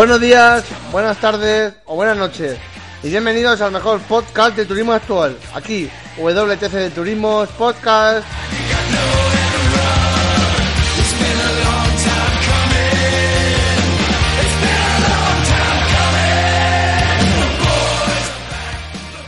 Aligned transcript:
Buenos 0.00 0.18
días, 0.18 0.64
buenas 0.90 1.18
tardes 1.18 1.74
o 1.84 1.94
buenas 1.94 2.16
noches 2.16 2.56
y 3.02 3.10
bienvenidos 3.10 3.60
al 3.60 3.70
mejor 3.70 4.00
podcast 4.00 4.56
de 4.56 4.64
turismo 4.64 4.94
actual. 4.94 5.36
Aquí, 5.52 5.90
WTC 6.16 6.72
de 6.72 6.88
Turismos 6.88 7.50
Podcast. 7.50 8.26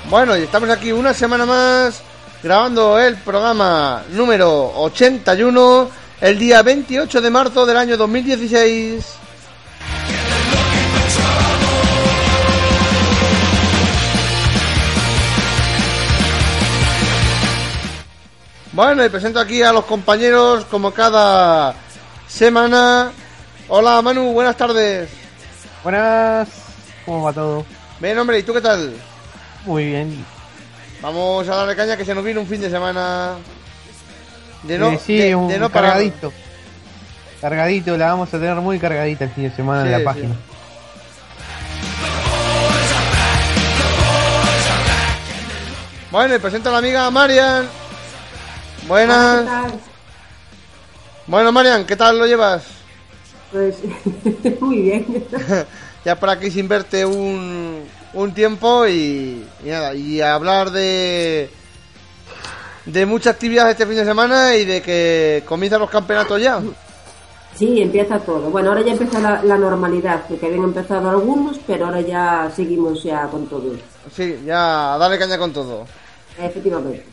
Bueno, 0.08 0.38
y 0.38 0.44
estamos 0.44 0.70
aquí 0.70 0.90
una 0.90 1.12
semana 1.12 1.44
más 1.44 2.00
grabando 2.42 2.98
el 2.98 3.16
programa 3.16 4.04
número 4.12 4.72
81 4.76 5.90
el 6.22 6.38
día 6.38 6.62
28 6.62 7.20
de 7.20 7.30
marzo 7.30 7.66
del 7.66 7.76
año 7.76 7.98
2016. 7.98 9.21
Bueno, 18.72 19.04
y 19.04 19.08
presento 19.08 19.38
aquí 19.38 19.62
a 19.62 19.72
los 19.72 19.84
compañeros 19.84 20.64
como 20.66 20.92
cada 20.92 21.74
semana. 22.26 23.12
Hola 23.68 24.00
Manu, 24.00 24.32
buenas 24.32 24.56
tardes. 24.56 25.10
Buenas, 25.82 26.48
¿cómo 27.04 27.22
va 27.22 27.32
todo? 27.32 27.66
Bien, 28.00 28.18
hombre, 28.18 28.38
¿y 28.38 28.42
tú 28.42 28.54
qué 28.54 28.60
tal? 28.60 28.94
Muy 29.66 29.86
bien. 29.86 30.24
Vamos 31.02 31.48
a 31.48 31.54
darle 31.56 31.76
caña 31.76 31.96
que 31.96 32.04
se 32.04 32.14
nos 32.14 32.24
viene 32.24 32.40
un 32.40 32.46
fin 32.46 32.60
de 32.60 32.70
semana 32.70 33.34
de 34.62 34.78
no, 34.78 34.90
Eh, 34.92 35.00
sí, 35.04 35.16
de- 35.18 35.34
un 35.34 35.48
de 35.48 35.58
no 35.58 35.68
parar. 35.68 35.90
cargadito. 35.92 36.32
Cargadito, 37.40 37.96
la 37.98 38.06
vamos 38.06 38.28
a 38.28 38.38
tener 38.38 38.54
muy 38.56 38.78
cargadita 38.78 39.24
el 39.24 39.30
fin 39.30 39.44
de 39.50 39.56
semana 39.56 39.82
Sí, 39.82 39.86
en 39.88 39.98
la 39.98 40.04
página. 40.04 40.34
Bueno, 46.10 46.34
y 46.34 46.38
presento 46.38 46.68
a 46.68 46.72
la 46.72 46.78
amiga 46.78 47.10
Marian. 47.10 47.66
Buenas. 48.88 49.40
Hola, 49.40 49.62
¿qué 49.64 49.70
tal? 49.70 49.80
Bueno, 51.26 51.52
Marian, 51.52 51.86
¿qué 51.86 51.96
tal 51.96 52.18
lo 52.18 52.26
llevas? 52.26 52.64
Pues 53.50 53.76
muy 54.60 54.82
bien. 54.82 55.26
ya 56.04 56.18
por 56.18 56.30
aquí 56.30 56.50
sin 56.50 56.68
verte 56.68 57.04
un, 57.06 57.84
un 58.12 58.34
tiempo 58.34 58.86
y, 58.86 59.46
y 59.64 59.68
nada, 59.68 59.94
y 59.94 60.20
hablar 60.20 60.70
de 60.70 61.50
de 62.86 63.06
mucha 63.06 63.30
actividad 63.30 63.70
este 63.70 63.86
fin 63.86 63.96
de 63.96 64.04
semana 64.04 64.56
y 64.56 64.64
de 64.64 64.82
que 64.82 65.44
comienzan 65.46 65.80
los 65.80 65.90
campeonatos 65.90 66.40
ya. 66.40 66.60
Sí, 67.54 67.80
empieza 67.80 68.18
todo. 68.18 68.50
Bueno, 68.50 68.70
ahora 68.70 68.80
ya 68.82 68.92
empieza 68.92 69.20
la, 69.20 69.42
la 69.44 69.56
normalidad, 69.58 70.22
porque 70.26 70.46
habían 70.46 70.64
empezado 70.64 71.08
algunos, 71.10 71.58
pero 71.66 71.86
ahora 71.86 72.00
ya 72.00 72.50
seguimos 72.54 73.02
ya 73.04 73.28
con 73.28 73.46
todo. 73.46 73.74
Sí, 74.16 74.40
ya, 74.44 74.94
a 74.94 74.98
darle 74.98 75.18
caña 75.18 75.38
con 75.38 75.52
todo. 75.52 75.86
Efectivamente. 76.38 77.04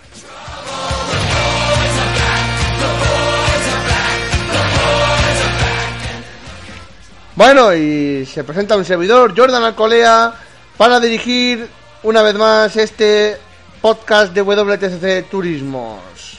Bueno, 7.40 7.74
y 7.74 8.26
se 8.26 8.44
presenta 8.44 8.76
un 8.76 8.84
servidor, 8.84 9.34
Jordan 9.34 9.64
Alcolea, 9.64 10.34
para 10.76 11.00
dirigir 11.00 11.70
una 12.04 12.22
vez 12.22 12.36
más 12.36 12.76
este 12.76 13.38
podcast 13.80 14.34
de 14.34 14.42
WTCC 14.42 15.30
Turismos. 15.30 16.39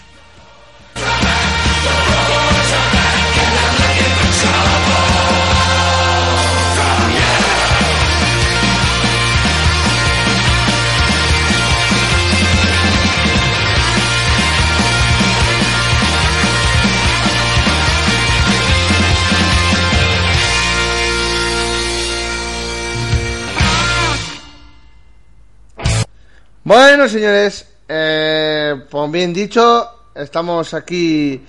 Bueno, 26.70 27.08
señores, 27.08 27.66
eh, 27.88 28.84
como 28.88 29.08
bien 29.08 29.34
dicho, 29.34 29.90
estamos 30.14 30.72
aquí 30.72 31.44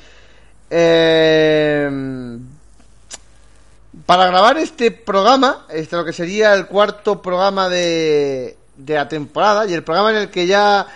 eh, 0.67 2.39
para 4.03 4.25
grabar 4.25 4.57
este 4.57 4.89
programa, 4.89 5.67
este 5.69 5.95
lo 5.95 6.03
que 6.03 6.11
sería 6.11 6.55
el 6.55 6.65
cuarto 6.65 7.21
programa 7.21 7.69
de, 7.69 8.57
de 8.75 8.95
la 8.95 9.07
temporada 9.07 9.67
y 9.67 9.75
el 9.75 9.83
programa 9.83 10.09
en 10.09 10.17
el 10.17 10.31
que 10.31 10.47
ya 10.47 10.87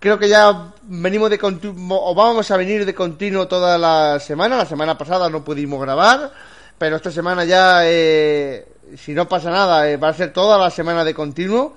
creo 0.00 0.18
que 0.18 0.30
ya 0.30 0.72
venimos 0.84 1.28
de 1.28 1.38
continuo 1.38 2.08
o 2.08 2.14
vamos 2.14 2.50
a 2.50 2.56
venir 2.56 2.86
de 2.86 2.94
continuo 2.94 3.46
toda 3.48 3.76
la 3.76 4.18
semana. 4.18 4.56
La 4.56 4.64
semana 4.64 4.96
pasada 4.96 5.28
no 5.28 5.44
pudimos 5.44 5.78
grabar, 5.78 6.32
pero 6.78 6.96
esta 6.96 7.10
semana 7.10 7.44
ya, 7.44 7.80
eh, 7.82 8.66
si 8.96 9.12
no 9.12 9.28
pasa 9.28 9.50
nada, 9.50 9.90
eh, 9.90 9.98
va 9.98 10.08
a 10.08 10.14
ser 10.14 10.32
toda 10.32 10.56
la 10.56 10.70
semana 10.70 11.04
de 11.04 11.12
continuo. 11.12 11.76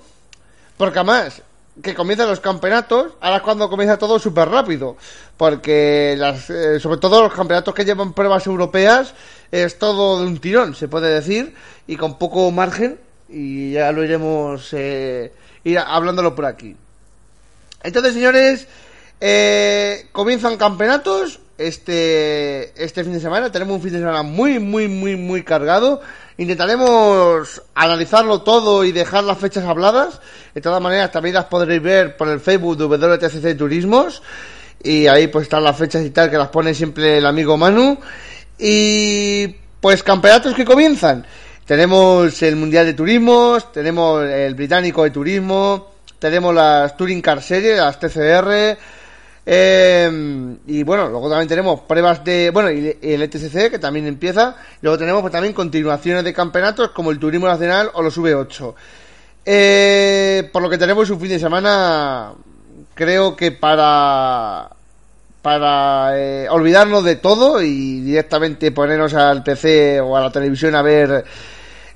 Porque 0.78 1.00
además, 1.00 1.42
que 1.82 1.94
comienzan 1.94 2.30
los 2.30 2.40
campeonatos, 2.40 3.14
ahora 3.22 3.38
es 3.38 3.44
cuando 3.44 3.70
comienza 3.70 3.98
todo 3.98 4.20
súper 4.20 4.50
rápido. 4.50 4.98
Porque 5.36 6.16
las, 6.18 6.50
eh, 6.50 6.80
sobre 6.80 7.00
todo 7.00 7.22
los 7.24 7.34
campeonatos 7.34 7.74
que 7.74 7.86
llevan 7.86 8.14
pruebas 8.14 8.48
europeas, 8.48 9.14
es 9.52 9.80
todo 9.80 10.20
de 10.20 10.28
un 10.28 10.40
tirón, 10.40 10.76
se 10.76 10.88
puede 10.88 11.14
decir, 11.14 11.54
y 11.86 11.96
con 11.96 12.18
poco 12.18 12.52
margen, 12.52 13.00
y 13.30 13.74
ya 13.74 13.92
lo 13.92 14.04
iremos 14.04 14.70
eh, 14.74 15.34
ir 15.64 15.80
hablándolo 15.80 16.36
por 16.36 16.46
aquí. 16.46 16.76
Entonces, 17.84 18.14
señores, 18.14 18.68
eh, 19.22 20.08
comienzan 20.12 20.58
campeonatos 20.58 21.40
este, 21.58 22.84
este 22.84 23.04
fin 23.04 23.14
de 23.14 23.20
semana. 23.20 23.52
Tenemos 23.52 23.76
un 23.76 23.82
fin 23.82 23.94
de 23.94 24.00
semana 24.00 24.24
muy, 24.24 24.60
muy, 24.60 24.88
muy, 24.88 25.16
muy 25.16 25.44
cargado. 25.44 26.02
Intentaremos 26.38 27.64
analizarlo 27.74 28.42
todo 28.42 28.84
y 28.84 28.92
dejar 28.92 29.24
las 29.24 29.40
fechas 29.40 29.66
habladas. 29.66 30.22
De 30.54 30.62
todas 30.62 30.82
maneras, 30.82 31.12
también 31.12 31.34
las 31.36 31.46
podréis 31.46 31.82
ver 31.82 32.16
por 32.16 32.30
el 32.30 32.40
Facebook 32.40 32.78
de 32.78 32.86
WTCC 32.86 33.58
Turismos. 33.58 34.22
Y 34.84 35.08
ahí 35.08 35.28
pues 35.28 35.44
están 35.44 35.64
las 35.64 35.76
fechas 35.76 36.06
y 36.06 36.12
tal 36.12 36.30
que 36.30 36.38
las 36.38 36.50
pone 36.50 36.76
siempre 36.76 37.18
el 37.18 37.26
amigo 37.26 37.58
Manu. 37.58 37.98
Y 38.60 39.48
pues 39.82 40.04
campeonatos 40.04 40.54
que 40.54 40.64
comienzan. 40.64 41.26
Tenemos 41.66 42.42
el 42.44 42.56
Mundial 42.56 42.86
de 42.86 42.94
Turismos, 42.94 43.72
tenemos 43.72 44.24
el 44.24 44.54
Británico 44.54 45.04
de 45.04 45.10
Turismo, 45.10 45.92
tenemos 46.20 46.54
las 46.56 46.96
Touring 46.96 47.22
Car 47.22 47.42
Series, 47.42 47.78
las 47.78 48.00
TCR, 48.00 48.78
eh, 49.50 50.58
y 50.68 50.84
bueno, 50.84 51.08
luego 51.08 51.30
también 51.30 51.48
tenemos 51.48 51.80
pruebas 51.80 52.22
de, 52.26 52.50
bueno, 52.52 52.70
y 52.70 52.98
el 53.02 53.22
ETCC 53.22 53.72
que 53.72 53.80
también 53.80 54.06
empieza, 54.06 54.58
luego 54.82 54.98
tenemos 54.98 55.22
pues, 55.22 55.32
también 55.32 55.54
continuaciones 55.54 56.26
de 56.26 56.34
campeonatos 56.34 56.90
como 56.92 57.12
el 57.12 57.18
Turismo 57.18 57.48
Nacional 57.48 57.90
o 57.94 58.02
los 58.02 58.18
V8. 58.18 58.74
Eh, 59.46 60.50
por 60.52 60.62
lo 60.62 60.70
que 60.70 60.78
tenemos 60.78 61.10
un 61.10 61.22
fin 61.22 61.30
de 61.30 61.40
semana, 61.40 62.34
creo 62.94 63.38
que 63.38 63.54
para 63.54 64.70
para 65.42 66.20
eh, 66.20 66.50
olvidarnos 66.50 67.06
de 67.06 67.16
todo 67.16 67.62
y 67.62 68.02
directamente 68.02 68.72
ponernos 68.72 69.14
al 69.14 69.44
PC 69.44 70.02
o 70.02 70.18
a 70.18 70.22
la 70.22 70.30
televisión 70.30 70.76
a 70.76 70.82
ver 70.82 71.24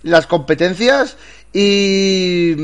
las 0.03 0.25
competencias 0.25 1.17
Y 1.51 2.55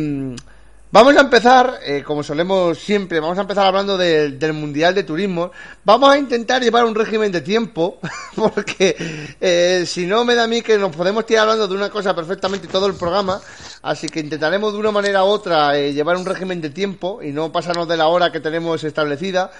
vamos 0.97 1.15
a 1.15 1.21
empezar, 1.21 1.79
eh, 1.83 2.01
como 2.03 2.23
solemos 2.23 2.79
siempre, 2.79 3.19
vamos 3.19 3.37
a 3.37 3.41
empezar 3.41 3.67
hablando 3.67 3.97
del- 3.97 4.39
Mundial 4.53 4.95
de 4.95 5.03
Turismo. 5.03 5.51
Vamos 5.83 6.09
a 6.09 6.17
intentar 6.17 6.63
llevar 6.63 6.85
un 6.85 6.95
régimen 6.95 7.31
de 7.31 7.41
tiempo, 7.41 7.99
porque 8.35 8.95
eh, 9.39 9.83
si 9.85 10.07
no 10.07 10.25
me 10.25 10.33
da 10.33 10.45
a 10.45 10.47
mí 10.47 10.63
que 10.63 10.75
nos 10.79 10.95
podemos 10.95 11.23
tirar 11.27 11.43
hablando 11.43 11.67
de 11.67 11.75
una 11.75 11.91
cosa 11.91 12.15
perfectamente 12.15 12.67
todo 12.67 12.87
el 12.87 12.95
programa. 12.95 13.39
Así 13.83 14.07
que 14.07 14.21
intentaremos 14.21 14.73
de 14.73 14.79
una 14.79 14.91
manera 14.91 15.23
u 15.23 15.27
otra 15.27 15.77
eh, 15.77 15.93
llevar 15.93 16.17
un 16.17 16.25
régimen 16.25 16.61
de 16.61 16.71
tiempo 16.71 17.21
y 17.21 17.31
no 17.31 17.51
pasarnos 17.51 17.87
de 17.87 17.95
la 17.97 18.07
hora 18.07 18.31
que 18.31 18.39
tenemos 18.39 18.83
establecida. 18.83 19.51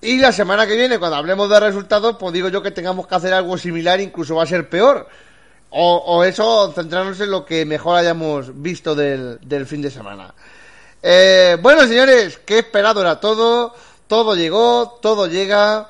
Y 0.00 0.16
la 0.16 0.32
semana 0.32 0.66
que 0.66 0.76
viene, 0.76 0.98
cuando 0.98 1.18
hablemos 1.18 1.50
de 1.50 1.60
resultados, 1.60 2.16
pues 2.18 2.32
digo 2.32 2.48
yo 2.48 2.62
que 2.62 2.70
tengamos 2.70 3.06
que 3.06 3.14
hacer 3.16 3.34
algo 3.34 3.58
similar, 3.58 4.00
incluso 4.00 4.34
va 4.36 4.44
a 4.44 4.46
ser 4.46 4.70
peor. 4.70 5.06
O, 5.72 5.96
o 5.98 6.24
eso, 6.24 6.72
centrarnos 6.72 7.20
en 7.20 7.30
lo 7.30 7.44
que 7.44 7.66
mejor 7.66 7.98
hayamos 7.98 8.62
visto 8.62 8.94
del 8.94 9.66
fin 9.66 9.82
de 9.82 9.90
semana. 9.90 10.32
Eh, 11.02 11.56
bueno, 11.60 11.86
señores, 11.86 12.38
qué 12.44 12.58
esperado 12.58 13.00
era 13.00 13.20
todo. 13.20 13.74
Todo 14.06 14.34
llegó, 14.34 14.98
todo 15.00 15.26
llega. 15.26 15.88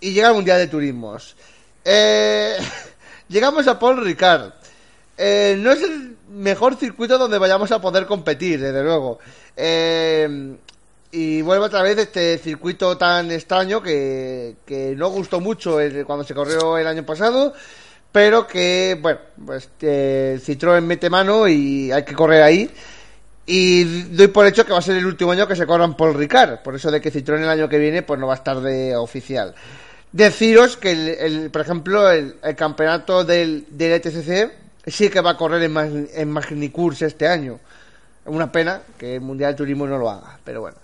Y 0.00 0.12
llega 0.12 0.28
el 0.28 0.34
Mundial 0.34 0.58
de 0.58 0.66
Turismos. 0.66 1.36
Eh, 1.84 2.56
llegamos 3.28 3.66
a 3.68 3.78
Paul 3.78 4.04
Ricard. 4.04 4.52
Eh, 5.16 5.56
no 5.58 5.70
es 5.72 5.82
el 5.82 6.16
mejor 6.30 6.76
circuito 6.76 7.18
donde 7.18 7.38
vayamos 7.38 7.70
a 7.70 7.80
poder 7.80 8.06
competir, 8.06 8.60
desde 8.60 8.82
luego. 8.82 9.18
Eh, 9.56 10.56
y 11.12 11.42
vuelve 11.42 11.66
otra 11.66 11.82
vez 11.82 11.98
este 11.98 12.38
circuito 12.38 12.96
tan 12.96 13.30
extraño 13.30 13.82
que, 13.82 14.56
que 14.64 14.94
no 14.96 15.10
gustó 15.10 15.40
mucho 15.40 15.78
el- 15.78 16.06
cuando 16.06 16.24
se 16.24 16.34
corrió 16.34 16.78
el 16.78 16.86
año 16.86 17.04
pasado, 17.04 17.52
pero 18.10 18.46
que, 18.46 18.98
bueno, 19.00 19.20
pues 19.44 19.68
eh, 19.82 20.40
Citroën 20.42 20.80
mete 20.80 21.10
mano 21.10 21.46
y 21.46 21.92
hay 21.92 22.04
que 22.04 22.14
correr 22.14 22.42
ahí. 22.42 22.70
Y 23.44 23.84
doy 24.14 24.28
por 24.28 24.46
hecho 24.46 24.64
que 24.64 24.72
va 24.72 24.78
a 24.78 24.82
ser 24.82 24.96
el 24.96 25.06
último 25.06 25.32
año 25.32 25.48
que 25.48 25.56
se 25.56 25.66
corran 25.66 25.96
Paul 25.96 26.14
Ricard, 26.14 26.62
por 26.62 26.76
eso 26.76 26.90
de 26.90 27.00
que 27.00 27.12
Citroën 27.12 27.42
el 27.42 27.48
año 27.48 27.68
que 27.68 27.78
viene 27.78 28.02
pues 28.02 28.18
no 28.20 28.26
va 28.28 28.34
a 28.34 28.36
estar 28.36 28.60
de 28.60 28.94
oficial. 28.96 29.54
Deciros 30.12 30.76
que, 30.76 30.92
el, 30.92 31.08
el- 31.08 31.50
por 31.50 31.62
ejemplo, 31.62 32.08
el, 32.10 32.36
el 32.42 32.54
campeonato 32.54 33.24
del, 33.24 33.66
del 33.70 33.92
ETCC 33.92 34.52
sí 34.86 35.08
que 35.08 35.20
va 35.20 35.30
a 35.30 35.36
correr 35.36 35.62
en, 35.62 36.08
en 36.14 36.30
Magnicurs 36.30 37.02
este 37.02 37.26
año. 37.26 37.58
Una 38.26 38.52
pena 38.52 38.82
que 38.96 39.16
el 39.16 39.20
Mundial 39.20 39.52
de 39.52 39.56
Turismo 39.56 39.86
no 39.86 39.98
lo 39.98 40.08
haga, 40.08 40.38
pero 40.44 40.60
bueno. 40.60 40.76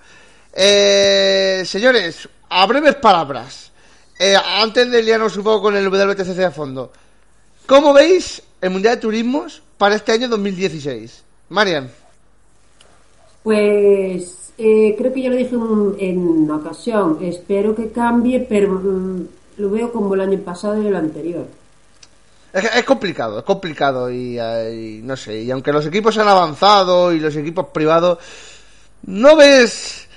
Eh, 0.52 1.62
señores, 1.64 2.28
a 2.49 2.66
breves 2.66 2.96
palabras. 2.96 3.70
Eh, 4.19 4.34
antes 4.37 4.90
de 4.90 5.00
liarnos 5.02 5.37
un 5.37 5.44
poco 5.44 5.62
con 5.62 5.76
el 5.76 5.87
WTCC 5.88 6.40
a 6.40 6.50
fondo. 6.50 6.93
¿Cómo 7.66 7.93
veis 7.93 8.43
el 8.60 8.70
Mundial 8.70 8.96
de 8.96 9.00
Turismos 9.02 9.62
para 9.76 9.94
este 9.94 10.10
año 10.10 10.26
2016? 10.28 11.22
Marian. 11.50 11.88
Pues 13.43 14.52
eh, 14.58 14.94
creo 14.99 15.12
que 15.12 15.23
ya 15.23 15.31
lo 15.31 15.37
dije 15.37 15.55
en, 15.55 15.96
en 15.99 16.19
una 16.19 16.56
ocasión. 16.56 17.19
Espero 17.23 17.75
que 17.75 17.90
cambie, 17.90 18.40
pero 18.40 18.73
mm, 18.73 19.26
lo 19.58 19.70
veo 19.70 19.93
como 19.93 20.14
el 20.14 20.20
año 20.20 20.38
pasado 20.40 20.82
y 20.82 20.87
el 20.87 20.96
anterior. 20.96 21.46
Es, 22.52 22.85
complicado, 22.85 23.38
es 23.38 23.44
complicado 23.44 24.11
y, 24.11 24.38
eh, 24.40 24.99
y 24.99 25.02
no 25.02 25.17
sé, 25.17 25.43
y 25.43 25.50
aunque 25.50 25.70
los 25.70 25.85
equipos 25.85 26.17
han 26.17 26.29
avanzado 26.29 27.12
y 27.12 27.20
los 27.20 27.37
equipos 27.37 27.67
privados, 27.75 28.19
no 29.02 29.37
ves, 29.37 30.08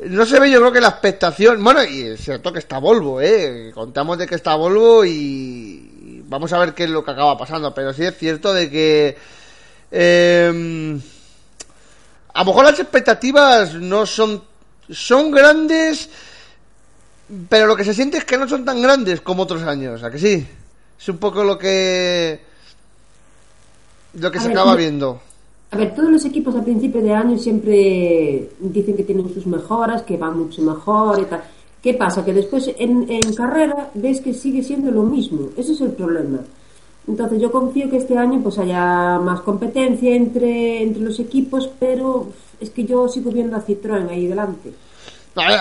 no 0.00 0.26
se 0.26 0.40
ve 0.40 0.50
yo 0.50 0.58
creo 0.58 0.72
que 0.72 0.80
la 0.80 0.88
expectación, 0.88 1.62
bueno, 1.62 1.84
y 1.84 2.02
es 2.02 2.20
cierto 2.20 2.52
que 2.52 2.58
está 2.58 2.78
Volvo, 2.78 3.20
eh, 3.20 3.70
contamos 3.72 4.18
de 4.18 4.26
que 4.26 4.34
está 4.34 4.56
Volvo 4.56 5.04
y, 5.04 6.24
vamos 6.26 6.52
a 6.52 6.58
ver 6.58 6.74
qué 6.74 6.84
es 6.84 6.90
lo 6.90 7.04
que 7.04 7.12
acaba 7.12 7.38
pasando, 7.38 7.72
pero 7.72 7.92
sí 7.92 8.04
es 8.04 8.18
cierto 8.18 8.52
de 8.52 8.68
que 8.68 9.16
eh, 9.92 10.98
a 12.38 12.42
lo 12.42 12.44
mejor 12.44 12.66
las 12.66 12.78
expectativas 12.78 13.74
no 13.74 14.06
son, 14.06 14.40
son 14.88 15.32
grandes, 15.32 16.08
pero 17.48 17.66
lo 17.66 17.74
que 17.74 17.82
se 17.82 17.92
siente 17.92 18.18
es 18.18 18.24
que 18.24 18.38
no 18.38 18.48
son 18.48 18.64
tan 18.64 18.80
grandes 18.80 19.20
como 19.22 19.42
otros 19.42 19.64
años, 19.64 20.04
¿a 20.04 20.10
que 20.12 20.20
sí? 20.20 20.46
Es 21.00 21.08
un 21.08 21.18
poco 21.18 21.42
lo 21.42 21.58
que 21.58 22.40
lo 24.14 24.30
que 24.30 24.38
A 24.38 24.40
se 24.40 24.48
ver, 24.48 24.56
acaba 24.56 24.76
viendo. 24.76 25.20
A 25.72 25.78
ver, 25.78 25.92
todos 25.96 26.10
los 26.12 26.24
equipos 26.26 26.54
a 26.54 26.62
principio 26.62 27.02
de 27.02 27.12
año 27.12 27.36
siempre 27.36 28.50
dicen 28.60 28.96
que 28.96 29.02
tienen 29.02 29.34
sus 29.34 29.44
mejoras, 29.44 30.02
que 30.02 30.16
van 30.16 30.38
mucho 30.38 30.62
mejor 30.62 31.20
y 31.20 31.24
tal. 31.24 31.42
¿Qué 31.82 31.94
pasa? 31.94 32.24
Que 32.24 32.34
después 32.34 32.70
en, 32.78 33.10
en 33.10 33.34
carrera 33.34 33.90
ves 33.94 34.20
que 34.20 34.32
sigue 34.32 34.62
siendo 34.62 34.92
lo 34.92 35.02
mismo. 35.02 35.48
Ese 35.56 35.72
es 35.72 35.80
el 35.80 35.90
problema. 35.90 36.38
Entonces 37.08 37.40
yo 37.40 37.50
confío 37.50 37.88
que 37.88 37.96
este 37.96 38.16
año 38.18 38.40
pues 38.42 38.58
haya 38.58 39.18
más 39.18 39.40
competencia 39.40 40.14
entre, 40.14 40.82
entre 40.82 41.02
los 41.02 41.18
equipos, 41.18 41.70
pero 41.80 42.28
es 42.60 42.70
que 42.70 42.84
yo 42.84 43.08
sigo 43.08 43.30
viendo 43.30 43.56
a 43.56 43.64
Citroën 43.64 44.08
ahí 44.10 44.26
delante. 44.26 44.72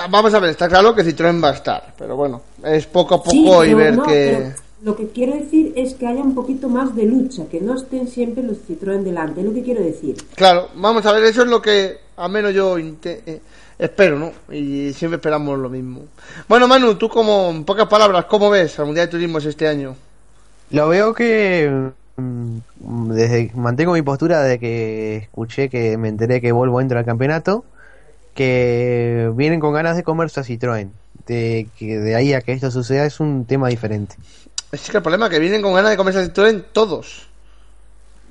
Vamos 0.10 0.34
a 0.34 0.40
ver, 0.40 0.50
está 0.50 0.68
claro 0.68 0.94
que 0.94 1.04
Citroën 1.04 1.42
va 1.42 1.50
a 1.50 1.54
estar, 1.54 1.94
pero 1.98 2.16
bueno, 2.16 2.42
es 2.64 2.86
poco 2.88 3.16
a 3.16 3.24
poco 3.24 3.64
Sí, 3.64 3.70
y 3.70 3.74
ver 3.74 3.96
no, 3.96 4.04
que... 4.04 4.52
lo 4.82 4.96
que 4.96 5.10
quiero 5.10 5.36
decir 5.36 5.72
es 5.76 5.94
que 5.94 6.08
haya 6.08 6.22
un 6.22 6.34
poquito 6.34 6.68
más 6.68 6.96
de 6.96 7.06
lucha, 7.06 7.46
que 7.46 7.62
no 7.62 7.76
estén 7.76 8.08
siempre 8.08 8.44
los 8.44 8.58
Citroën 8.68 9.04
delante, 9.04 9.42
es 9.42 9.46
lo 9.46 9.54
que 9.54 9.64
quiero 9.64 9.82
decir. 9.82 10.18
Claro, 10.36 10.70
vamos 10.76 11.06
a 11.06 11.14
ver, 11.14 11.24
eso 11.24 11.44
es 11.44 11.48
lo 11.48 11.62
que 11.62 11.98
al 12.18 12.32
menos 12.32 12.54
yo 12.54 12.78
eh, 12.78 13.42
espero, 13.78 14.18
¿no? 14.18 14.32
Y 14.54 14.92
siempre 14.94 15.18
esperamos 15.18 15.58
lo 15.60 15.70
mismo. 15.70 16.02
Bueno, 16.50 16.68
Manu, 16.68 16.96
tú 16.96 17.08
como, 17.08 17.52
en 17.52 17.64
pocas 17.64 17.88
palabras, 17.88 18.26
¿cómo 18.26 18.50
ves 18.50 18.80
al 18.80 18.88
Mundial 18.88 19.06
de 19.06 19.12
Turismos 19.12 19.46
este 19.46 19.68
año? 19.68 19.96
Lo 20.72 20.88
veo 20.90 21.14
que 21.14 21.92
mm, 22.18 22.58
desde 23.14 23.52
mantengo 23.56 23.94
mi 23.94 24.02
postura 24.02 24.42
de 24.42 24.60
que 24.60 25.16
escuché 25.18 25.70
que 25.70 25.98
me 25.98 26.10
enteré 26.10 26.42
que 26.42 26.52
Volvo 26.52 26.82
entra 26.82 27.00
al 27.00 27.06
campeonato, 27.06 27.64
que 28.34 29.32
vienen 29.36 29.60
con 29.60 29.74
ganas 29.74 29.96
de 29.96 30.04
comerse 30.04 30.40
a 30.40 30.44
Citroën. 30.44 30.90
De 31.26 31.68
que 31.78 31.98
de 32.00 32.16
ahí 32.16 32.34
a 32.34 32.42
que 32.42 32.54
esto 32.54 32.72
suceda 32.72 33.06
es 33.06 33.20
un 33.20 33.46
tema 33.46 33.68
diferente. 33.70 34.16
Es 34.72 34.90
que 34.90 34.98
el 34.98 35.04
problema 35.04 35.26
es 35.28 35.32
que 35.32 35.40
vienen 35.40 35.62
con 35.62 35.74
ganas 35.74 35.92
de 35.92 35.98
comerse 35.98 36.20
a 36.20 36.24
Citroën 36.24 36.64
todos. 36.72 37.28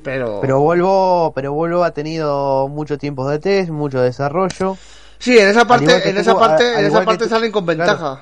Pero... 0.03 0.39
Pero 0.41 0.61
Volvo, 0.61 1.33
pero 1.35 1.53
Volvo 1.53 1.83
ha 1.83 1.91
tenido 1.91 2.69
mucho 2.69 2.97
tiempo 2.97 3.29
de 3.29 3.39
test, 3.39 3.71
mucho 3.71 4.01
desarrollo, 4.01 4.77
Sí, 5.19 5.37
en 5.39 5.49
esa 5.49 5.65
parte, 5.67 6.09
en 6.11 6.17
esa 6.19 6.33
tuvo- 6.33 6.41
parte, 6.41 6.79
en 6.79 6.85
esa 6.85 7.03
parte 7.03 7.27
salen 7.29 7.51
con 7.51 7.65
claro. 7.65 7.79
ventaja. 7.81 8.21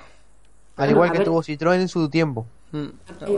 al 0.77 0.91
igual 0.91 1.11
que 1.13 1.21
tuvo 1.21 1.43
Citroën 1.43 1.81
en 1.81 1.89
su 1.89 2.09
tiempo. 2.09 2.47
Mm. 2.75 2.89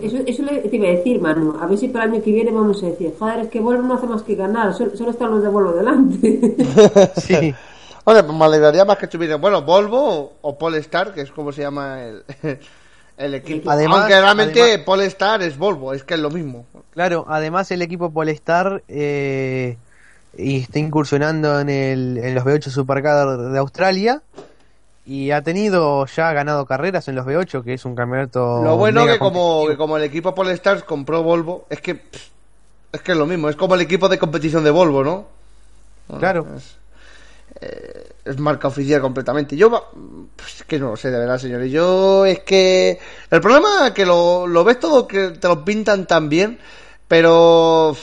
Eso, 0.03 0.17
eso 0.27 0.43
le 0.45 0.61
te 0.63 0.77
iba 0.77 0.89
a 0.89 0.93
decir, 0.93 1.21
Manu. 1.21 1.59
A 1.61 1.67
ver 1.67 1.77
si 1.77 1.89
para 1.89 2.07
el 2.07 2.13
año 2.13 2.23
que 2.23 2.33
viene 2.33 2.51
vamos 2.51 2.83
a 2.83 2.87
decir, 2.87 3.13
joder, 3.19 3.41
es 3.41 3.49
que 3.49 3.61
Volvo 3.61 3.83
no 3.83 3.95
hace 3.95 4.07
más 4.07 4.23
que 4.23 4.35
ganar, 4.35 4.73
solo, 4.75 4.97
solo 4.97 5.11
están 5.11 5.31
los 5.31 5.43
de 5.43 5.49
Volvo 5.49 5.73
delante. 5.73 6.57
Sí. 7.21 7.55
Oye, 8.05 8.23
pues 8.23 8.39
me 8.39 8.45
alegraría 8.45 8.85
más 8.85 8.97
que 8.99 9.07
estuvieran, 9.07 9.41
bueno, 9.41 9.63
Volvo 9.63 9.99
o, 10.21 10.33
o 10.41 10.57
Polestar, 10.59 11.13
que 11.13 11.21
es 11.23 11.31
como 11.33 11.53
se 11.53 11.63
llama 11.63 12.03
el, 12.05 12.23
el 13.19 13.35
equipo. 13.35 13.71
Además- 13.71 13.99
Aunque 14.03 14.21
realmente 14.21 14.63
además- 14.63 14.87
Polestar 14.87 15.43
es 15.43 15.59
Volvo, 15.59 15.93
es 15.93 16.03
que 16.05 16.15
es 16.15 16.21
lo 16.21 16.31
mismo. 16.31 16.65
Claro, 16.93 17.27
además 17.29 17.71
el 17.73 17.83
equipo 17.83 18.11
Polestar 18.11 18.83
eh, 18.89 19.77
y 20.39 20.61
está 20.61 20.79
incursionando 20.79 21.61
en, 21.61 21.69
el, 21.69 22.17
en 22.19 22.35
los 22.35 22.45
V8 22.45 22.69
Supercar 22.71 23.37
de 23.37 23.59
Australia 23.59 24.23
y 25.07 25.31
ha 25.31 25.41
tenido 25.43 26.05
ya 26.07 26.33
ganado 26.33 26.67
carreras 26.67 27.07
en 27.09 27.15
los 27.15 27.25
V8, 27.25 27.63
que 27.65 27.75
es 27.75 27.85
un 27.85 27.95
campeonato. 27.95 28.63
lo 28.63 28.77
bueno 28.77 29.07
que 29.07 29.19
como, 29.19 29.65
que 29.69 29.77
como 29.77 29.97
el 29.97 30.03
equipo 30.03 30.35
Polestar 30.35 30.85
compró 30.85 31.23
Volvo, 31.23 31.65
es 31.71 31.81
que 31.81 32.03
es 32.93 33.01
que 33.03 33.13
es 33.13 33.19
lo 33.19 33.27
mismo, 33.27 33.49
es 33.49 33.57
como 33.57 33.75
el 33.77 33.81
equipo 33.83 34.09
de 34.09 34.19
competición 34.19 34.65
de 34.65 34.71
Volvo, 34.71 35.05
¿no? 35.05 35.27
Claro. 36.19 36.47
Es, 36.57 36.77
eh, 37.61 38.13
es 38.25 38.39
marca 38.39 38.69
oficial 38.69 39.01
completamente. 39.01 39.57
Yo, 39.57 39.71
va- 39.71 39.83
pues, 40.35 40.57
es 40.61 40.65
que 40.65 40.79
no 40.79 40.91
lo 40.91 40.97
sé, 40.97 41.11
de 41.11 41.19
verdad, 41.19 41.39
señores. 41.39 41.71
Yo 41.71 42.25
es 42.27 42.41
que. 42.41 42.99
El 43.31 43.41
problema 43.41 43.89
es 43.89 43.93
que 43.93 44.05
lo, 44.07 44.47
lo 44.47 44.65
ves 44.65 44.79
todo 44.81 45.07
que 45.07 45.31
te 45.31 45.47
lo 45.49 45.65
pintan 45.65 46.07
tan 46.07 46.29
bien, 46.29 46.59
pero. 47.09 47.97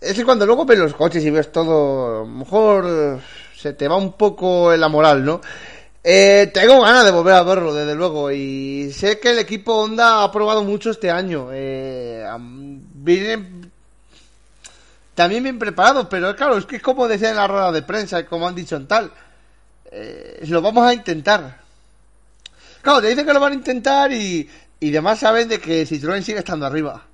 Es 0.00 0.14
que 0.14 0.24
cuando 0.24 0.46
luego 0.46 0.64
ves 0.64 0.78
los 0.78 0.94
coches 0.94 1.24
y 1.24 1.30
ves 1.30 1.50
todo, 1.50 2.06
a 2.06 2.18
lo 2.20 2.26
mejor 2.26 3.18
se 3.60 3.72
te 3.72 3.88
va 3.88 3.96
un 3.96 4.12
poco 4.12 4.72
en 4.72 4.80
la 4.80 4.88
moral, 4.88 5.24
¿no? 5.24 5.40
Eh, 6.04 6.50
tengo 6.54 6.80
ganas 6.80 7.04
de 7.04 7.10
volver 7.10 7.34
a 7.34 7.42
verlo, 7.42 7.74
desde 7.74 7.94
luego, 7.94 8.30
y 8.30 8.92
sé 8.92 9.18
que 9.18 9.32
el 9.32 9.40
equipo 9.40 9.74
Honda 9.74 10.22
ha 10.22 10.30
probado 10.30 10.62
mucho 10.62 10.90
este 10.90 11.10
año. 11.10 11.48
Eh, 11.52 12.24
vienen 12.38 13.70
también 15.14 15.42
bien 15.42 15.58
preparados, 15.58 16.06
pero 16.08 16.36
claro, 16.36 16.56
es 16.56 16.66
que 16.66 16.76
es 16.76 16.82
como 16.82 17.08
decía 17.08 17.30
en 17.30 17.36
la 17.36 17.48
rueda 17.48 17.72
de 17.72 17.82
prensa, 17.82 18.24
como 18.26 18.46
han 18.46 18.54
dicho 18.54 18.76
en 18.76 18.86
tal, 18.86 19.10
eh, 19.90 20.44
lo 20.46 20.62
vamos 20.62 20.86
a 20.86 20.94
intentar. 20.94 21.60
Claro, 22.80 23.00
te 23.00 23.08
dicen 23.08 23.26
que 23.26 23.32
lo 23.32 23.40
van 23.40 23.52
a 23.52 23.56
intentar 23.56 24.12
y, 24.12 24.48
y 24.78 24.90
demás 24.90 25.18
saben 25.18 25.48
de 25.48 25.58
que 25.58 25.84
Citroën 25.84 26.22
sigue 26.22 26.38
estando 26.38 26.64
arriba. 26.64 27.07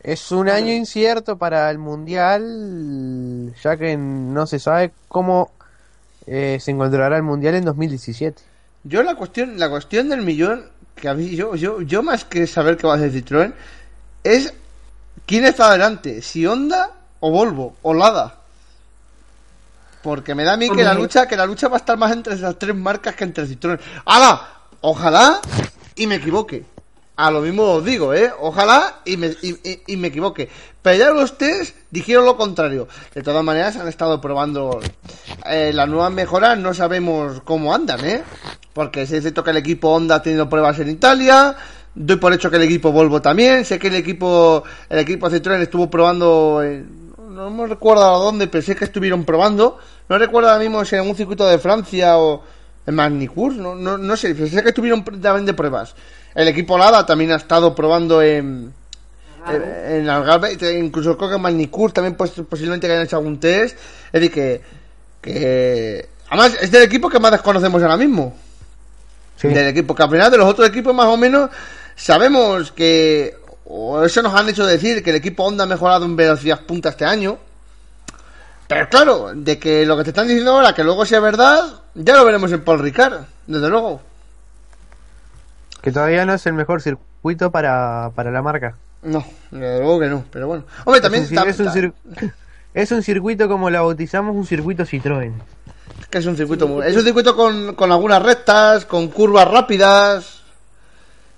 Es 0.00 0.30
un 0.30 0.48
año 0.48 0.72
incierto 0.72 1.38
para 1.38 1.70
el 1.70 1.78
Mundial, 1.78 3.54
ya 3.62 3.76
que 3.76 3.96
no 3.96 4.46
se 4.46 4.58
sabe 4.58 4.92
cómo 5.08 5.50
eh, 6.26 6.58
se 6.60 6.70
encontrará 6.70 7.16
el 7.16 7.24
Mundial 7.24 7.56
en 7.56 7.64
2017. 7.64 8.42
Yo 8.84 9.02
la 9.02 9.16
cuestión, 9.16 9.58
la 9.58 9.68
cuestión 9.68 10.08
del 10.08 10.22
millón, 10.22 10.66
que 10.94 11.08
a 11.08 11.14
mí, 11.14 11.34
yo, 11.34 11.56
yo, 11.56 11.82
yo 11.82 12.02
más 12.02 12.24
que 12.24 12.46
saber 12.46 12.76
qué 12.76 12.86
va 12.86 12.94
a 12.94 12.96
hacer 12.96 13.12
Citroën, 13.12 13.52
es 14.22 14.54
¿quién 15.26 15.44
está 15.44 15.68
adelante? 15.68 16.22
¿Si 16.22 16.46
Honda 16.46 16.90
o 17.20 17.30
Volvo 17.30 17.74
o 17.82 17.92
Lada? 17.92 18.36
Porque 20.02 20.34
me 20.34 20.44
da 20.44 20.54
a 20.54 20.56
mí 20.56 20.70
que 20.70 20.84
la 20.84 20.94
lucha, 20.94 21.26
que 21.26 21.36
la 21.36 21.44
lucha 21.44 21.68
va 21.68 21.76
a 21.76 21.80
estar 21.80 21.98
más 21.98 22.12
entre 22.12 22.34
esas 22.34 22.56
tres 22.56 22.74
marcas 22.74 23.16
que 23.16 23.24
entre 23.24 23.46
Citroën. 23.46 23.80
¡Hala! 24.06 24.48
Ojalá 24.80 25.40
y 25.96 26.06
me 26.06 26.14
equivoque. 26.14 26.64
A 27.18 27.32
lo 27.32 27.40
mismo 27.40 27.64
os 27.64 27.84
digo, 27.84 28.14
¿eh? 28.14 28.30
Ojalá 28.38 29.00
y 29.04 29.16
me, 29.16 29.34
y, 29.42 29.96
me 29.96 30.06
equivoque. 30.06 30.48
Pero 30.80 30.96
ya 30.96 31.10
los 31.10 31.36
test 31.36 31.74
dijeron 31.90 32.24
lo 32.24 32.36
contrario. 32.36 32.86
De 33.12 33.22
todas 33.24 33.42
maneras, 33.42 33.74
han 33.76 33.88
estado 33.88 34.20
probando 34.20 34.78
eh, 35.50 35.72
las 35.74 35.88
nuevas 35.88 36.12
mejoras. 36.12 36.56
No 36.58 36.72
sabemos 36.74 37.40
cómo 37.42 37.74
andan, 37.74 38.04
¿eh? 38.04 38.22
Porque 38.72 39.02
es 39.02 39.08
cierto 39.08 39.42
que 39.42 39.50
el 39.50 39.56
equipo 39.56 39.88
Honda 39.88 40.14
ha 40.14 40.22
tenido 40.22 40.48
pruebas 40.48 40.78
en 40.78 40.90
Italia. 40.90 41.56
Doy 41.92 42.18
por 42.18 42.32
hecho 42.32 42.50
que 42.50 42.56
el 42.56 42.62
equipo 42.62 42.92
Volvo 42.92 43.20
también. 43.20 43.64
Sé 43.64 43.80
que 43.80 43.88
el 43.88 43.96
equipo 43.96 44.62
el 44.88 45.00
equipo 45.00 45.28
Citroën 45.28 45.60
estuvo 45.60 45.90
probando. 45.90 46.62
en- 46.62 47.08
no 47.30 47.50
me 47.50 47.66
recuerdo 47.66 48.04
a 48.04 48.18
dónde, 48.18 48.46
pero 48.46 48.62
sé 48.62 48.76
que 48.76 48.84
estuvieron 48.84 49.24
probando. 49.24 49.76
No 50.08 50.18
recuerdo 50.18 50.50
ahora 50.50 50.60
mismo 50.62 50.84
si 50.84 50.94
en 50.94 51.08
un 51.08 51.16
circuito 51.16 51.48
de 51.48 51.58
Francia 51.58 52.16
o 52.16 52.44
en 52.86 52.94
Magnicurs. 52.94 53.56
No, 53.56 53.74
no, 53.74 53.98
no 53.98 54.16
sé, 54.16 54.36
sé 54.48 54.62
que 54.62 54.68
estuvieron 54.68 55.02
también 55.02 55.46
de 55.46 55.54
pruebas. 55.54 55.96
El 56.38 56.46
equipo 56.48 56.78
Lada 56.78 57.04
también 57.04 57.32
ha 57.32 57.36
estado 57.36 57.74
probando 57.74 58.22
en. 58.22 58.72
En, 59.48 59.62
en 60.02 60.08
Algarve, 60.08 60.56
te- 60.56 60.78
incluso 60.78 61.16
creo 61.16 61.30
que 61.30 61.36
en 61.36 61.42
Magnicurs 61.42 61.94
también 61.94 62.14
pues, 62.14 62.30
posiblemente 62.48 62.86
que 62.86 62.92
hayan 62.92 63.06
hecho 63.06 63.16
algún 63.16 63.40
test. 63.40 63.76
Es 64.06 64.12
decir, 64.12 64.30
que, 64.32 64.60
que. 65.20 66.08
Además, 66.28 66.56
es 66.60 66.70
del 66.70 66.82
equipo 66.82 67.08
que 67.08 67.18
más 67.18 67.32
desconocemos 67.32 67.82
ahora 67.82 67.96
mismo 67.96 68.36
Sí. 69.36 69.48
del 69.48 69.68
equipo. 69.68 69.94
Que 69.94 70.02
al 70.04 70.10
final 70.10 70.30
de 70.30 70.36
los 70.38 70.46
otros 70.48 70.68
equipos 70.68 70.94
más 70.94 71.06
o 71.06 71.16
menos 71.16 71.50
sabemos 71.96 72.70
que, 72.72 73.36
o 73.64 74.04
eso 74.04 74.22
nos 74.22 74.34
han 74.34 74.48
hecho 74.48 74.64
decir, 74.66 75.02
que 75.02 75.10
el 75.10 75.16
equipo 75.16 75.44
Honda 75.44 75.64
ha 75.64 75.66
mejorado 75.66 76.04
en 76.04 76.14
velocidad 76.14 76.60
punta 76.66 76.90
este 76.90 77.04
año. 77.04 77.38
Pero 78.68 78.88
claro, 78.90 79.32
de 79.34 79.58
que 79.58 79.84
lo 79.86 79.96
que 79.96 80.04
te 80.04 80.10
están 80.10 80.28
diciendo 80.28 80.52
ahora, 80.52 80.74
que 80.74 80.84
luego 80.84 81.04
sea 81.06 81.20
verdad, 81.20 81.64
ya 81.94 82.14
lo 82.16 82.24
veremos 82.24 82.52
en 82.52 82.62
Paul 82.62 82.80
Ricard, 82.80 83.22
desde 83.46 83.68
luego. 83.68 84.02
Que 85.80 85.92
todavía 85.92 86.24
no 86.26 86.34
es 86.34 86.44
el 86.46 86.54
mejor 86.54 86.82
circuito 86.82 87.50
para, 87.50 88.10
para 88.14 88.30
la 88.30 88.42
marca. 88.42 88.76
No, 89.02 89.24
desde 89.50 89.78
luego 89.78 90.00
que 90.00 90.06
no, 90.08 90.24
pero 90.30 90.48
bueno. 90.48 90.64
Hombre, 90.84 91.00
también 91.00 91.22
es, 91.24 91.30
un, 91.30 91.36
tam- 91.36 91.46
es 91.46 91.60
un 91.60 91.66
ta- 91.66 91.72
cir- 91.74 91.92
es 92.74 92.92
un 92.92 93.02
circuito 93.02 93.48
como 93.48 93.70
lo 93.70 93.84
bautizamos, 93.84 94.34
un 94.34 94.44
circuito 94.46 94.82
Citroën. 94.84 95.32
que 96.10 96.18
es 96.18 96.26
un 96.26 96.36
circuito 96.36 96.66
muy- 96.66 96.84
es 96.86 96.96
un 96.96 97.04
circuito 97.04 97.36
con, 97.36 97.74
con 97.74 97.92
algunas 97.92 98.20
rectas, 98.22 98.84
con 98.86 99.08
curvas 99.08 99.48
rápidas. 99.48 100.42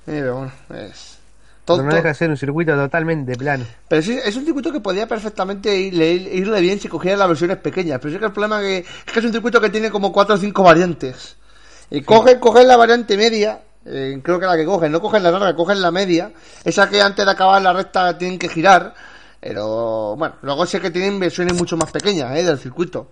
Pero 0.06 0.36
bueno, 0.36 0.52
es 0.74 1.18
todo- 1.66 1.76
Pero 1.78 1.90
no 1.90 1.94
deja 1.96 2.08
de 2.08 2.14
ser 2.14 2.30
un 2.30 2.36
circuito 2.38 2.74
totalmente 2.74 3.36
plano. 3.36 3.64
Pero 3.88 4.00
sí, 4.02 4.18
es 4.24 4.34
un 4.36 4.44
circuito 4.46 4.72
que 4.72 4.80
podía 4.80 5.06
perfectamente 5.06 5.76
irle, 5.76 6.12
irle 6.12 6.60
bien 6.62 6.80
si 6.80 6.88
cogiera 6.88 7.16
las 7.18 7.28
versiones 7.28 7.58
pequeñas. 7.58 8.00
Pero 8.00 8.14
sí 8.14 8.18
que 8.18 8.24
el 8.24 8.32
problema 8.32 8.60
que, 8.60 8.78
es 8.78 9.12
que 9.12 9.18
es 9.20 9.24
un 9.26 9.32
circuito 9.32 9.60
que 9.60 9.68
tiene 9.70 9.90
como 9.90 10.10
4 10.12 10.34
o 10.34 10.38
5 10.38 10.62
variantes. 10.62 11.36
Y 11.90 12.00
cogen, 12.02 12.38
cogen 12.40 12.66
la 12.66 12.76
variante 12.78 13.16
media, 13.16 13.60
eh, 13.86 14.20
creo 14.22 14.38
que 14.38 14.46
la 14.46 14.56
que 14.56 14.64
cogen, 14.64 14.92
no 14.92 15.00
cogen 15.00 15.22
la 15.22 15.30
larga, 15.30 15.54
cogen 15.56 15.80
la 15.80 15.90
media. 15.90 16.32
Esa 16.64 16.88
que 16.88 17.00
antes 17.00 17.24
de 17.24 17.30
acabar 17.30 17.60
la 17.62 17.72
recta 17.72 18.16
tienen 18.18 18.38
que 18.38 18.48
girar. 18.48 18.94
Pero 19.40 20.16
bueno, 20.16 20.34
luego 20.42 20.66
sé 20.66 20.80
que 20.80 20.90
tienen 20.90 21.18
versiones 21.18 21.54
mucho 21.54 21.76
más 21.76 21.90
pequeñas 21.90 22.36
eh, 22.36 22.42
del 22.44 22.58
circuito. 22.58 23.08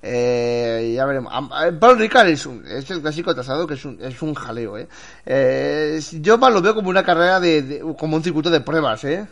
Eh, 0.00 0.92
ya 0.94 1.04
veremos. 1.04 1.32
Eh, 1.64 1.72
Paul 1.72 1.98
Ricard 1.98 2.28
es, 2.28 2.46
un, 2.46 2.64
es 2.66 2.88
el 2.90 3.00
clásico 3.00 3.34
tasado 3.34 3.66
que 3.66 3.74
es 3.74 3.84
un, 3.84 3.98
es 4.00 4.22
un 4.22 4.34
jaleo, 4.34 4.78
eh. 4.78 4.86
Eh, 5.26 6.00
yo 6.20 6.38
más 6.38 6.52
lo 6.52 6.62
veo 6.62 6.74
como 6.74 6.88
una 6.88 7.02
carrera 7.02 7.40
de, 7.40 7.62
de- 7.62 7.80
como 7.98 8.16
un 8.16 8.22
circuito 8.22 8.50
de 8.50 8.60
pruebas, 8.60 9.02
eh. 9.04 9.26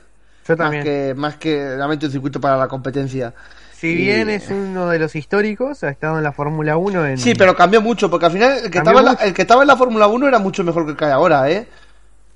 Yo 0.48 0.56
Más 0.56 0.84
que, 0.84 1.14
más 1.16 1.36
que 1.36 1.76
realmente 1.76 2.06
un 2.06 2.12
circuito 2.12 2.40
para 2.40 2.56
la 2.56 2.66
competencia. 2.68 3.32
Si 3.78 3.94
bien 3.94 4.30
es 4.30 4.48
uno 4.50 4.88
de 4.88 4.98
los 4.98 5.14
históricos, 5.14 5.84
ha 5.84 5.90
estado 5.90 6.16
en 6.16 6.24
la 6.24 6.32
Fórmula 6.32 6.76
1 6.78 7.06
en... 7.06 7.18
Sí, 7.18 7.34
pero 7.34 7.54
cambió 7.54 7.82
mucho, 7.82 8.08
porque 8.10 8.26
al 8.26 8.32
final 8.32 8.58
el 8.64 8.70
que, 8.70 8.78
estaba 8.78 9.00
en, 9.00 9.06
la, 9.06 9.12
el 9.12 9.34
que 9.34 9.42
estaba 9.42 9.62
en 9.62 9.68
la 9.68 9.76
Fórmula 9.76 10.06
1 10.08 10.28
era 10.28 10.38
mucho 10.38 10.64
mejor 10.64 10.84
que 10.86 10.92
el 10.92 10.96
que 10.96 11.04
hay 11.04 11.10
ahora, 11.12 11.50
¿eh? 11.50 11.68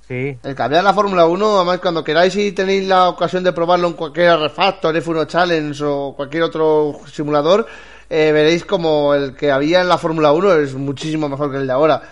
Sí, 0.06 0.36
El 0.42 0.54
que 0.56 0.62
había 0.62 0.80
en 0.80 0.84
la 0.84 0.92
Fórmula 0.92 1.24
1, 1.26 1.56
además 1.56 1.78
cuando 1.78 2.02
queráis 2.04 2.34
y 2.36 2.52
tenéis 2.52 2.86
la 2.88 3.08
ocasión 3.08 3.42
de 3.44 3.52
probarlo 3.52 3.86
en 3.88 3.94
cualquier 3.94 4.38
Refactor, 4.38 4.94
F1 4.96 5.26
Challenge 5.28 5.82
o 5.84 6.14
cualquier 6.16 6.42
otro 6.42 6.98
simulador, 7.10 7.64
eh, 8.10 8.32
veréis 8.32 8.64
como 8.64 9.14
el 9.14 9.34
que 9.36 9.52
había 9.52 9.80
en 9.80 9.88
la 9.88 9.98
Fórmula 9.98 10.32
1 10.32 10.54
es 10.56 10.74
muchísimo 10.74 11.28
mejor 11.28 11.50
que 11.52 11.58
el 11.58 11.66
de 11.68 11.72
ahora. 11.72 12.02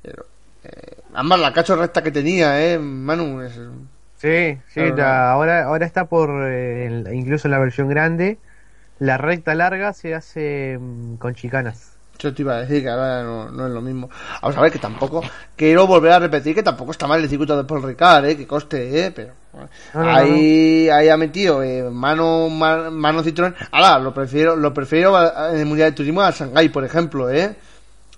Pero, 0.00 0.24
eh, 0.64 0.96
además 1.14 1.40
la 1.40 1.52
cacho 1.52 1.76
recta 1.76 2.02
que 2.02 2.10
tenía, 2.10 2.58
¿eh? 2.72 2.78
Manu, 2.78 3.42
es- 3.42 3.60
sí, 4.16 4.58
sí. 4.72 4.80
Claro, 4.96 5.04
ahora, 5.30 5.64
ahora 5.64 5.84
está 5.86 6.06
por, 6.06 6.30
eh, 6.46 7.04
incluso 7.12 7.46
en 7.48 7.52
la 7.52 7.58
versión 7.58 7.86
grande, 7.88 8.38
la 9.02 9.18
recta 9.18 9.54
larga 9.54 9.92
se 9.92 10.14
hace 10.14 10.78
mm, 10.80 11.16
con 11.16 11.34
chicanas. 11.34 11.88
Yo 12.18 12.32
te 12.32 12.42
iba 12.42 12.54
a 12.54 12.60
decir 12.60 12.82
que 12.82 12.88
ahora 12.88 13.24
no, 13.24 13.50
no 13.50 13.66
es 13.66 13.72
lo 13.72 13.80
mismo. 13.80 14.08
Vamos 14.40 14.56
a 14.56 14.60
ver 14.60 14.70
que 14.70 14.78
tampoco 14.78 15.22
quiero 15.56 15.88
volver 15.88 16.12
a 16.12 16.20
repetir 16.20 16.54
que 16.54 16.62
tampoco 16.62 16.92
está 16.92 17.08
mal 17.08 17.20
el 17.20 17.28
circuito 17.28 17.56
de 17.56 17.64
Paul 17.64 17.82
Ricard, 17.82 18.26
eh, 18.26 18.36
que 18.36 18.46
coste, 18.46 19.06
eh, 19.06 19.10
pero 19.10 19.32
bueno, 19.52 19.68
No, 19.94 20.02
no, 20.04 20.10
ahí, 20.16 20.88
ahí 20.88 21.08
ha 21.08 21.16
metido 21.16 21.64
eh, 21.64 21.82
mano 21.90 22.48
ma- 22.48 22.90
mano 22.90 23.24
Citroën. 23.24 23.54
Ahora 23.72 23.98
lo 23.98 24.14
prefiero 24.14 24.54
lo 24.54 24.72
prefiero 24.72 25.18
en 25.52 25.58
el 25.58 25.66
Mundial 25.66 25.90
de 25.90 25.96
Turismo 25.96 26.22
a 26.22 26.30
Shanghái, 26.30 26.68
por 26.68 26.84
ejemplo, 26.84 27.28
eh. 27.28 27.56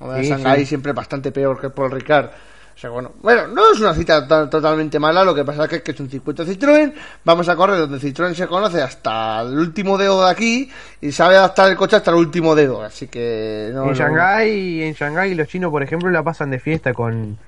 Hombre, 0.01 0.23
Sí, 0.23 0.29
Shanghái 0.29 0.61
sí. 0.61 0.67
siempre 0.67 0.93
bastante 0.93 1.33
peor 1.33 1.59
que 1.59 1.71
Paul 1.71 1.91
Ricard. 1.93 2.29
O 2.75 2.79
sea, 2.79 2.91
bueno, 2.91 3.13
bueno, 3.23 3.47
no 3.47 3.73
es 3.73 3.79
una 3.81 3.95
cita 3.95 4.27
to- 4.27 4.49
totalmente 4.49 4.99
mala, 4.99 5.23
lo 5.25 5.33
que 5.35 5.45
pasa 5.45 5.65
es 5.65 5.71
que, 5.71 5.77
es 5.77 5.83
que 5.83 5.93
es 5.93 6.01
un 6.01 6.11
circuito 6.11 6.45
Citroën, 6.45 6.93
vamos 7.25 7.49
a 7.49 7.55
correr 7.55 7.79
donde 7.79 7.99
Citroën 7.99 8.35
se 8.35 8.49
conoce 8.49 8.83
hasta 8.83 9.43
el 9.43 9.57
último 9.57 9.97
dedo 9.97 10.25
de 10.25 10.31
aquí 10.31 10.71
y 11.01 11.13
sabe 11.13 11.37
adaptar 11.37 11.71
el 11.71 11.77
coche 11.77 11.97
hasta 11.97 12.11
el 12.11 12.17
último 12.17 12.55
dedo, 12.57 12.83
así 12.83 13.07
que 13.07 13.71
no, 13.73 13.85
en 13.85 13.89
no- 13.91 13.95
Shanghái, 13.95 14.83
en 14.83 14.93
Shanghái 14.95 15.35
los 15.35 15.47
chinos, 15.49 15.71
por 15.71 15.83
ejemplo, 15.85 16.11
la 16.11 16.25
pasan 16.25 16.51
de 16.51 16.59
fiesta 16.59 16.93
con, 16.93 17.39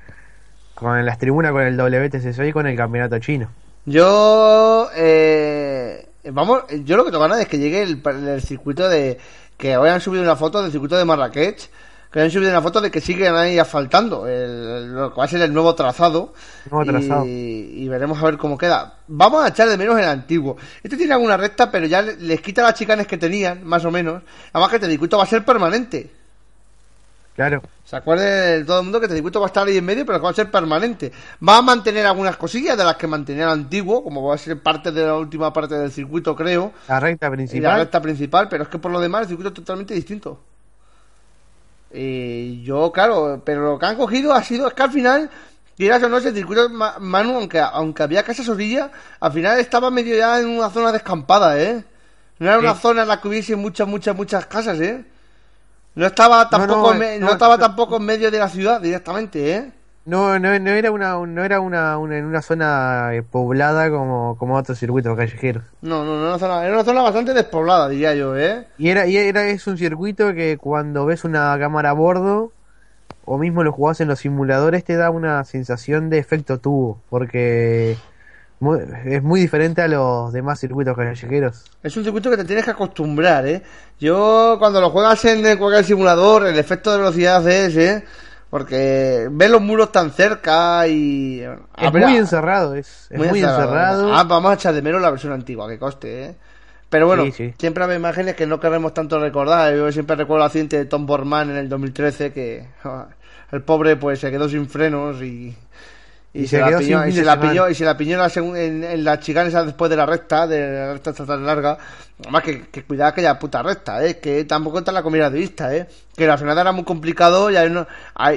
con 0.74 1.04
las 1.04 1.18
tribunas 1.18 1.50
con 1.52 1.62
el 1.62 1.76
WTCC 1.76 2.46
y 2.48 2.52
con 2.52 2.66
el 2.68 2.76
campeonato 2.76 3.18
chino. 3.18 3.48
Yo, 3.84 4.88
eh, 4.94 6.08
vamos, 6.30 6.62
yo 6.84 6.96
lo 6.96 7.04
que 7.04 7.10
tengo 7.10 7.22
ganas 7.22 7.40
es 7.40 7.48
que 7.48 7.58
llegue 7.58 7.82
el, 7.82 8.00
el 8.28 8.42
circuito 8.42 8.88
de, 8.88 9.18
que 9.56 9.76
hoy 9.76 9.88
han 9.88 10.00
subido 10.00 10.22
una 10.22 10.36
foto 10.36 10.62
del 10.62 10.70
circuito 10.70 10.96
de 10.96 11.04
Marrakech, 11.04 11.68
que 12.16 12.22
han 12.22 12.30
subido 12.30 12.50
una 12.50 12.62
foto 12.62 12.80
de 12.80 12.90
que 12.90 13.00
siguen 13.02 13.34
ahí 13.34 13.58
asfaltando, 13.58 14.26
el, 14.26 14.94
lo 14.94 15.10
que 15.12 15.18
va 15.18 15.24
a 15.24 15.28
ser 15.28 15.42
el 15.42 15.52
nuevo 15.52 15.74
trazado. 15.74 16.32
Nuevo 16.70 16.90
trazado. 16.90 17.26
Y, 17.26 17.28
y 17.76 17.88
veremos 17.88 18.18
a 18.22 18.24
ver 18.24 18.38
cómo 18.38 18.56
queda. 18.56 19.00
Vamos 19.06 19.44
a 19.44 19.48
echar 19.48 19.68
de 19.68 19.76
menos 19.76 19.98
el 19.98 20.06
antiguo. 20.06 20.56
Este 20.82 20.96
tiene 20.96 21.12
alguna 21.12 21.36
recta, 21.36 21.70
pero 21.70 21.86
ya 21.86 22.00
le- 22.00 22.16
les 22.16 22.40
quita 22.40 22.62
las 22.62 22.72
chicanes 22.72 23.06
que 23.06 23.18
tenían, 23.18 23.64
más 23.64 23.84
o 23.84 23.90
menos. 23.90 24.22
Además 24.54 24.70
que 24.70 24.76
este 24.76 24.88
circuito 24.88 25.18
va 25.18 25.24
a 25.24 25.26
ser 25.26 25.44
permanente. 25.44 26.10
Claro. 27.34 27.60
¿Se 27.84 27.94
acuerde 27.96 28.64
todo 28.64 28.78
el 28.78 28.84
mundo 28.84 28.98
que 28.98 29.04
este 29.04 29.16
circuito 29.16 29.38
va 29.40 29.46
a 29.46 29.48
estar 29.48 29.66
ahí 29.66 29.76
en 29.76 29.84
medio, 29.84 30.06
pero 30.06 30.18
que 30.18 30.24
va 30.24 30.30
a 30.30 30.34
ser 30.34 30.50
permanente? 30.50 31.12
Va 31.46 31.58
a 31.58 31.62
mantener 31.62 32.06
algunas 32.06 32.38
cosillas 32.38 32.78
de 32.78 32.84
las 32.84 32.96
que 32.96 33.06
mantenía 33.06 33.44
el 33.44 33.50
antiguo, 33.50 34.02
como 34.02 34.26
va 34.26 34.34
a 34.36 34.38
ser 34.38 34.58
parte 34.62 34.90
de 34.90 35.04
la 35.04 35.16
última 35.16 35.52
parte 35.52 35.74
del 35.74 35.92
circuito, 35.92 36.34
creo, 36.34 36.72
La 36.88 36.98
recta 36.98 37.26
y 37.26 37.28
la 37.28 37.36
principal. 37.36 37.78
recta 37.80 38.00
principal, 38.00 38.48
pero 38.48 38.62
es 38.62 38.70
que 38.70 38.78
por 38.78 38.90
lo 38.90 39.00
demás 39.00 39.22
el 39.24 39.28
circuito 39.28 39.48
es 39.50 39.54
totalmente 39.54 39.92
distinto. 39.92 40.40
Y 41.92 42.62
yo, 42.62 42.90
claro, 42.92 43.40
pero 43.44 43.62
lo 43.72 43.78
que 43.78 43.86
han 43.86 43.96
cogido 43.96 44.32
ha 44.34 44.42
sido, 44.42 44.68
es 44.68 44.74
que 44.74 44.82
al 44.82 44.90
final, 44.90 45.30
quieras 45.76 46.02
o 46.02 46.08
no, 46.08 46.18
ese 46.18 46.32
circuito, 46.32 46.68
Ma- 46.68 46.96
Manu, 46.98 47.36
aunque, 47.36 47.60
aunque 47.60 48.02
había 48.02 48.22
casas 48.22 48.48
orillas, 48.48 48.90
al 49.20 49.32
final 49.32 49.58
estaba 49.58 49.90
medio 49.90 50.16
ya 50.16 50.38
en 50.40 50.46
una 50.48 50.68
zona 50.70 50.92
descampada, 50.92 51.58
¿eh? 51.60 51.84
No 52.38 52.48
era 52.48 52.58
una 52.58 52.74
Sí. 52.74 52.80
zona 52.82 53.02
en 53.02 53.08
la 53.08 53.20
que 53.20 53.28
hubiese 53.28 53.56
muchas, 53.56 53.86
muchas, 53.88 54.14
muchas 54.14 54.46
casas, 54.46 54.78
¿eh? 54.80 55.04
No 55.94 56.06
estaba 56.06 56.50
tampoco, 56.50 56.92
no, 56.92 56.98
me- 56.98 57.18
no, 57.18 57.26
no 57.26 57.32
estaba 57.32 57.56
tampoco 57.56 57.96
en 57.96 58.04
medio 58.04 58.30
de 58.30 58.38
la 58.38 58.48
ciudad 58.50 58.80
directamente, 58.80 59.52
¿eh? 59.54 59.72
No, 60.06 60.38
no, 60.38 60.56
no 60.58 60.70
era 60.70 60.90
una, 60.92 61.14
no 61.26 61.44
era 61.44 61.58
una, 61.60 61.98
una- 61.98 62.16
en 62.16 62.24
una 62.26 62.40
zona 62.40 63.10
eh, 63.12 63.22
poblada 63.24 63.90
como, 63.90 64.36
como 64.38 64.54
otros 64.56 64.78
circuitos 64.78 65.16
callejeros. 65.16 65.64
No, 65.82 66.04
no, 66.04 66.14
no 66.16 66.20
era 66.20 66.28
una 66.30 66.38
zona, 66.38 66.64
era 66.64 66.74
una 66.74 66.84
zona 66.84 67.02
bastante 67.02 67.34
despoblada, 67.34 67.88
diría 67.88 68.14
yo, 68.14 68.36
¿eh? 68.38 68.68
Y 68.78 68.88
era, 68.90 69.06
y 69.08 69.16
era 69.16 69.44
es 69.48 69.66
un 69.66 69.76
circuito 69.76 70.32
que 70.32 70.58
cuando 70.58 71.06
ves 71.06 71.24
una 71.24 71.58
cámara 71.58 71.90
a 71.90 71.94
bordo 71.94 72.52
o 73.24 73.36
mismo 73.36 73.64
lo 73.64 73.72
jugás 73.72 74.00
en 74.00 74.06
los 74.06 74.20
simuladores 74.20 74.84
te 74.84 74.94
da 74.94 75.10
una 75.10 75.42
sensación 75.44 76.08
de 76.08 76.18
efecto 76.18 76.58
tubo, 76.58 77.00
porque 77.10 77.96
es 79.06 79.22
muy 79.24 79.40
diferente 79.40 79.82
a 79.82 79.88
los 79.88 80.32
demás 80.32 80.60
circuitos 80.60 80.96
callejeros. 80.96 81.64
Es 81.82 81.96
un 81.96 82.04
circuito 82.04 82.30
que 82.30 82.36
te 82.36 82.44
tienes 82.44 82.64
que 82.64 82.70
acostumbrar, 82.70 83.44
¿eh? 83.46 83.62
Yo, 83.98 84.56
cuando 84.60 84.80
lo 84.80 84.90
juegas 84.90 85.24
en 85.24 85.58
cualquier 85.58 85.84
simulador, 85.84 86.46
el 86.46 86.58
efecto 86.58 86.92
de 86.92 86.98
velocidad 86.98 87.46
es, 87.48 87.76
¿eh? 87.76 88.04
Porque 88.50 89.28
ves 89.30 89.50
los 89.50 89.60
muros 89.60 89.90
tan 89.92 90.12
cerca 90.12 90.86
y... 90.86 91.40
Es 91.40 91.48
Habrá- 91.76 92.06
muy 92.08 92.16
encerrado, 92.16 92.74
es, 92.74 93.08
es 93.10 93.18
muy, 93.18 93.28
encerrado. 93.40 94.14
Ah, 94.14 94.22
vamos 94.24 94.52
a 94.52 94.54
echar 94.54 94.72
de 94.74 94.82
menos 94.82 95.02
la 95.02 95.10
versión 95.10 95.32
antigua, 95.32 95.68
que 95.68 95.78
coste, 95.78 96.24
¿eh? 96.24 96.34
Pero 96.88 97.08
bueno, 97.08 97.24
Sí, 97.24 97.32
sí. 97.32 97.54
siempre 97.58 97.82
hay 97.84 97.96
imágenes 97.96 98.36
que 98.36 98.46
no 98.46 98.60
queremos 98.60 98.94
tanto 98.94 99.18
recordar. 99.18 99.74
Yo 99.74 99.90
siempre 99.90 100.14
recuerdo 100.14 100.44
el 100.44 100.46
accidente 100.46 100.78
de 100.78 100.84
Tom 100.84 101.04
Borman 101.04 101.50
en 101.50 101.56
el 101.56 101.68
2013, 101.68 102.32
que 102.32 102.68
ah, 102.84 103.08
el 103.50 103.62
pobre 103.62 103.96
pues 103.96 104.20
se 104.20 104.30
quedó 104.30 104.48
sin 104.48 104.68
frenos 104.68 105.20
y, 105.20 105.56
Y, 106.36 106.42
Y 106.42 106.46
se, 106.46 106.56
se 106.56 106.70
la 106.70 106.78
piñó, 106.78 107.06
y 107.06 107.12
se 107.12 107.24
la 107.24 107.40
piñó, 107.40 107.68
y 107.68 107.74
se 107.74 107.84
la 107.84 107.96
piñó 107.96 108.12
en 108.14 108.18
la, 108.20 108.60
en, 108.60 108.84
en 108.84 109.04
la 109.04 109.18
chicana 109.18 109.48
esa 109.48 109.64
después 109.64 109.90
de 109.90 109.96
la 109.96 110.04
recta, 110.04 110.46
de 110.46 110.70
la 110.70 110.92
recta 110.92 111.12
tan 111.12 111.46
larga. 111.46 111.78
Además, 112.20 112.42
que, 112.42 112.68
que 112.68 112.84
cuidado 112.84 113.10
aquella 113.10 113.38
puta 113.38 113.62
recta, 113.62 114.04
¿eh? 114.04 114.18
Que 114.18 114.44
tampoco 114.44 114.78
está 114.78 114.92
la 114.92 115.02
comida 115.02 115.30
de 115.30 115.38
vista, 115.38 115.74
¿eh? 115.74 115.86
Que 116.16 116.26
la 116.26 116.36
frenada 116.36 116.62
era 116.62 116.72
muy 116.72 116.84
complicado 116.84 117.50
y 117.50 117.56
ahí 117.56 117.70
no, 117.70 117.86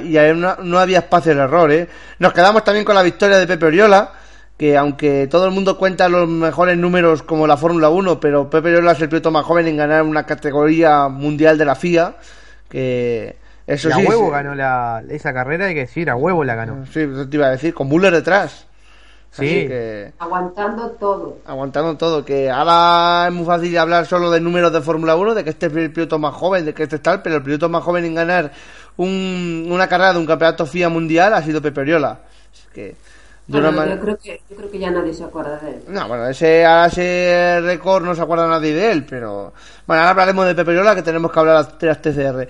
y 0.02 0.16
ahí 0.16 0.34
no, 0.34 0.56
no 0.56 0.78
había 0.78 0.98
espacio 0.98 1.34
de 1.34 1.42
error, 1.42 1.72
¿eh? 1.72 1.88
Nos 2.18 2.32
quedamos 2.32 2.64
también 2.64 2.84
con 2.84 2.94
la 2.94 3.02
victoria 3.02 3.38
de 3.38 3.46
Pepe 3.46 3.66
Oriola, 3.66 4.12
que 4.56 4.76
aunque 4.76 5.26
todo 5.30 5.46
el 5.46 5.52
mundo 5.52 5.78
cuenta 5.78 6.08
los 6.08 6.28
mejores 6.28 6.76
números 6.76 7.22
como 7.22 7.46
la 7.46 7.56
Fórmula 7.56 7.88
1, 7.88 8.20
pero 8.20 8.50
Pepe 8.50 8.68
Oriola 8.68 8.92
es 8.92 9.00
el 9.00 9.08
piloto 9.08 9.30
más 9.30 9.44
joven 9.44 9.66
en 9.66 9.78
ganar 9.78 10.02
una 10.02 10.26
categoría 10.26 11.08
mundial 11.08 11.56
de 11.56 11.64
la 11.64 11.74
FIA, 11.74 12.16
que 12.68 13.36
eso 13.74 13.88
y 13.88 13.92
a 13.92 13.96
sí... 13.96 14.06
huevo 14.06 14.26
sí, 14.26 14.30
ganó 14.32 14.54
la, 14.54 15.02
esa 15.08 15.32
carrera, 15.32 15.66
hay 15.66 15.74
que 15.74 15.80
decir, 15.80 16.10
a 16.10 16.16
huevo 16.16 16.44
la 16.44 16.54
ganó. 16.54 16.84
Sí, 16.86 17.00
eso 17.00 17.28
te 17.28 17.36
iba 17.36 17.46
a 17.46 17.50
decir, 17.50 17.72
con 17.74 17.88
Buller 17.88 18.12
detrás. 18.12 18.66
Sí. 19.32 19.46
Así 19.46 19.68
que 19.68 20.12
Aguantando 20.18 20.90
todo. 20.98 21.38
aguantando 21.46 21.96
todo, 21.96 22.24
que 22.24 22.50
ahora 22.50 23.28
es 23.28 23.32
muy 23.32 23.44
fácil 23.46 23.78
hablar 23.78 24.04
solo 24.06 24.28
de 24.30 24.40
números 24.40 24.72
de 24.72 24.80
Fórmula 24.80 25.14
1, 25.14 25.34
de 25.36 25.44
que 25.44 25.50
este 25.50 25.66
es 25.66 25.76
el 25.76 25.92
piloto 25.92 26.18
más 26.18 26.34
joven, 26.34 26.64
de 26.64 26.74
que 26.74 26.82
este 26.82 26.96
es 26.96 27.02
tal, 27.02 27.22
pero 27.22 27.36
el 27.36 27.42
piloto 27.42 27.68
más 27.68 27.84
joven 27.84 28.04
en 28.06 28.14
ganar 28.16 28.50
un- 28.96 29.68
una 29.70 29.86
carrera 29.88 30.12
de 30.14 30.18
un 30.18 30.26
campeonato 30.26 30.66
FIA 30.66 30.88
mundial 30.88 31.32
ha 31.34 31.42
sido 31.42 31.62
Pepe 31.62 31.80
Oriola. 31.82 32.18
Así 32.52 32.64
que, 32.74 32.96
de 33.46 33.58
una 33.58 33.68
Bueno, 33.68 33.72
manera- 33.82 33.94
yo, 33.96 34.02
creo 34.02 34.18
que, 34.18 34.40
yo 34.50 34.56
creo 34.56 34.70
que 34.72 34.78
ya 34.80 34.90
nadie 34.90 35.14
se 35.14 35.22
acuerda 35.22 35.58
de 35.58 35.70
él. 35.70 35.82
No, 35.86 36.08
bueno, 36.08 36.26
ese, 36.26 36.64
ahora 36.66 36.86
ese 36.86 37.60
récord 37.62 38.04
no 38.04 38.16
se 38.16 38.22
acuerda 38.22 38.48
nadie 38.48 38.74
de 38.74 38.90
él, 38.90 39.04
pero... 39.08 39.52
Bueno, 39.86 40.00
ahora 40.02 40.10
hablaremos 40.10 40.44
de 40.46 40.54
Pepe 40.56 40.70
Oriola, 40.72 40.96
que 40.96 41.02
tenemos 41.02 41.30
que 41.30 41.38
hablar 41.38 41.78
de 41.78 41.86
las 41.86 42.02
TCR. 42.02 42.48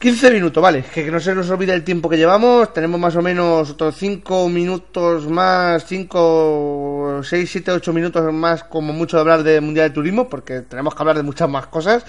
15 0.00 0.30
minutos, 0.30 0.62
vale, 0.62 0.82
que 0.82 1.04
que 1.04 1.10
no 1.10 1.20
se 1.20 1.34
nos 1.34 1.50
olvide 1.50 1.74
el 1.74 1.84
tiempo 1.84 2.08
que 2.08 2.16
llevamos, 2.16 2.72
tenemos 2.72 2.98
más 2.98 3.14
o 3.16 3.20
menos 3.20 3.68
otros 3.68 3.94
5 3.98 4.48
minutos 4.48 5.26
más, 5.26 5.84
5, 5.84 7.20
6, 7.22 7.50
7, 7.50 7.72
8 7.72 7.92
minutos 7.92 8.32
más 8.32 8.64
como 8.64 8.94
mucho 8.94 9.18
de 9.18 9.20
hablar 9.20 9.42
de 9.42 9.60
Mundial 9.60 9.90
de 9.90 9.94
Turismo, 9.94 10.26
porque 10.26 10.62
tenemos 10.62 10.94
que 10.94 11.02
hablar 11.02 11.16
de 11.16 11.22
muchas 11.22 11.50
más 11.50 11.66
cosas. 11.66 12.02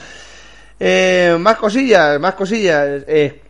Eh, 0.80 1.36
más 1.38 1.58
cosillas, 1.58 2.18
más 2.18 2.34
cosillas. 2.36 3.04
eh, 3.08 3.42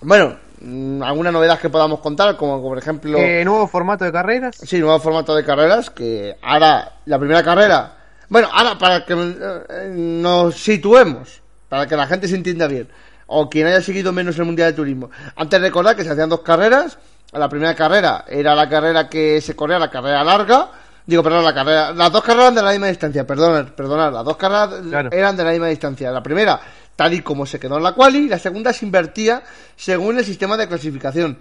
bueno, 0.00 0.36
mm, 0.62 1.02
alguna 1.02 1.30
novedad 1.30 1.60
que 1.60 1.68
podamos 1.68 2.00
contar, 2.00 2.34
como, 2.38 2.56
como 2.56 2.70
por 2.70 2.78
ejemplo... 2.78 3.18
Eh, 3.18 3.44
nuevo 3.44 3.68
formato 3.68 4.06
de 4.06 4.12
carreras. 4.12 4.56
Sí, 4.56 4.78
nuevo 4.80 4.98
formato 5.00 5.36
de 5.36 5.44
carreras 5.44 5.90
que 5.90 6.34
ahora 6.40 6.92
la 7.04 7.18
primera 7.18 7.42
carrera. 7.42 7.92
Bueno, 8.30 8.48
ahora 8.50 8.78
para 8.78 9.04
que 9.04 9.12
eh, 9.12 9.90
nos 9.94 10.56
situemos, 10.56 11.42
para 11.68 11.86
que 11.86 11.94
la 11.94 12.06
gente 12.06 12.26
se 12.26 12.36
entienda 12.36 12.66
bien, 12.66 12.88
o 13.34 13.48
quien 13.48 13.66
haya 13.66 13.80
seguido 13.80 14.12
menos 14.12 14.38
el 14.38 14.44
Mundial 14.44 14.70
de 14.70 14.76
Turismo. 14.76 15.10
Antes 15.36 15.60
recordar 15.60 15.96
que 15.96 16.04
se 16.04 16.10
hacían 16.10 16.28
dos 16.28 16.40
carreras. 16.40 16.98
La 17.32 17.48
primera 17.48 17.74
carrera 17.74 18.26
era 18.28 18.54
la 18.54 18.68
carrera 18.68 19.08
que 19.08 19.40
se 19.40 19.56
corría, 19.56 19.78
la 19.78 19.88
carrera 19.90 20.22
larga. 20.22 20.68
Digo, 21.06 21.22
perdón, 21.22 21.44
la 21.44 21.54
carrera. 21.54 21.92
Las 21.92 22.12
dos 22.12 22.22
carreras 22.22 22.44
eran 22.52 22.54
de 22.56 22.62
la 22.62 22.70
misma 22.72 22.86
distancia, 22.88 23.26
perdonad, 23.26 23.68
perdonad. 23.68 24.12
Las 24.12 24.24
dos 24.24 24.36
carreras 24.36 24.68
Claro. 24.88 25.08
eran 25.12 25.34
de 25.36 25.44
la 25.44 25.50
misma 25.52 25.68
distancia. 25.68 26.10
La 26.10 26.22
primera, 26.22 26.60
tal 26.94 27.14
y 27.14 27.22
como 27.22 27.46
se 27.46 27.58
quedó 27.58 27.78
en 27.78 27.84
la 27.84 27.94
quali, 27.94 28.18
y 28.26 28.28
la 28.28 28.38
segunda 28.38 28.72
se 28.74 28.84
invertía 28.84 29.42
según 29.76 30.18
el 30.18 30.24
sistema 30.26 30.58
de 30.58 30.68
clasificación. 30.68 31.38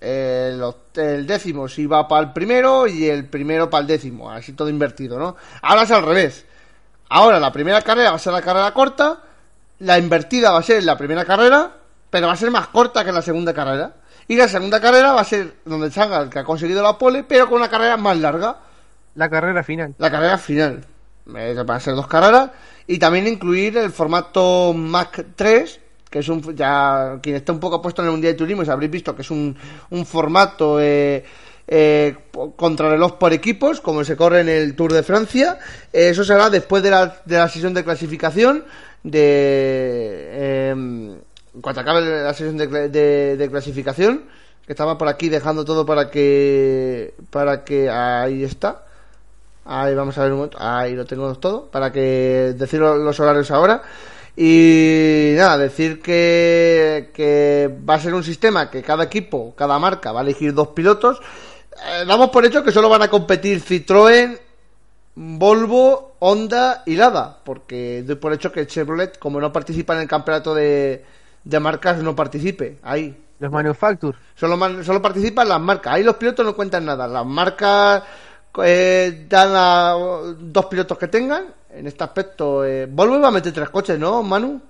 El, 0.00 0.62
el 0.96 1.26
décimo 1.26 1.68
se 1.68 1.82
iba 1.82 2.06
para 2.08 2.26
el 2.26 2.32
primero 2.32 2.86
y 2.86 3.08
el 3.08 3.24
primero 3.26 3.70
para 3.70 3.82
el 3.82 3.86
décimo, 3.86 4.30
así 4.30 4.52
todo 4.52 4.68
invertido, 4.68 5.18
¿no? 5.18 5.36
Ahora 5.62 5.82
es 5.84 5.90
al 5.92 6.02
revés. 6.04 6.44
Ahora 7.08 7.38
la 7.40 7.52
primera 7.52 7.80
carrera 7.82 8.10
va 8.10 8.16
a 8.16 8.18
ser 8.18 8.32
la 8.32 8.42
carrera 8.42 8.72
corta, 8.74 9.18
la 9.82 9.98
invertida 9.98 10.52
va 10.52 10.58
a 10.58 10.62
ser 10.62 10.82
la 10.84 10.96
primera 10.96 11.24
carrera, 11.24 11.70
pero 12.08 12.26
va 12.28 12.32
a 12.32 12.36
ser 12.36 12.50
más 12.50 12.68
corta 12.68 13.04
que 13.04 13.12
la 13.12 13.22
segunda 13.22 13.52
carrera. 13.52 13.94
Y 14.28 14.36
la 14.36 14.48
segunda 14.48 14.80
carrera 14.80 15.12
va 15.12 15.20
a 15.20 15.24
ser 15.24 15.54
donde 15.64 15.90
salga 15.90 16.20
el 16.22 16.30
que 16.30 16.38
ha 16.38 16.44
conseguido 16.44 16.82
la 16.82 16.96
pole, 16.96 17.24
pero 17.24 17.48
con 17.48 17.58
una 17.58 17.68
carrera 17.68 17.96
más 17.96 18.16
larga 18.18 18.56
La 19.14 19.28
carrera 19.28 19.62
final. 19.64 19.94
la 19.98 20.10
carrera 20.10 20.38
final. 20.38 20.84
Eh, 21.36 21.54
Van 21.66 21.76
a 21.76 21.80
ser 21.80 21.94
dos 21.94 22.06
carreras. 22.06 22.50
Y 22.86 22.98
también 22.98 23.26
incluir 23.26 23.76
el 23.76 23.90
formato 23.90 24.72
Mac 24.72 25.24
3, 25.34 25.80
que 26.08 26.20
es 26.20 26.28
un. 26.28 26.54
Ya, 26.56 27.18
quien 27.22 27.36
está 27.36 27.52
un 27.52 27.60
poco 27.60 27.82
puesto 27.82 28.02
en 28.02 28.06
el 28.06 28.12
Mundial 28.12 28.34
de 28.34 28.38
Turismo, 28.38 28.62
habréis 28.70 28.90
visto 28.92 29.14
que 29.16 29.22
es 29.22 29.30
un, 29.30 29.56
un 29.90 30.06
formato 30.06 30.80
eh, 30.80 31.24
eh, 31.66 32.16
contrarreloj 32.56 33.18
por 33.18 33.32
equipos, 33.32 33.80
como 33.80 34.04
se 34.04 34.16
corre 34.16 34.40
en 34.40 34.48
el 34.48 34.74
Tour 34.76 34.92
de 34.92 35.02
Francia. 35.02 35.58
Eh, 35.92 36.10
eso 36.10 36.24
será 36.24 36.50
después 36.50 36.82
de 36.82 36.90
la, 36.90 37.20
de 37.24 37.38
la 37.38 37.48
sesión 37.48 37.74
de 37.74 37.84
clasificación. 37.84 38.64
De. 39.02 39.20
eh, 40.32 40.70
en 40.70 41.60
cuanto 41.60 41.80
acabe 41.80 42.00
la 42.22 42.32
sesión 42.34 42.56
de, 42.56 42.88
de- 42.88 43.36
de 43.36 43.50
clasificación, 43.50 44.24
que 44.66 44.72
estaba 44.72 44.96
por 44.96 45.08
aquí 45.08 45.28
dejando 45.28 45.64
todo 45.64 45.84
para 45.86 46.10
que. 46.10 47.14
Para 47.30 47.64
que. 47.64 47.90
Ahí 47.90 48.44
está. 48.44 48.84
Ahí 49.64 49.94
vamos 49.94 50.16
a 50.18 50.22
ver 50.22 50.32
un 50.32 50.38
momento. 50.38 50.58
Ahí 50.60 50.94
lo 50.94 51.04
tengo 51.04 51.32
todo. 51.36 51.66
Para 51.66 51.92
que 51.92 52.54
decir 52.56 52.80
lo- 52.80 52.96
los 52.96 53.18
horarios 53.20 53.50
ahora. 53.50 53.82
Y 54.36 55.34
nada, 55.36 55.58
decir 55.58 56.00
que, 56.00 57.10
que 57.12 57.70
va 57.88 57.94
a 57.96 58.00
ser 58.00 58.14
un 58.14 58.24
sistema 58.24 58.70
que 58.70 58.82
cada 58.82 59.04
equipo, 59.04 59.52
cada 59.54 59.78
marca 59.78 60.10
va 60.10 60.20
a 60.20 60.22
elegir 60.22 60.54
dos 60.54 60.68
pilotos. 60.68 61.20
Eh, 61.74 62.04
damos 62.06 62.30
por 62.30 62.46
hecho 62.46 62.64
que 62.64 62.72
solo 62.72 62.88
van 62.88 63.02
a 63.02 63.08
competir 63.10 63.60
Citroën, 63.62 64.38
Volvo, 65.14 66.16
Honda 66.20 66.82
y 66.86 66.96
Lada. 66.96 67.38
Porque 67.44 68.02
doy 68.06 68.16
por 68.16 68.32
hecho 68.32 68.50
que 68.52 68.66
Chevrolet, 68.66 69.18
como 69.18 69.40
no 69.40 69.52
participa 69.52 69.94
en 69.94 70.00
el 70.02 70.08
campeonato 70.08 70.54
de, 70.54 71.04
de 71.44 71.60
marcas, 71.60 71.98
no 72.02 72.14
participe. 72.16 72.78
Ahí. 72.82 73.16
Los 73.38 73.50
Manufacture. 73.50 74.16
Solo, 74.36 74.56
man- 74.56 74.84
solo 74.84 75.02
participan 75.02 75.48
las 75.48 75.60
marcas. 75.60 75.94
Ahí 75.94 76.04
los 76.04 76.16
pilotos 76.16 76.46
no 76.46 76.54
cuentan 76.54 76.84
nada. 76.84 77.06
Las 77.08 77.26
marcas 77.26 78.02
eh, 78.62 79.26
dan 79.28 79.50
a 79.54 79.94
dos 80.38 80.66
pilotos 80.66 80.96
que 80.96 81.08
tengan. 81.08 81.46
En 81.70 81.86
este 81.86 82.04
aspecto, 82.04 82.64
eh, 82.64 82.86
Volvo 82.90 83.16
iba 83.18 83.28
a 83.28 83.32
meter 83.32 83.52
tres 83.52 83.68
coches, 83.70 83.98
¿no, 83.98 84.22
Manu? 84.22 84.60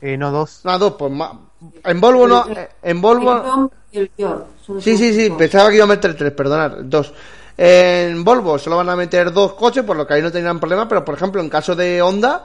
Eh, 0.00 0.16
no 0.16 0.30
dos. 0.32 0.60
No, 0.64 0.78
dos, 0.78 0.94
pues 0.98 1.12
ma- 1.12 1.38
En 1.84 2.00
Volvo 2.00 2.26
no. 2.26 2.46
eh, 2.48 2.68
En 2.82 2.96
El 2.96 3.02
Volvo. 3.02 3.40
Tom 3.42 3.70
y 3.92 3.98
el 4.00 4.10
York. 4.18 4.46
Solo 4.66 4.80
Sí, 4.80 4.96
sí, 4.98 5.14
sí. 5.14 5.30
Pensaba 5.30 5.68
que 5.70 5.76
iba 5.76 5.84
a 5.84 5.88
meter 5.88 6.16
tres, 6.16 6.32
perdonad. 6.32 6.78
Dos. 6.82 7.12
En 7.56 8.24
Volvo 8.24 8.58
solo 8.58 8.76
van 8.76 8.88
a 8.88 8.96
meter 8.96 9.32
dos 9.32 9.54
coches, 9.54 9.84
por 9.84 9.96
lo 9.96 10.06
que 10.06 10.14
ahí 10.14 10.22
no 10.22 10.32
tendrán 10.32 10.58
problema. 10.58 10.88
Pero, 10.88 11.04
por 11.04 11.14
ejemplo, 11.14 11.40
en 11.40 11.48
caso 11.48 11.76
de 11.76 12.02
Honda, 12.02 12.44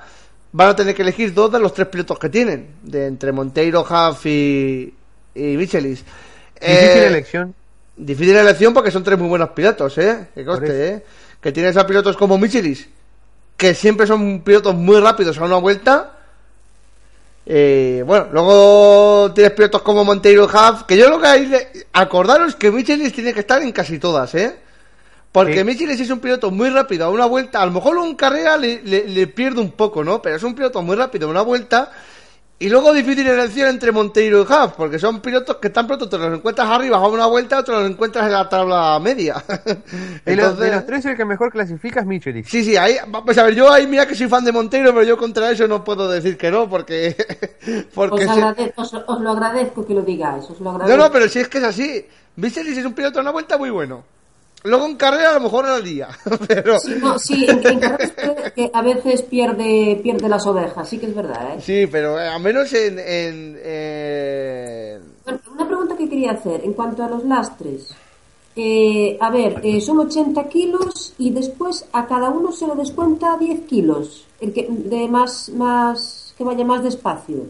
van 0.51 0.69
a 0.69 0.75
tener 0.75 0.93
que 0.93 1.01
elegir 1.01 1.33
dos 1.33 1.51
de 1.51 1.59
los 1.59 1.73
tres 1.73 1.87
pilotos 1.87 2.19
que 2.19 2.29
tienen. 2.29 2.75
De 2.83 3.07
entre 3.07 3.31
Monteiro, 3.31 3.81
Huff 3.81 4.25
y, 4.25 4.93
y 5.35 5.41
Michelis. 5.57 6.03
Difícil 6.59 7.01
Eh, 7.01 7.07
elección. 7.07 7.55
Difícil 7.95 8.35
elección 8.35 8.73
porque 8.73 8.91
son 8.91 9.03
tres 9.03 9.17
muy 9.17 9.27
buenos 9.27 9.49
pilotos, 9.49 9.97
¿eh? 9.97 10.27
Que 10.35 10.45
coste, 10.45 10.87
¿eh? 10.87 11.05
Que 11.41 11.51
tienes 11.51 11.75
a 11.77 11.87
pilotos 11.87 12.15
como 12.15 12.37
Michelis, 12.37 12.87
que 13.57 13.73
siempre 13.73 14.05
son 14.05 14.41
pilotos 14.41 14.75
muy 14.75 14.99
rápidos 14.99 15.37
a 15.37 15.45
una 15.45 15.57
vuelta. 15.57 16.17
Eh, 17.45 18.03
bueno, 18.05 18.27
luego 18.31 19.31
tienes 19.33 19.53
pilotos 19.53 19.81
como 19.81 20.05
Monteiro 20.05 20.45
Huff, 20.45 20.83
que 20.83 20.95
yo 20.95 21.09
lo 21.09 21.19
que 21.19 21.27
hay... 21.27 21.51
Acordaros 21.93 22.55
que 22.55 22.71
Michelis 22.71 23.11
tiene 23.11 23.33
que 23.33 23.39
estar 23.39 23.61
en 23.61 23.71
casi 23.71 23.97
todas, 23.99 24.35
¿eh? 24.35 24.59
Porque 25.31 25.59
Sí. 25.59 25.63
Michelis 25.63 25.99
es 25.99 26.09
un 26.09 26.19
piloto 26.19 26.49
muy 26.49 26.69
rápido 26.69 27.05
a 27.05 27.09
una 27.09 27.25
vuelta. 27.25 27.61
A 27.61 27.65
lo 27.65 27.71
mejor 27.71 27.97
un 27.97 28.15
carrera 28.15 28.57
le, 28.57 28.81
le- 28.83 29.07
le 29.07 29.27
pierde 29.27 29.61
un 29.61 29.71
poco, 29.71 30.03
¿no? 30.03 30.21
Pero 30.21 30.35
es 30.37 30.43
un 30.43 30.55
piloto 30.55 30.81
muy 30.81 30.95
rápido 30.95 31.27
a 31.27 31.31
una 31.31 31.41
vuelta. 31.41 31.91
Y 32.61 32.67
luego 32.67 32.91
difícil 32.91 33.25
elección 33.25 33.69
entre 33.69 33.93
Monteiro 33.93 34.39
y 34.39 34.41
Huff, 34.41 34.73
porque 34.75 34.99
son 34.99 35.21
pilotos 35.21 35.57
que 35.61 35.69
tan 35.69 35.87
pronto 35.87 36.09
te 36.09 36.17
los 36.17 36.33
encuentras 36.37 36.67
arriba 36.67 36.97
a 36.97 37.07
una 37.07 37.25
vuelta, 37.27 37.59
otros 37.59 37.83
los 37.83 37.89
encuentras 37.91 38.25
en 38.25 38.33
la 38.33 38.49
tabla 38.49 38.99
media. 38.99 39.35
De, 39.47 39.55
los, 39.75 39.87
de 40.25 40.33
Entonces- 40.33 40.71
los 40.75 40.85
tres, 40.85 41.05
el 41.05 41.15
que 41.15 41.23
mejor 41.23 41.51
clasifica 41.53 42.01
es 42.01 42.05
Michelis. 42.05 42.49
Sí, 42.49 42.63
sí, 42.65 42.75
ahí, 42.75 42.95
pues 43.23 43.37
a 43.37 43.43
ver, 43.43 43.55
yo 43.55 43.71
ahí 43.71 43.87
mira 43.87 44.05
que 44.05 44.13
soy 44.15 44.27
fan 44.27 44.43
de 44.43 44.51
Monteiro, 44.51 44.91
pero 44.93 45.03
yo 45.05 45.15
contra 45.17 45.51
eso 45.51 45.69
no 45.69 45.85
puedo 45.85 46.09
decir 46.09 46.37
que 46.37 46.51
no, 46.51 46.67
porque... 46.67 47.15
porque 47.93 48.25
Os, 48.25 48.35
se- 48.35 48.41
agrade- 48.41 48.73
os, 48.75 48.93
os 48.93 49.21
lo 49.21 49.29
agradezco 49.31 49.85
que 49.85 49.93
lo 49.93 50.01
digáis. 50.01 50.43
Os 50.49 50.59
lo 50.59 50.71
agradezco. 50.71 50.97
No, 50.97 51.03
no, 51.05 51.11
pero 51.13 51.29
si 51.29 51.39
es 51.39 51.47
que 51.47 51.59
es 51.59 51.63
así. 51.63 52.05
Michelis 52.35 52.77
es 52.77 52.85
un 52.85 52.93
piloto 52.93 53.19
a 53.19 53.21
una 53.21 53.31
vuelta 53.31 53.57
muy 53.57 53.69
bueno. 53.69 54.03
Luego 54.63 54.85
en 54.87 54.95
carrera 54.97 55.31
a 55.31 55.33
lo 55.35 55.39
mejor 55.41 55.65
al 55.65 55.83
día, 55.83 56.09
pero... 56.47 56.77
Sí, 56.79 56.95
no, 56.99 57.17
sí, 57.17 57.45
en, 57.47 57.65
en 57.65 57.79
carreras 57.79 58.11
que- 58.53 58.69
a 58.73 58.81
veces 58.81 59.21
pierde, 59.21 59.99
pierde 60.03 60.27
las 60.27 60.45
ovejas, 60.47 60.87
sí 60.89 60.97
que 60.97 61.05
es 61.05 61.15
verdad, 61.15 61.53
¿eh? 61.55 61.61
Sí, 61.61 61.87
pero 61.87 62.19
eh, 62.19 62.27
al 62.27 62.41
menos 62.41 62.71
en... 62.73 62.99
en, 62.99 63.59
en- 63.63 65.01
Bueno, 65.23 65.39
una 65.53 65.65
pregunta 65.67 65.95
que 65.95 66.09
quería 66.09 66.31
hacer 66.31 66.61
en 66.65 66.73
cuanto 66.73 67.03
a 67.03 67.09
los 67.09 67.23
lastres. 67.23 67.87
Eh, 68.55 69.17
a 69.21 69.29
ver, 69.29 69.61
eh, 69.63 69.79
son 69.79 69.99
80 69.99 70.49
kilos 70.49 71.13
y 71.17 71.29
después 71.31 71.85
a 71.93 72.05
cada 72.07 72.29
uno 72.29 72.51
se 72.51 72.67
le 72.67 72.75
descuenta 72.75 73.37
10 73.37 73.61
kilos, 73.61 74.25
el 74.41 74.51
que, 74.51 74.67
de 74.69 75.07
más, 75.07 75.47
más, 75.49 76.33
que 76.37 76.43
vaya 76.43 76.65
más 76.65 76.83
despacio. 76.83 77.45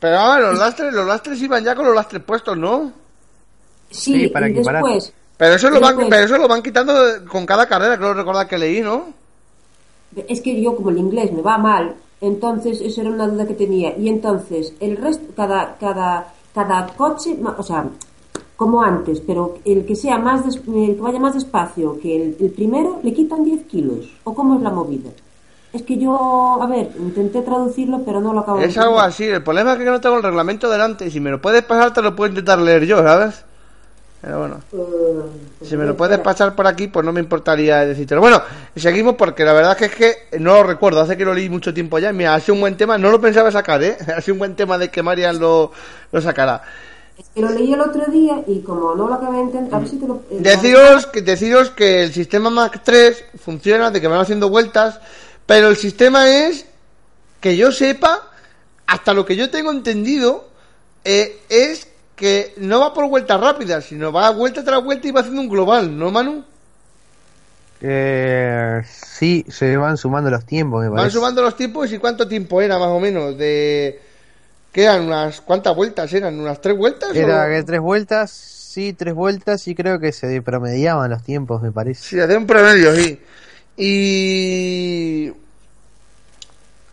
Pero 0.00 0.18
ah, 0.18 0.40
los 0.40 0.58
lastres, 0.58 0.92
los 0.92 1.06
lastres 1.06 1.40
iban 1.40 1.62
ya 1.62 1.76
con 1.76 1.86
los 1.86 1.94
lastres 1.94 2.22
puestos, 2.24 2.56
¿no? 2.58 2.92
Sí, 3.90 4.22
Sí, 4.22 4.26
para 4.28 4.48
y 4.48 4.54
después, 4.54 5.12
Pero 5.36 5.54
eso 5.54 5.70
lo 5.70 5.80
van, 5.80 6.06
pero 6.08 6.24
eso 6.24 6.38
lo 6.38 6.48
van 6.48 6.62
quitando 6.62 6.92
con 7.28 7.44
cada 7.46 7.66
carrera, 7.66 7.96
creo 7.98 8.14
recordar 8.14 8.46
que 8.48 8.58
leí, 8.58 8.80
¿no? 8.80 9.12
es 10.28 10.40
que 10.40 10.60
yo 10.62 10.76
como 10.76 10.90
el 10.90 10.98
inglés 10.98 11.32
me 11.32 11.42
va 11.42 11.58
mal, 11.58 11.94
entonces 12.20 12.80
eso 12.80 13.00
era 13.00 13.10
una 13.10 13.26
duda 13.26 13.46
que 13.46 13.54
tenía. 13.54 13.96
Y 13.98 14.08
entonces, 14.08 14.72
el 14.80 14.96
resto, 14.96 15.24
cada, 15.36 15.76
cada, 15.78 16.32
cada 16.54 16.86
coche, 16.96 17.36
o 17.58 17.62
sea, 17.62 17.86
como 18.56 18.82
antes, 18.82 19.20
pero 19.20 19.58
el 19.64 19.84
que 19.84 19.96
sea 19.96 20.18
más 20.18 20.44
des- 20.46 20.56
el 20.68 20.94
que 20.96 21.00
vaya 21.02 21.18
más 21.18 21.34
despacio 21.34 21.98
que 22.00 22.14
el, 22.16 22.36
el 22.40 22.50
primero, 22.50 23.00
le 23.02 23.12
quitan 23.12 23.44
10 23.44 23.64
kilos. 23.66 24.08
¿O 24.24 24.34
cómo 24.34 24.54
es 24.56 24.62
la 24.62 24.70
movida? 24.70 25.10
Es 25.72 25.82
que 25.82 25.98
yo, 25.98 26.62
a 26.62 26.66
ver, 26.68 26.92
intenté 26.98 27.42
traducirlo, 27.42 28.02
pero 28.04 28.20
no 28.20 28.32
lo 28.32 28.40
acabo 28.40 28.58
de 28.58 28.66
Es 28.66 28.78
algo 28.78 29.00
así. 29.00 29.24
El 29.24 29.42
problema 29.42 29.72
es 29.72 29.78
que 29.78 29.84
no 29.84 30.00
tengo 30.00 30.16
el 30.16 30.22
reglamento 30.22 30.70
delante. 30.70 31.06
y 31.06 31.10
Si 31.10 31.18
me 31.20 31.30
lo 31.30 31.40
puedes 31.42 31.64
pasar, 31.64 31.92
te 31.92 32.00
lo 32.02 32.14
puedo 32.14 32.30
intentar 32.30 32.58
leer 32.60 32.84
yo, 32.86 32.98
¿sabes? 33.02 33.44
Pero 34.24 34.38
bueno. 34.38 34.60
Eh, 34.72 35.22
pues 35.58 35.68
Si 35.68 35.76
me 35.76 35.84
lo 35.84 35.96
puedes 35.96 36.18
pasar 36.20 36.54
por 36.56 36.66
aquí, 36.66 36.88
pues 36.88 37.04
no 37.04 37.12
me 37.12 37.20
importaría 37.20 37.84
decírtelo. 37.84 38.22
Bueno, 38.22 38.40
seguimos 38.74 39.16
porque 39.16 39.44
la 39.44 39.52
verdad 39.52 39.76
que 39.76 39.84
es 39.86 39.94
que 39.94 40.16
no 40.40 40.54
lo 40.54 40.62
recuerdo. 40.62 41.00
Hace 41.00 41.16
que 41.16 41.24
lo 41.26 41.34
leí 41.34 41.50
mucho 41.50 41.74
tiempo 41.74 41.98
ya. 41.98 42.10
Mira, 42.12 42.34
ha 42.34 42.40
sido 42.40 42.54
un 42.54 42.60
buen 42.60 42.76
tema. 42.76 42.96
No 42.96 43.10
lo 43.10 43.20
pensaba 43.20 43.50
sacar, 43.52 43.82
¿eh? 43.82 43.98
Ha 44.16 44.20
sido 44.22 44.34
un 44.34 44.38
buen 44.38 44.56
tema 44.56 44.78
de 44.78 44.90
que 44.90 45.02
Marian 45.02 45.38
lo, 45.38 45.72
lo 46.10 46.20
sacara. 46.22 46.62
Es 47.18 47.26
que 47.34 47.40
lo 47.42 47.50
leí 47.50 47.72
el 47.72 47.80
otro 47.80 48.06
día 48.06 48.42
y 48.46 48.60
como 48.62 48.94
no 48.94 49.06
lo 49.06 49.14
acabé 49.14 49.36
de 49.36 49.42
entender, 49.42 49.74
a 49.74 49.78
ver 49.78 49.88
si 49.88 49.98
te 49.98 50.06
lo... 50.06 50.22
eh, 50.30 50.38
Deciros 50.40 51.06
que, 51.06 51.22
deciros 51.22 51.70
que 51.70 52.02
el 52.02 52.12
sistema 52.12 52.50
Mac 52.50 52.80
3 52.82 53.24
funciona, 53.38 53.90
de 53.90 54.00
que 54.00 54.08
van 54.08 54.20
haciendo 54.20 54.48
vueltas, 54.48 54.98
pero 55.46 55.68
el 55.68 55.76
sistema 55.76 56.28
es, 56.28 56.66
que 57.40 57.56
yo 57.56 57.70
sepa, 57.70 58.30
hasta 58.86 59.12
lo 59.14 59.24
que 59.26 59.36
yo 59.36 59.48
tengo 59.50 59.70
entendido, 59.70 60.48
eh, 61.04 61.38
es 61.48 61.86
que 62.16 62.54
no 62.58 62.80
va 62.80 62.94
por 62.94 63.08
vueltas 63.08 63.40
rápidas, 63.40 63.84
sino 63.84 64.12
va 64.12 64.30
vuelta 64.30 64.62
tras 64.64 64.82
vuelta 64.82 65.08
y 65.08 65.10
va 65.10 65.20
haciendo 65.20 65.40
un 65.42 65.48
global, 65.48 65.96
¿no, 65.98 66.10
Manu? 66.10 66.44
Eh, 67.80 68.82
sí, 68.88 69.44
se 69.48 69.76
van 69.76 69.96
sumando 69.96 70.30
los 70.30 70.46
tiempos, 70.46 70.82
me 70.82 70.88
Van 70.88 71.10
sumando 71.10 71.42
los 71.42 71.56
tiempos 71.56 71.92
y 71.92 71.98
cuánto 71.98 72.26
tiempo 72.26 72.62
era 72.62 72.78
más 72.78 72.88
o 72.88 73.00
menos 73.00 73.36
de... 73.36 74.00
¿Qué 74.72 74.84
eran? 74.84 75.02
Unas, 75.06 75.40
¿Cuántas 75.40 75.74
vueltas 75.76 76.12
eran? 76.12 76.38
¿Unas 76.38 76.60
tres 76.60 76.76
vueltas? 76.76 77.14
Era 77.14 77.44
o- 77.44 77.48
que 77.48 77.62
tres 77.62 77.80
vueltas, 77.80 78.30
sí, 78.30 78.92
tres 78.92 79.14
vueltas 79.14 79.68
y 79.68 79.74
creo 79.74 80.00
que 80.00 80.10
se 80.12 80.40
promediaban 80.42 81.10
los 81.10 81.22
tiempos, 81.22 81.62
me 81.62 81.70
parece. 81.70 82.02
Sí, 82.02 82.18
hacía 82.20 82.38
un 82.38 82.46
promedio, 82.46 82.94
sí. 82.96 83.20
Y. 83.76 85.32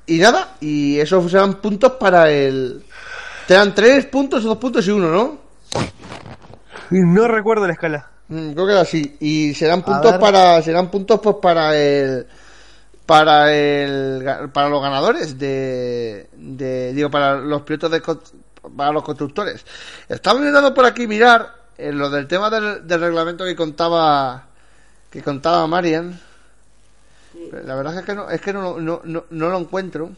Y 0.05 0.17
nada, 0.19 0.55
y 0.60 0.99
eso 0.99 1.27
serán 1.29 1.55
puntos 1.55 1.93
para 1.93 2.29
el. 2.29 2.84
Te 3.47 3.54
dan 3.54 3.73
tres 3.75 4.06
puntos, 4.06 4.45
o 4.45 4.49
dos 4.49 4.58
puntos 4.58 4.88
y 4.88 4.91
uno, 4.91 5.10
¿no? 5.10 5.38
No 6.91 7.27
recuerdo 7.27 7.67
la 7.67 7.73
escala. 7.73 8.10
Mm, 8.27 8.51
creo 8.51 8.65
que 8.65 8.71
era 8.71 8.82
así. 8.82 9.17
Y 9.19 9.54
serán 9.54 9.82
puntos 9.84 10.17
para. 10.17 10.62
Serán 10.62 10.89
puntos 10.89 11.19
pues 11.21 11.38
para 11.41 11.75
el. 11.77 12.27
Para 13.06 13.54
el. 13.54 14.49
Para 14.54 14.69
los 14.69 14.82
ganadores 14.82 15.38
de. 15.38 16.30
de 16.34 16.93
digo, 16.93 17.10
para 17.10 17.36
los 17.36 17.62
pilotos 17.63 17.91
de. 17.91 18.01
Para 18.75 18.91
los 18.91 19.04
constructores. 19.04 19.65
Estamos 20.08 20.41
intentando 20.41 20.73
por 20.73 20.86
aquí 20.86 21.08
mirar 21.08 21.56
en 21.77 21.97
lo 21.97 22.10
del 22.10 22.27
tema 22.27 22.49
del, 22.49 22.88
del 22.88 23.01
reglamento 23.01 23.43
que 23.45 23.56
contaba. 23.56 24.47
Que 25.10 25.21
contaba 25.21 25.67
Marian. 25.67 26.19
La 27.65 27.75
verdad 27.75 27.97
es 27.97 28.06
que 28.06 28.13
no, 28.13 28.30
es 28.30 28.41
que 28.41 28.54
no, 28.54 28.80
no, 28.80 29.01
no, 29.04 29.25
no 29.30 29.49
lo 29.49 29.58
encuentro. 29.58 30.12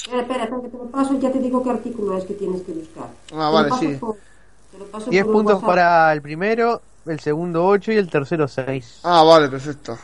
Espera, 0.00 0.22
espera, 0.22 0.44
espera, 0.44 0.62
que 0.62 0.68
te 0.68 0.76
lo 0.78 0.84
paso 0.90 1.14
y 1.14 1.18
ya 1.18 1.30
te 1.32 1.38
digo 1.38 1.62
qué 1.62 1.70
artículo 1.70 2.16
es 2.16 2.24
que 2.24 2.34
tienes 2.34 2.62
que 2.62 2.72
buscar. 2.72 3.08
Ah, 3.08 3.28
Te 3.28 3.34
lo 3.34 3.52
vale, 3.52 3.68
paso 3.70 3.80
sí. 3.80 3.96
por- 4.00 4.16
te 4.72 4.78
lo 4.78 4.84
paso 4.86 5.10
10 5.10 5.24
por 5.24 5.32
puntos 5.32 5.54
WhatsApp. 5.56 5.66
para 5.66 6.12
el 6.12 6.22
primero, 6.22 6.82
el 7.06 7.20
segundo 7.20 7.66
8 7.66 7.92
y 7.92 7.96
el 7.96 8.08
tercero 8.10 8.48
6. 8.48 9.00
Ah, 9.02 9.22
vale, 9.24 9.48
perfecto. 9.48 9.98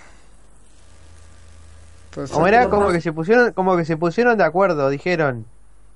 Perfecto. 2.15 2.35
Como 2.35 2.47
era 2.47 2.69
como 2.69 2.91
que 2.91 3.01
se 3.01 3.13
pusieron, 3.13 3.53
como 3.53 3.77
que 3.77 3.85
se 3.85 3.97
pusieron 3.97 4.37
de 4.39 4.45
acuerdo, 4.45 4.89
dijeron, 4.89 5.45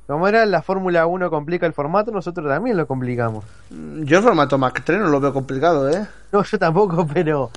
como 0.06 0.26
era 0.26 0.46
la 0.46 0.62
Fórmula 0.62 1.06
1 1.06 1.30
complica 1.30 1.66
el 1.66 1.72
formato, 1.72 2.10
nosotros 2.10 2.46
también 2.48 2.76
lo 2.76 2.86
complicamos. 2.86 3.44
Yo 3.70 4.18
el 4.18 4.24
formato 4.24 4.58
Mac 4.58 4.82
3 4.84 4.98
no 5.00 5.08
lo 5.08 5.20
veo 5.20 5.32
complicado, 5.32 5.88
¿eh? 5.90 6.06
No, 6.32 6.42
yo 6.42 6.58
tampoco, 6.58 7.06
pero 7.06 7.50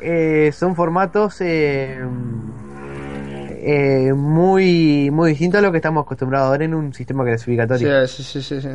eh, 0.00 0.50
son 0.56 0.74
formatos 0.76 1.40
eh, 1.40 1.98
eh, 3.66 4.12
muy 4.12 5.10
muy 5.10 5.30
distintos 5.30 5.58
a 5.58 5.62
lo 5.62 5.70
que 5.72 5.78
estamos 5.78 6.04
acostumbrados 6.04 6.48
a 6.48 6.52
ver 6.52 6.62
en 6.62 6.74
un 6.74 6.92
sistema 6.94 7.24
clasificatorio. 7.24 8.06
Sí, 8.06 8.22
sí, 8.22 8.42
sí, 8.42 8.60
sí. 8.60 8.68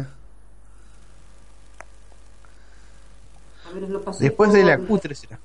Después 4.19 4.51
de 4.53 4.63
la 4.63 4.77
por- 4.77 4.87
Q3 5.01 5.13
será. 5.13 5.39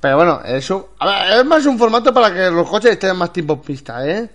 Pero 0.00 0.16
bueno, 0.16 0.40
eso 0.44 0.90
a 0.98 1.06
ver, 1.06 1.40
es 1.40 1.44
más 1.44 1.66
un 1.66 1.78
formato 1.78 2.12
para 2.14 2.32
que 2.32 2.50
los 2.50 2.68
coches 2.68 2.92
estén 2.92 3.14
más 3.16 3.32
tiempo 3.32 3.52
en 3.54 3.60
pista, 3.60 4.06
¿eh? 4.08 4.30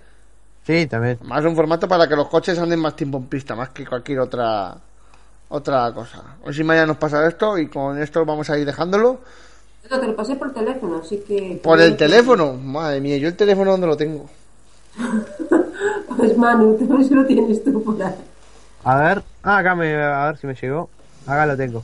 Sí, 0.64 0.86
también. 0.86 1.18
Más 1.22 1.44
un 1.44 1.56
formato 1.56 1.88
para 1.88 2.08
que 2.08 2.14
los 2.14 2.28
coches 2.28 2.58
anden 2.58 2.78
más 2.78 2.94
tiempo 2.94 3.18
en 3.18 3.26
pista, 3.26 3.56
más 3.56 3.70
que 3.70 3.84
cualquier 3.84 4.20
otra 4.20 4.76
otra 5.48 5.92
cosa. 5.92 6.22
Hoy 6.42 6.54
si 6.54 6.62
mañana 6.64 6.86
nos 6.86 6.96
pasa 6.98 7.26
esto 7.26 7.58
y 7.58 7.68
con 7.68 8.00
esto 8.00 8.24
vamos 8.24 8.48
a 8.50 8.58
ir 8.58 8.66
dejándolo. 8.66 9.20
No, 9.90 10.00
te 10.00 10.06
lo 10.06 10.16
pasé 10.16 10.36
por 10.36 10.52
teléfono, 10.52 11.00
así 11.02 11.18
que... 11.18 11.60
Por 11.62 11.80
el 11.80 11.96
teléfono, 11.96 12.54
madre 12.54 13.00
mía, 13.00 13.16
yo 13.18 13.28
el 13.28 13.36
teléfono 13.36 13.70
donde 13.72 13.86
lo 13.86 13.96
tengo. 13.96 14.28
Pues 16.16 16.36
Manu, 16.38 16.74
te 16.78 17.04
si 17.04 17.12
lo 17.14 17.26
tienes 17.26 17.62
tú 17.62 17.82
por 17.84 18.02
ahí. 18.02 18.14
A 18.84 18.96
ver, 18.96 19.22
ah, 19.42 19.58
acá 19.58 19.74
me, 19.74 19.94
a 19.94 20.26
ver 20.26 20.38
si 20.38 20.46
me 20.46 20.54
llegó. 20.54 20.88
Acá 21.26 21.44
lo 21.44 21.56
tengo. 21.56 21.82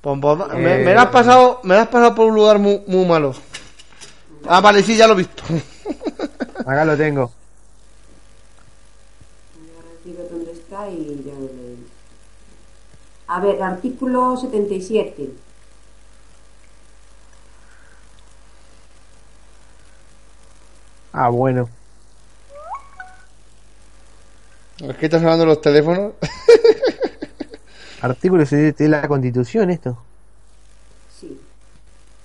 Pom, 0.00 0.20
pom, 0.20 0.38
me, 0.54 0.82
Eh. 0.82 0.84
me 0.84 0.94
lo 0.94 1.00
has 1.00 1.08
pasado, 1.08 1.60
me 1.64 1.74
lo 1.74 1.80
has 1.80 1.88
pasado 1.88 2.14
por 2.14 2.26
un 2.26 2.36
lugar 2.36 2.60
muy, 2.60 2.80
muy 2.86 3.04
malo. 3.04 3.34
Ah, 4.46 4.60
vale, 4.60 4.84
sí, 4.84 4.96
ya 4.96 5.08
lo 5.08 5.14
he 5.14 5.16
visto. 5.16 5.42
Acá 6.60 6.84
lo 6.84 6.96
tengo. 6.96 7.22
Ahora 9.74 9.88
digo 10.04 10.22
dónde 10.30 10.52
está 10.52 10.88
y 10.88 11.22
ya 11.26 11.32
lo 11.34 11.40
leí. 11.40 11.86
A 13.26 13.40
ver, 13.40 13.62
artículo 13.62 14.36
77. 14.36 15.30
Ah, 21.20 21.30
bueno. 21.30 21.68
Es 24.78 24.96
que 24.98 25.06
estás 25.06 25.20
hablando 25.20 25.46
de 25.46 25.48
los 25.48 25.60
teléfonos. 25.60 26.12
Artículo 28.00 28.44
de 28.44 28.72
de 28.72 28.88
la 28.88 29.08
Constitución 29.08 29.68
esto. 29.70 29.98
Sí. 31.20 31.40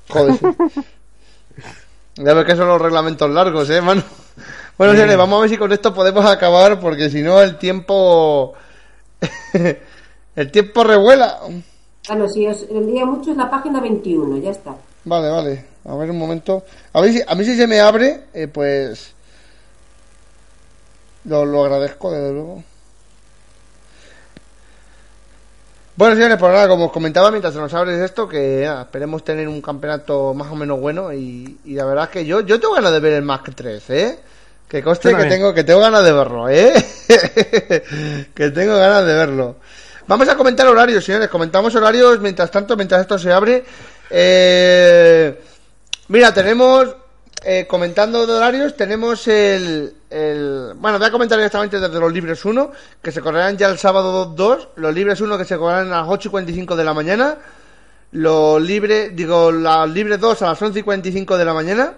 Joder. 0.09 0.39
Ya 2.15 2.35
ves 2.35 2.45
que 2.45 2.55
son 2.55 2.67
los 2.67 2.79
reglamentos 2.79 3.27
largos, 3.27 3.67
eh, 3.71 3.81
mano. 3.81 4.03
Bueno, 4.77 4.93
señores, 4.93 5.17
vamos 5.17 5.39
a 5.39 5.41
ver 5.41 5.49
si 5.49 5.57
con 5.57 5.71
esto 5.71 5.95
podemos 5.95 6.23
acabar, 6.23 6.79
porque 6.79 7.09
si 7.09 7.23
no 7.23 7.41
el 7.41 7.57
tiempo... 7.57 8.53
el 10.35 10.51
tiempo 10.51 10.83
revuela. 10.83 11.39
Bueno, 12.07 12.29
si 12.29 12.45
os 12.45 12.71
vendría 12.71 13.03
mucho 13.07 13.31
es 13.31 13.37
la 13.37 13.49
página 13.49 13.81
21, 13.81 14.37
ya 14.37 14.51
está. 14.51 14.75
Vale, 15.05 15.29
vale. 15.31 15.72
A 15.85 15.95
ver 15.95 16.11
un 16.11 16.17
momento. 16.17 16.63
A 16.93 17.01
ver 17.01 17.13
si, 17.13 17.21
a 17.25 17.35
mí 17.35 17.43
si 17.43 17.55
se 17.55 17.67
me 17.67 17.79
abre, 17.79 18.25
eh, 18.33 18.47
pues... 18.47 19.13
Lo, 21.25 21.45
lo 21.45 21.63
agradezco, 21.63 22.11
desde 22.11 22.33
luego. 22.33 22.63
Bueno, 25.95 26.15
señores, 26.15 26.37
pues 26.39 26.51
nada, 26.51 26.67
como 26.67 26.85
os 26.85 26.91
comentaba 26.91 27.29
mientras 27.29 27.53
se 27.53 27.59
nos 27.59 27.73
abre 27.73 28.03
esto, 28.03 28.27
que 28.27 28.63
nada, 28.65 28.81
esperemos 28.81 29.23
tener 29.23 29.47
un 29.47 29.61
campeonato 29.61 30.33
más 30.33 30.51
o 30.51 30.55
menos 30.55 30.79
bueno 30.79 31.13
y, 31.13 31.59
y 31.65 31.75
la 31.75 31.85
verdad 31.85 32.05
es 32.05 32.09
que 32.09 32.25
yo, 32.25 32.41
yo 32.41 32.59
tengo 32.59 32.73
ganas 32.73 32.91
de 32.91 32.99
ver 32.99 33.13
el 33.13 33.21
Mac 33.21 33.51
3, 33.55 33.89
¿eh? 33.91 34.19
Que 34.67 34.81
conste 34.81 35.11
Yo 35.11 35.17
que 35.17 35.25
tengo, 35.25 35.53
que 35.53 35.63
tengo 35.63 35.81
ganas 35.81 36.03
de 36.03 36.11
verlo, 36.11 36.49
¿eh? 36.49 36.73
que 38.33 38.49
tengo 38.49 38.75
ganas 38.75 39.05
de 39.05 39.13
verlo. 39.13 39.57
Vamos 40.07 40.27
a 40.27 40.35
comentar 40.35 40.67
horarios, 40.67 41.05
señores. 41.05 41.29
Comentamos 41.29 41.75
horarios 41.75 42.19
mientras 42.19 42.49
tanto, 42.49 42.75
mientras 42.75 43.01
esto 43.01 43.19
se 43.19 43.31
abre. 43.31 43.63
Eh, 44.09 45.39
mira, 46.07 46.33
tenemos, 46.33 46.95
eh, 47.43 47.65
comentando 47.67 48.25
de 48.25 48.33
horarios, 48.33 48.75
tenemos 48.75 49.27
el, 49.27 49.93
el... 50.09 50.73
Bueno, 50.75 50.97
voy 50.97 51.07
a 51.07 51.11
comentar 51.11 51.37
directamente 51.37 51.79
desde 51.79 51.99
los 51.99 52.11
libres 52.11 52.43
1, 52.43 52.71
que 53.01 53.11
se 53.11 53.21
correrán 53.21 53.57
ya 53.57 53.67
el 53.67 53.77
sábado 53.77 54.25
2. 54.25 54.69
Los 54.75 54.93
libres 54.93 55.19
1 55.21 55.37
que 55.37 55.45
se 55.45 55.57
correrán 55.57 55.91
a 55.91 56.01
las 56.01 56.09
8 56.09 56.27
y 56.27 56.31
45 56.31 56.75
de 56.75 56.83
la 56.83 56.93
mañana. 56.93 57.37
Los 58.11 58.61
libres, 58.61 59.15
digo, 59.15 59.51
los 59.51 59.89
libres 59.89 60.19
2 60.19 60.41
a 60.43 60.49
las 60.49 60.61
11 60.61 60.79
y 60.79 60.83
45 60.83 61.37
de 61.37 61.45
la 61.45 61.53
mañana. 61.53 61.93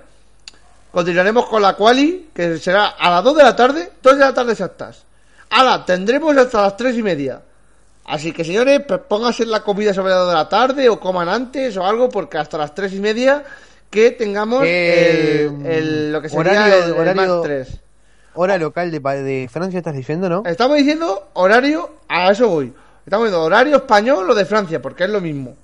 Continuaremos 0.92 1.46
con 1.48 1.62
la 1.62 1.74
quali, 1.74 2.30
que 2.34 2.58
será 2.58 2.88
a 2.88 3.10
las 3.12 3.24
2 3.24 3.36
de 3.36 3.44
la 3.44 3.56
tarde, 3.56 3.92
2 4.02 4.14
de 4.14 4.20
la 4.20 4.34
tarde 4.34 4.54
exactas. 4.54 5.04
Ahora, 5.50 5.86
tendremos 5.86 6.36
hasta 6.38 6.62
las 6.62 6.78
3 6.78 6.98
y 6.98 7.04
media. 7.04 7.42
Así 8.06 8.32
que 8.32 8.44
señores, 8.44 8.82
pues 8.88 9.02
pónganse 9.08 9.46
la 9.46 9.62
comida 9.62 9.94
sobre 9.94 10.12
las 10.12 10.20
2 10.20 10.28
de 10.30 10.34
la 10.36 10.50
tarde 10.50 10.90
o 10.90 11.00
coman 11.00 11.28
antes 11.28 11.76
o 11.76 11.86
algo, 11.86 12.08
porque 12.08 12.38
hasta 12.38 12.58
las 12.58 12.74
3 12.74 12.94
y 12.94 13.00
media 13.00 13.44
que 13.96 14.12
tengamos 14.12 14.62
Eh, 14.66 15.50
el, 15.64 15.66
el- 15.66 16.12
lo 16.12 16.22
que 16.22 16.30
sería 16.30 16.52
horario- 16.52 16.76
el, 16.76 16.84
el 16.84 16.92
horario- 16.94 17.36
Mac 17.38 17.44
3. 17.44 17.80
Hora 18.36 18.58
local 18.58 18.92
de, 18.92 19.00
de 19.00 19.50
Francia 19.52 19.78
estás 19.80 19.96
diciendo, 19.96 20.28
¿no? 20.30 20.44
Estamos 20.46 20.76
diciendo 20.78 21.30
horario, 21.34 21.90
a 22.10 22.30
eso 22.32 22.50
voy. 22.50 22.74
Estamos 23.06 23.28
diciendo 23.28 23.44
horario 23.46 23.78
español 23.78 24.30
o 24.30 24.36
de 24.36 24.46
Francia, 24.46 24.82
porque 24.82 25.06
es 25.06 25.10
lo 25.10 25.22
mismo. 25.22 25.56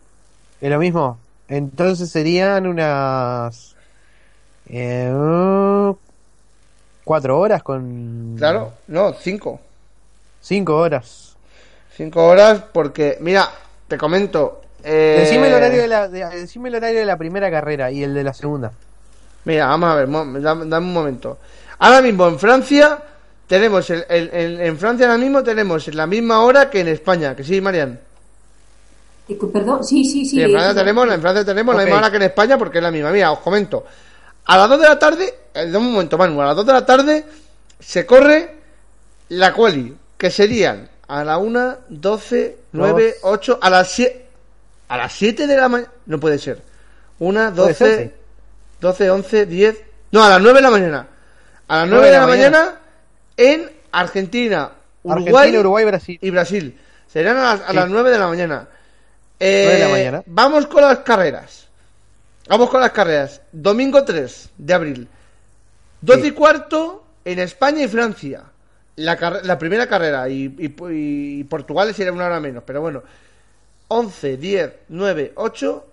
Es 0.61 0.69
lo 0.69 0.79
mismo. 0.79 1.19
Entonces 1.49 2.09
serían 2.09 2.65
unas... 2.67 3.75
Eh, 4.69 5.11
cuatro 7.03 7.39
horas 7.39 7.61
con... 7.61 8.35
Claro, 8.37 8.71
no, 8.87 9.13
5. 9.13 9.59
Cinco 10.41 10.77
horas. 10.77 11.35
5 11.97 12.25
horas 12.25 12.63
porque, 12.71 13.17
mira, 13.19 13.49
te 13.89 13.97
comento. 13.97 14.60
Eh, 14.83 15.17
Decime, 15.21 15.47
el 15.47 15.53
horario 15.53 15.81
de 15.81 15.87
la, 15.87 16.07
de- 16.07 16.25
decime 16.41 16.69
el 16.69 16.75
horario 16.75 16.99
de 16.99 17.05
la 17.05 17.17
primera 17.17 17.49
carrera 17.51 17.91
y 17.91 18.03
el 18.03 18.13
de 18.13 18.23
la 18.23 18.33
segunda. 18.33 18.71
Mira, 19.45 19.67
vamos 19.67 19.89
a 19.89 19.95
ver, 19.95 20.09
dame, 20.41 20.65
dame 20.65 20.85
un 20.87 20.93
momento. 20.93 21.37
Ahora 21.79 22.01
mismo 22.01 22.27
en 22.27 22.37
Francia 22.39 22.99
tenemos, 23.47 23.89
el, 23.89 24.05
el- 24.09 24.29
el- 24.33 24.61
en 24.61 24.77
Francia 24.77 25.07
ahora 25.07 25.17
mismo 25.17 25.43
tenemos 25.43 25.87
la 25.93 26.05
misma 26.07 26.41
hora 26.41 26.69
que 26.69 26.81
en 26.81 26.87
España, 26.89 27.35
que 27.35 27.43
sí, 27.43 27.59
Marian. 27.61 27.99
Eh, 29.27 29.37
Perdón, 29.51 29.83
sí, 29.83 30.03
sí, 30.03 30.25
sí. 30.25 30.39
En 30.41 30.49
eso- 30.49 30.53
Francia 30.57 30.75
tenemos, 30.81 31.13
en 31.13 31.21
Francia 31.21 31.45
tenemos 31.45 31.75
la 31.75 31.83
misma 31.83 31.97
hora 31.99 32.11
que 32.11 32.17
en 32.17 32.23
España 32.23 32.57
porque 32.57 32.77
es 32.79 32.83
la 32.83 32.91
misma. 32.91 33.11
Mira, 33.11 33.31
os 33.31 33.39
comento. 33.39 33.85
A 34.45 34.57
las 34.57 34.69
2 34.69 34.81
de 34.81 34.87
la 34.87 34.99
tarde, 34.99 35.33
eh, 35.53 35.65
dame 35.67 35.77
un 35.85 35.91
momento, 35.93 36.17
Manu, 36.17 36.41
a 36.41 36.45
las 36.47 36.55
2 36.55 36.65
de 36.65 36.73
la 36.73 36.85
tarde 36.85 37.25
se 37.79 38.05
corre 38.05 38.55
la 39.29 39.53
quali, 39.53 39.95
que 40.17 40.29
serían 40.31 40.89
a 41.07 41.23
la 41.23 41.37
1, 41.37 41.75
12, 41.89 42.57
9, 42.73 43.15
8, 43.23 43.59
a 43.61 43.69
las 43.69 43.89
7, 43.91 44.25
a 44.91 44.97
las 44.97 45.13
7 45.13 45.47
de 45.47 45.55
la 45.57 45.69
mañana, 45.69 45.91
no 46.05 46.19
puede 46.19 46.37
ser. 46.37 46.61
1, 47.19 47.53
Puede 47.55 47.73
ser, 47.73 47.87
12, 47.89 48.03
sí. 48.05 48.11
12, 48.81 49.09
11, 49.11 49.45
10, 49.45 49.77
no, 50.11 50.23
a 50.23 50.29
las 50.29 50.41
9 50.41 50.57
de 50.57 50.61
la 50.63 50.69
mañana. 50.71 51.07
A 51.67 51.77
las 51.77 51.89
9 51.89 52.05
de 52.07 52.17
la 52.17 52.27
mañana 52.27 52.75
en 53.37 53.71
Argentina, 53.91 54.71
Uruguay, 55.03 55.33
Argentina, 55.33 55.59
Uruguay, 55.61 55.85
Brasil. 55.85 56.19
y 56.21 56.29
Brasil. 56.29 56.79
Serán 57.07 57.37
a 57.37 57.43
las, 57.43 57.61
a 57.61 57.69
Sí. 57.69 57.75
las 57.75 57.89
9 57.89 58.09
de 58.11 58.19
la 58.19 58.27
mañana. 58.27 58.67
Eh, 59.39 59.63
9 59.65 59.73
de 59.79 59.85
la 59.85 59.89
mañana. 59.89 60.23
Vamos 60.25 60.67
con 60.67 60.81
las 60.81 60.97
carreras. 60.99 61.67
Vamos 62.49 62.69
con 62.69 62.81
las 62.81 62.91
carreras. 62.91 63.41
Domingo 63.51 64.03
3 64.03 64.49
de 64.57 64.73
abril. 64.73 65.07
12 66.01 66.21
Sí. 66.21 66.27
y 66.27 66.31
cuarto 66.31 67.05
en 67.23 67.39
España 67.39 67.83
y 67.83 67.87
Francia. 67.87 68.43
La, 68.97 69.15
la 69.43 69.57
primera 69.57 69.87
carrera. 69.87 70.27
Y, 70.27 70.53
y- 70.59 70.75
y 71.39 71.43
Portugal 71.45 71.93
sería 71.95 72.11
una 72.11 72.25
hora 72.25 72.39
menos. 72.41 72.63
Pero 72.65 72.81
bueno. 72.81 73.03
11, 73.93 74.37
10, 74.37 74.73
9, 74.87 75.33
8, 75.35 75.85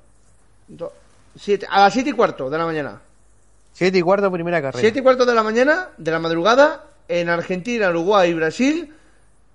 7. 1.37 1.67
A 1.69 1.81
las 1.81 1.93
7 1.93 2.11
y 2.11 2.13
cuarto 2.13 2.49
de 2.49 2.57
la 2.57 2.65
mañana. 2.65 3.01
7 3.73 3.99
y 3.99 4.03
cuarto, 4.03 4.31
primera 4.31 4.63
carrera. 4.63 4.81
7 4.81 5.01
y 5.01 5.03
cuarto 5.03 5.27
de 5.27 5.35
la 5.35 5.43
mañana, 5.43 5.89
de 5.97 6.11
la 6.13 6.21
madrugada, 6.21 6.85
en 7.09 7.29
Argentina, 7.29 7.91
Uruguay 7.91 8.31
y 8.31 8.35
Brasil, 8.35 8.95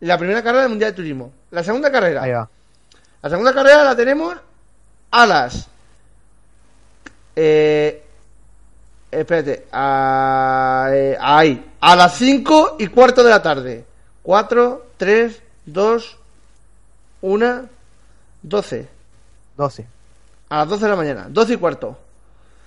la 0.02 0.18
primera 0.18 0.44
carrera 0.44 0.64
del 0.64 0.72
Mundial 0.72 0.92
de 0.92 0.96
Turismo. 0.98 1.32
La 1.52 1.64
segunda 1.64 1.90
carrera. 1.90 2.24
Ahí 2.24 2.32
va. 2.32 2.50
La 3.22 3.30
segunda 3.30 3.54
carrera 3.54 3.86
la 3.86 3.96
tenemos 3.96 4.36
a 5.12 5.26
las. 5.26 5.68
Eh, 7.38 8.04
espérate. 9.10 9.68
A, 9.72 10.90
eh, 10.92 11.18
ahí. 11.18 11.72
A 11.80 11.96
las 11.96 12.18
5 12.18 12.76
y 12.80 12.88
cuarto 12.88 13.24
de 13.24 13.30
la 13.30 13.42
tarde. 13.42 13.86
4, 14.22 14.86
3, 14.98 15.42
2, 15.66 16.18
1, 17.22 17.70
12. 18.44 18.88
12. 19.58 19.88
A 20.50 20.58
las 20.60 20.70
12 20.70 20.84
de 20.84 20.90
la 20.90 20.96
mañana. 20.96 21.26
12 21.30 21.54
y 21.54 21.58
cuarto. 21.58 21.98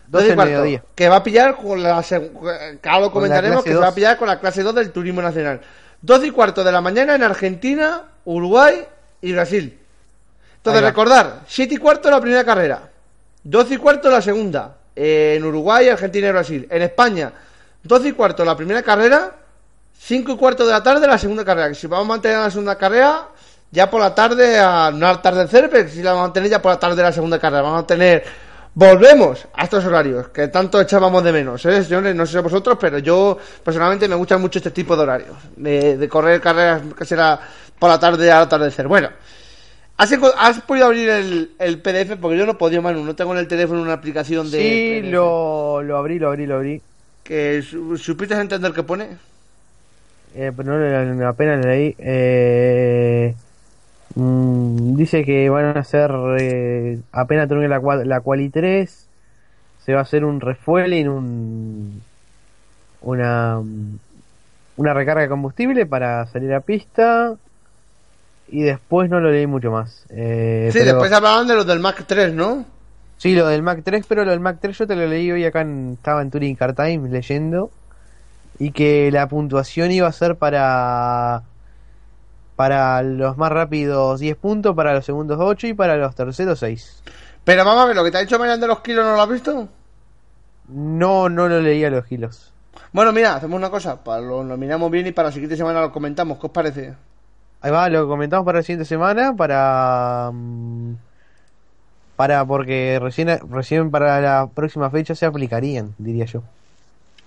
12 0.09 0.29
y 0.29 0.35
cuarto. 0.35 0.65
Que 0.95 1.09
va 1.09 1.17
a 1.17 1.23
pillar 1.23 1.57
con 1.57 1.83
la. 1.83 1.97
ahora 1.97 3.01
lo 3.01 3.13
comentaremos. 3.13 3.63
Que 3.63 3.71
se 3.71 3.77
va 3.77 3.87
a 3.87 3.91
2. 3.91 3.95
pillar 3.95 4.19
con 4.19 4.29
la 4.29 4.41
clase 4.41 4.63
2 4.63 4.75
del 4.75 4.91
Turismo 4.91 5.23
Nacional. 5.23 5.61
12 6.01 6.27
y 6.27 6.31
cuarto 6.31 6.65
de 6.65 6.73
la 6.73 6.81
mañana 6.81 7.15
en 7.15 7.23
Argentina, 7.23 8.03
Uruguay 8.25 8.85
y 9.21 9.33
Brasil. 9.33 9.79
Entonces, 10.57 10.83
recordar: 10.83 11.43
7 11.47 11.75
y 11.75 11.77
cuarto 11.77 12.11
la 12.11 12.21
primera 12.21 12.45
carrera. 12.45 12.91
12 13.45 13.75
y 13.75 13.77
cuarto 13.77 14.11
la 14.11 14.21
segunda. 14.21 14.77
En 14.95 15.45
Uruguay, 15.45 15.89
Argentina 15.89 16.29
y 16.29 16.33
Brasil. 16.33 16.67
En 16.71 16.83
España, 16.83 17.33
12 17.83 18.09
y 18.09 18.13
cuarto 18.13 18.45
la 18.45 18.57
primera 18.57 18.83
carrera. 18.83 19.35
5 19.99 20.33
y 20.33 20.37
cuarto 20.37 20.67
de 20.67 20.73
la 20.73 20.83
tarde 20.83 21.07
la 21.07 21.19
segunda 21.19 21.45
carrera. 21.45 21.69
Que 21.69 21.75
si 21.75 21.87
vamos 21.87 22.07
a 22.07 22.09
mantener 22.09 22.39
la 22.39 22.51
segunda 22.51 22.77
carrera, 22.77 23.29
ya 23.71 23.91
por 23.91 24.01
la 24.01 24.15
tarde, 24.15 24.59
a, 24.59 24.91
no 24.95 25.07
al 25.07 25.17
atardecer, 25.17 25.69
pero 25.71 25.89
si 25.89 26.03
la 26.03 26.11
vamos 26.13 26.25
a 26.25 26.27
mantener 26.29 26.51
ya 26.51 26.63
por 26.63 26.73
la 26.73 26.79
tarde 26.79 27.03
la 27.03 27.13
segunda 27.13 27.39
carrera. 27.39 27.63
Vamos 27.63 27.83
a 27.83 27.87
tener. 27.87 28.25
Volvemos 28.75 29.47
a 29.55 29.65
estos 29.65 29.85
horarios 29.87 30.29
que 30.29 30.49
tanto 30.49 30.79
echábamos 30.81 31.25
de 31.25 31.33
menos, 31.33 31.65
¿eh, 31.65 31.83
señores? 31.83 32.15
No 32.15 32.27
sé 32.27 32.41
vosotros, 32.41 32.77
pero 32.79 32.99
yo 32.99 33.39
personalmente 33.65 34.07
me 34.07 34.15
gustan 34.15 34.39
mucho 34.41 34.59
este 34.59 34.71
tipo 34.71 34.95
de 34.95 35.03
horarios. 35.03 35.35
De, 35.57 35.97
de 35.97 36.09
correr 36.11 36.41
carreras 36.43 36.83
que 36.97 37.05
será 37.07 37.41
por 37.79 37.89
la 37.89 37.99
tarde 37.99 38.31
al 38.31 38.43
atardecer. 38.43 38.87
Bueno, 38.87 39.09
¿has, 39.97 40.61
podido 40.67 40.87
abrir 40.87 41.09
el, 41.09 41.53
el 41.59 41.79
PDF? 41.81 42.17
Porque 42.21 42.37
yo 42.37 42.45
no 42.45 42.53
he 42.53 42.57
podido, 42.57 42.83
Manu. 42.83 43.03
No 43.03 43.17
tengo 43.17 43.33
en 43.33 43.39
el 43.39 43.49
teléfono 43.49 43.81
una 43.81 43.95
aplicación 43.95 44.51
de. 44.51 44.59
Sí, 44.59 45.01
PDF. 45.03 45.13
lo, 45.13 45.83
lo 45.83 45.97
abrí, 45.97 46.19
lo 46.19 46.29
abrí, 46.29 46.47
lo 46.47 46.57
abrí. 46.57 46.83
Que 47.25 47.63
su- 47.63 47.97
¿Supiste 47.97 48.35
entender 48.35 48.73
qué 48.75 48.83
pone? 48.83 49.09
Eh, 50.35 50.53
pero 50.55 50.73
no 50.73 51.15
le- 51.15 51.25
apenas 51.25 51.65
leí. 51.65 51.95
Eh, 51.99 53.35
mm, 54.17 54.97
dice 54.97 55.25
que 55.25 55.49
van 55.49 55.65
a 55.77 55.81
hacer. 55.81 56.11
Eh, 56.41 56.99
apenas 57.13 57.49
termine 57.49 57.69
la, 57.69 57.79
la 58.05 58.21
Quali 58.21 58.49
3. 58.51 59.07
Se 59.85 59.93
va 59.93 60.01
a 60.01 60.03
hacer 60.03 60.25
un 60.25 60.41
refueling, 60.41 61.07
un. 61.09 62.03
Una. 63.03 63.61
Una 64.79 64.93
recarga 64.93 65.23
de 65.23 65.29
combustible 65.29 65.87
para 65.87 66.27
salir 66.27 66.53
a 66.53 66.61
pista. 66.61 67.35
Y 68.49 68.63
después 68.63 69.09
no 69.11 69.21
lo 69.21 69.31
leí 69.31 69.47
mucho 69.47 69.71
más. 69.71 70.05
Eh, 70.11 70.69
sí, 70.73 70.79
pero- 70.81 70.93
después 70.93 71.13
hablaban 71.13 71.47
de 71.47 71.55
los 71.55 71.67
del 71.67 71.81
Mac 71.81 72.05
3, 72.07 72.35
¿no? 72.35 72.65
Sí, 73.19 73.35
lo 73.35 73.47
del 73.49 73.63
Mac 73.63 73.81
3, 73.83 74.05
pero 74.07 74.25
lo 74.25 74.31
del 74.31 74.41
Mac 74.41 74.59
3 74.61 74.77
yo 74.77 74.87
te 74.87 74.95
lo 74.95 75.07
leí 75.07 75.33
hoy 75.33 75.45
acá 75.47 75.63
en, 75.63 75.95
estaba 75.95 76.21
en 76.21 76.31
Touring 76.31 76.55
Car 76.55 76.75
Time 76.75 77.09
leyendo 77.09 77.71
y 78.59 78.73
que 78.73 79.11
la 79.11 79.27
puntuación 79.27 79.91
iba 79.91 80.07
a 80.07 80.13
ser 80.13 80.37
para 80.37 81.43
para 82.57 83.03
los 83.03 83.37
más 83.37 83.53
rápidos 83.53 84.19
10 84.19 84.37
puntos, 84.39 84.75
para 84.75 84.95
los 84.95 85.05
segundos 85.05 85.39
8 85.41 85.69
y 85.69 85.75
para 85.75 85.97
los 85.97 86.15
terceros 86.15 86.59
6. 86.59 87.03
Pero 87.45 87.87
ver, 87.87 87.95
lo 87.95 88.03
que 88.03 88.11
te 88.11 88.19
ha 88.19 88.23
dicho 88.23 88.39
Marian 88.39 88.61
de 88.61 88.67
los 88.67 88.81
kilos, 88.81 89.05
¿no 89.05 89.15
lo 89.15 89.23
has 89.23 89.29
visto? 89.29 89.69
No, 90.69 91.29
no 91.29 91.49
lo 91.49 91.61
leí 91.61 91.85
a 91.85 91.91
los 91.91 92.05
kilos. 92.07 92.53
Bueno, 92.93 93.13
mira, 93.13 93.37
hacemos 93.37 93.57
una 93.59 93.71
cosa, 93.71 94.03
para 94.03 94.21
lo, 94.21 94.43
miramos 94.57 94.91
bien 94.91 95.07
y 95.07 95.13
para 95.13 95.29
la 95.29 95.33
siguiente 95.33 95.57
semana 95.57 95.81
lo 95.81 95.93
comentamos, 95.93 96.39
¿qué 96.39 96.47
os 96.47 96.53
parece? 96.53 96.95
Ahí 97.61 97.71
va, 97.71 97.89
lo 97.89 98.09
comentamos 98.09 98.45
para 98.45 98.59
la 98.59 98.63
siguiente 98.63 98.85
semana, 98.85 99.35
para 99.37 100.31
mm, 100.33 100.95
para 102.17 102.45
porque 102.47 102.99
recién 103.01 103.29
recién 103.51 103.91
para 103.91 104.21
la 104.21 104.49
próxima 104.49 104.91
fecha 104.91 105.15
se 105.15 105.27
aplicarían, 105.27 105.95
diría 105.99 106.25
yo. 106.25 106.43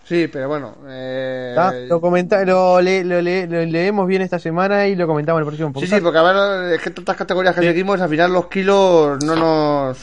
Sí, 0.10 0.28
pero 0.28 0.48
bueno, 0.48 0.76
eh... 0.88 1.50
¿Está? 1.52 1.72
Lo, 1.72 2.02
comenta, 2.02 2.44
lo, 2.44 2.82
le- 2.82 3.04
lo 3.04 3.22
le- 3.22 3.46
lo 3.46 3.64
leemos 3.64 4.08
bien 4.08 4.24
esta 4.24 4.40
semana 4.40 4.88
y 4.88 4.96
lo 4.96 5.06
comentamos 5.06 5.38
en 5.40 5.42
el 5.44 5.48
próximo 5.48 5.70
Sí, 5.70 5.74
podcast. 5.76 5.94
sí, 5.94 6.02
porque 6.02 6.18
a 6.18 6.24
ver, 6.24 6.74
es 6.74 6.82
que 6.82 6.90
tantas 6.90 7.16
categorías 7.16 7.54
que 7.54 7.62
seguimos, 7.62 8.02
al 8.02 8.10
final 8.10 8.34
los 8.34 8.48
kilos 8.48 9.24
no 9.24 9.36
nos 9.36 9.98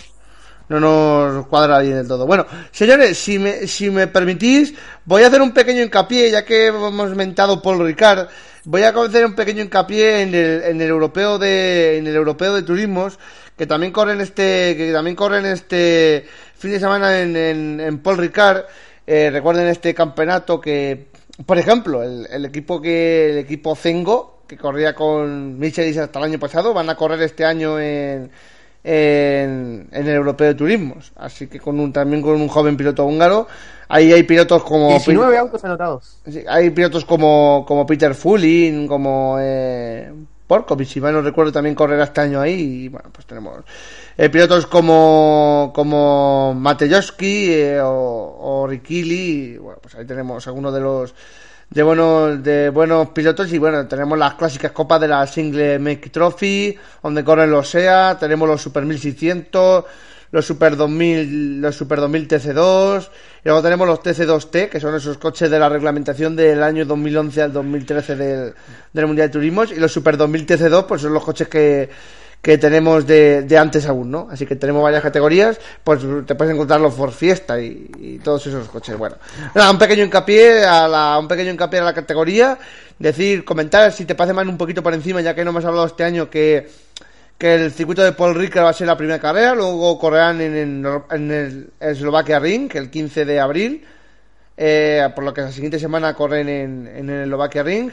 no 0.68 0.80
nos 0.80 1.46
cuadra 1.48 1.80
bien 1.80 1.96
del 1.96 2.06
todo. 2.08 2.24
Bueno, 2.24 2.46
señores, 2.70 3.18
si 3.18 3.38
me, 3.40 3.66
si 3.66 3.90
me 3.90 4.06
permitís, 4.06 4.74
voy 5.04 5.24
a 5.24 5.26
hacer 5.26 5.42
un 5.42 5.52
pequeño 5.52 5.82
hincapié, 5.82 6.30
ya 6.30 6.44
que 6.44 6.66
hemos 6.68 7.14
mentado 7.16 7.60
Paul 7.60 7.84
Ricard, 7.84 8.28
voy 8.64 8.82
a 8.82 8.90
hacer 8.90 9.26
un 9.26 9.34
pequeño 9.34 9.62
hincapié 9.62 10.22
en 10.22 10.34
el, 10.36 10.62
en 10.62 10.80
el 10.80 10.88
europeo 10.88 11.38
de, 11.38 11.98
en 11.98 12.06
el 12.06 12.14
europeo 12.14 12.54
de 12.54 12.62
turismos, 12.62 13.18
que 13.56 13.66
también 13.66 13.92
corren 13.92 14.20
este, 14.20 14.76
que 14.76 14.92
también 14.92 15.16
corren 15.16 15.46
este 15.46 16.26
fin 16.56 16.70
de 16.72 16.78
semana 16.80 17.20
en, 17.20 17.36
en, 17.36 17.80
en 17.80 17.98
Paul 17.98 18.18
Ricard. 18.18 18.64
Eh, 19.06 19.30
recuerden 19.30 19.68
este 19.68 19.94
campeonato 19.94 20.60
que, 20.60 21.06
por 21.44 21.58
ejemplo, 21.58 22.02
el, 22.02 22.26
el 22.30 22.44
equipo 22.44 22.80
que, 22.80 23.30
el 23.30 23.38
equipo 23.38 23.76
Zengo, 23.76 24.40
que 24.46 24.56
corría 24.56 24.94
con 24.94 25.58
Michelis 25.58 25.98
hasta 25.98 26.18
el 26.18 26.24
año 26.24 26.38
pasado, 26.38 26.74
van 26.74 26.90
a 26.90 26.96
correr 26.96 27.22
este 27.22 27.44
año 27.44 27.78
en, 27.78 28.30
en, 28.82 29.88
en 29.90 30.06
el 30.06 30.14
europeo 30.14 30.48
de 30.48 30.54
turismos. 30.54 31.12
Así 31.16 31.48
que 31.48 31.58
con 31.58 31.78
un, 31.80 31.92
también 31.92 32.22
con 32.22 32.40
un 32.40 32.48
joven 32.48 32.76
piloto 32.76 33.04
húngaro. 33.04 33.48
Ahí 33.88 34.12
hay 34.12 34.22
pilotos 34.22 34.62
como 34.64 34.88
19 34.88 35.36
autos 35.38 35.64
anotados. 35.64 36.18
Sí, 36.26 36.44
hay 36.48 36.70
pilotos 36.70 37.04
como, 37.04 37.64
como 37.66 37.86
Peter 37.86 38.14
Fulin, 38.14 38.88
como 38.88 39.36
eh, 39.40 40.12
Porkovic, 40.46 40.88
si 40.88 41.00
mal 41.00 41.12
no 41.12 41.22
recuerdo, 41.22 41.52
también 41.52 41.74
correrá 41.74 42.04
este 42.04 42.20
año 42.20 42.40
ahí. 42.40 42.84
Y 42.84 42.88
bueno, 42.88 43.08
pues 43.12 43.26
tenemos 43.26 43.64
eh, 44.18 44.30
pilotos 44.30 44.66
como, 44.66 45.72
como 45.74 46.54
Matejowski 46.54 47.52
eh, 47.52 47.80
o, 47.80 48.36
o 48.40 48.66
Rikili. 48.66 49.58
bueno, 49.58 49.78
pues 49.82 49.94
ahí 49.94 50.06
tenemos 50.06 50.46
algunos 50.46 50.72
de 50.72 50.80
los 50.80 51.14
de 51.70 51.82
buenos 51.82 52.42
de 52.42 52.70
buenos 52.70 53.08
pilotos 53.08 53.52
y 53.52 53.58
bueno 53.58 53.86
tenemos 53.88 54.16
las 54.16 54.34
clásicas 54.34 54.70
copas 54.70 55.00
de 55.00 55.08
la 55.08 55.26
Single 55.26 55.78
Make 55.78 56.10
Trophy 56.10 56.76
donde 57.02 57.24
corren 57.24 57.50
los 57.50 57.68
SEA 57.68 58.16
tenemos 58.18 58.48
los 58.48 58.62
Super 58.62 58.84
1600 58.84 59.84
los 60.30 60.46
Super 60.46 60.76
2000 60.76 61.60
los 61.60 61.74
Super 61.74 61.98
2000 62.00 62.28
TC2 62.28 63.08
y 63.44 63.48
luego 63.48 63.62
tenemos 63.62 63.86
los 63.88 64.00
TC2T 64.00 64.68
que 64.68 64.78
son 64.78 64.94
esos 64.94 65.18
coches 65.18 65.50
de 65.50 65.58
la 65.58 65.68
reglamentación 65.68 66.36
del 66.36 66.62
año 66.62 66.84
2011 66.84 67.42
al 67.42 67.52
2013 67.52 68.14
del, 68.14 68.54
del 68.92 69.06
Mundial 69.06 69.28
de 69.28 69.32
Turismos 69.32 69.72
y 69.72 69.80
los 69.80 69.92
Super 69.92 70.16
2000 70.16 70.46
TC2 70.46 70.86
pues 70.86 71.02
son 71.02 71.12
los 71.12 71.24
coches 71.24 71.48
que 71.48 71.90
que 72.42 72.58
tenemos 72.58 73.06
de, 73.06 73.42
de 73.42 73.58
antes 73.58 73.86
aún, 73.86 74.10
¿no? 74.10 74.28
Así 74.30 74.46
que 74.46 74.54
tenemos 74.56 74.82
varias 74.82 75.02
categorías, 75.02 75.58
pues 75.82 76.00
te 76.26 76.34
puedes 76.34 76.54
encontrar 76.54 76.80
los 76.80 76.94
Ford 76.94 77.12
Fiesta 77.12 77.60
y, 77.60 78.20
todos 78.22 78.46
esos 78.46 78.68
coches. 78.68 78.96
Bueno, 78.96 79.16
nada, 79.54 79.70
un 79.70 79.78
pequeño 79.78 80.04
hincapié 80.04 80.64
a 80.64 80.86
la, 80.86 81.18
un 81.18 81.28
pequeño 81.28 81.50
hincapié 81.50 81.80
a 81.80 81.84
la 81.84 81.94
categoría, 81.94 82.58
decir, 82.98 83.44
comentar 83.44 83.90
si 83.92 84.04
te 84.04 84.14
parece 84.14 84.34
más 84.34 84.46
un 84.46 84.58
poquito 84.58 84.82
por 84.82 84.94
encima, 84.94 85.20
ya 85.20 85.34
que 85.34 85.44
no 85.44 85.50
hemos 85.50 85.64
hablado 85.64 85.86
este 85.86 86.04
año 86.04 86.30
que 86.30 86.68
que 87.38 87.54
el 87.54 87.72
circuito 87.72 88.02
de 88.02 88.12
Paul 88.12 88.34
Ricker 88.34 88.64
va 88.64 88.70
a 88.70 88.72
ser 88.72 88.86
la 88.86 88.96
primera 88.96 89.18
carrera, 89.18 89.54
luego 89.54 89.98
correrán 89.98 90.40
en, 90.40 90.56
el, 90.56 91.02
en 91.10 91.30
el 91.30 91.70
Eslovaquia 91.80 92.38
Ring, 92.38 92.70
el 92.74 92.90
15 92.90 93.24
de 93.24 93.40
abril, 93.40 93.84
eh, 94.56 95.06
por 95.14 95.22
lo 95.24 95.34
que 95.34 95.42
la 95.42 95.52
siguiente 95.52 95.78
semana 95.78 96.14
corren 96.14 96.48
en, 96.48 96.86
en 96.86 97.10
el 97.10 97.24
Eslovaquia 97.24 97.62
Ring. 97.62 97.90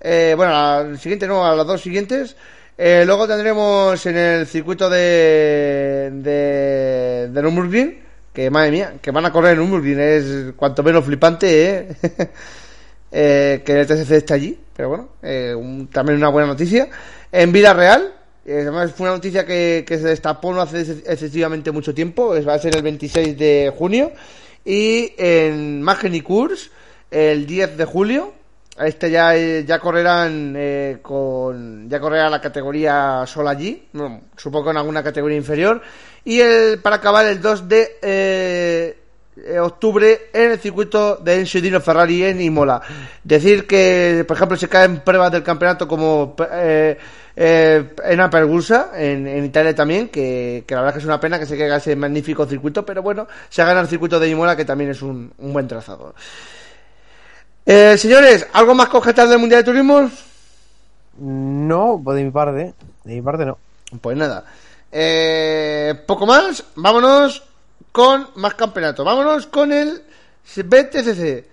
Eh, 0.00 0.34
bueno, 0.36 0.52
la 0.52 0.96
siguiente 0.98 1.28
no, 1.28 1.46
a 1.46 1.54
las 1.54 1.66
dos 1.66 1.80
siguientes. 1.80 2.36
Eh, 2.76 3.04
luego 3.04 3.28
tendremos 3.28 4.04
en 4.06 4.16
el 4.16 4.46
circuito 4.46 4.88
de, 4.88 6.10
de, 6.10 7.28
de 7.30 7.42
Nürburgring, 7.42 7.98
que 8.32 8.50
madre 8.50 8.70
mía, 8.70 8.94
que 9.00 9.10
van 9.10 9.26
a 9.26 9.32
correr 9.32 9.52
en 9.52 9.58
Nürburgring, 9.58 10.00
es 10.00 10.52
cuanto 10.56 10.82
menos 10.82 11.04
flipante, 11.04 11.68
¿eh? 11.68 11.88
eh 13.12 13.62
que 13.64 13.80
el 13.80 13.86
TCC 13.86 14.12
está 14.12 14.34
allí, 14.34 14.58
pero 14.74 14.88
bueno, 14.88 15.08
eh, 15.22 15.54
también 15.92 16.16
una 16.16 16.28
buena 16.28 16.48
noticia. 16.48 16.88
En 17.30 17.52
vida 17.52 17.74
real, 17.74 18.14
eh, 18.46 18.60
además 18.62 18.92
fue 18.92 19.06
una 19.06 19.16
noticia 19.16 19.44
que, 19.44 19.84
se 19.86 20.08
destapó 20.08 20.52
no 20.52 20.62
hace 20.62 20.80
excesivamente 20.80 21.70
mucho 21.70 21.94
tiempo, 21.94 22.34
va 22.46 22.54
a 22.54 22.58
ser 22.58 22.74
el 22.74 22.82
26 22.82 23.36
de 23.36 23.72
junio, 23.76 24.12
y 24.64 25.12
en 25.18 25.82
Magen 25.82 26.18
Kurs, 26.20 26.70
el 27.10 27.46
10 27.46 27.76
de 27.76 27.84
julio, 27.84 28.32
este 28.78 29.10
ya, 29.10 29.36
eh, 29.36 29.64
ya 29.66 29.78
correrán 29.78 30.54
eh, 30.56 30.98
con. 31.02 31.88
Ya 31.88 32.00
correrá 32.00 32.30
la 32.30 32.40
categoría 32.40 33.24
solo 33.26 33.48
allí. 33.50 33.88
supongo 34.36 34.70
en 34.70 34.78
alguna 34.78 35.02
categoría 35.02 35.36
inferior. 35.36 35.82
Y 36.24 36.40
el, 36.40 36.78
para 36.78 36.96
acabar 36.96 37.26
el 37.26 37.40
2 37.40 37.68
de 37.68 37.98
eh, 38.00 38.96
octubre 39.60 40.30
en 40.32 40.52
el 40.52 40.58
circuito 40.58 41.16
de 41.16 41.40
Enzo 41.40 41.80
Ferrari 41.80 42.24
en 42.24 42.40
Imola. 42.40 42.80
Decir 43.22 43.66
que, 43.66 44.24
por 44.26 44.36
ejemplo, 44.36 44.56
se 44.56 44.68
caen 44.68 45.00
pruebas 45.00 45.32
del 45.32 45.42
campeonato 45.42 45.86
como 45.86 46.34
en 47.34 48.20
Apergusa, 48.20 48.90
en, 48.94 49.26
en 49.26 49.44
Italia 49.44 49.74
también, 49.74 50.08
que, 50.08 50.64
la 50.68 50.80
verdad 50.80 50.92
que 50.92 51.00
es 51.00 51.04
una 51.04 51.18
pena 51.18 51.38
que 51.38 51.46
se 51.46 51.58
caiga 51.58 51.76
ese 51.76 51.96
magnífico 51.96 52.46
circuito, 52.46 52.86
pero 52.86 53.02
bueno, 53.02 53.26
se 53.48 53.64
gana 53.64 53.80
el 53.80 53.88
circuito 53.88 54.20
de 54.20 54.28
Imola, 54.28 54.54
que 54.54 54.64
también 54.64 54.90
es 54.90 55.02
un, 55.02 55.32
un 55.38 55.52
buen 55.52 55.66
trazado. 55.66 56.14
Eh, 57.64 57.96
señores, 57.96 58.46
¿algo 58.52 58.74
más 58.74 58.88
que 58.88 59.12
del 59.28 59.38
Mundial 59.38 59.62
de 59.62 59.70
Turismo? 59.70 60.10
No, 61.18 62.00
pues 62.02 62.16
de 62.16 62.24
mi 62.24 62.30
parte, 62.30 62.74
de 63.04 63.14
mi 63.14 63.22
parte 63.22 63.44
no. 63.44 63.58
Pues 64.00 64.16
nada. 64.16 64.44
Eh, 64.90 65.94
poco 66.06 66.26
más, 66.26 66.64
vámonos 66.74 67.44
con 67.92 68.28
más 68.36 68.54
campeonato. 68.54 69.04
Vámonos 69.04 69.46
con 69.46 69.72
el 69.72 70.02
BTCC. 70.56 71.46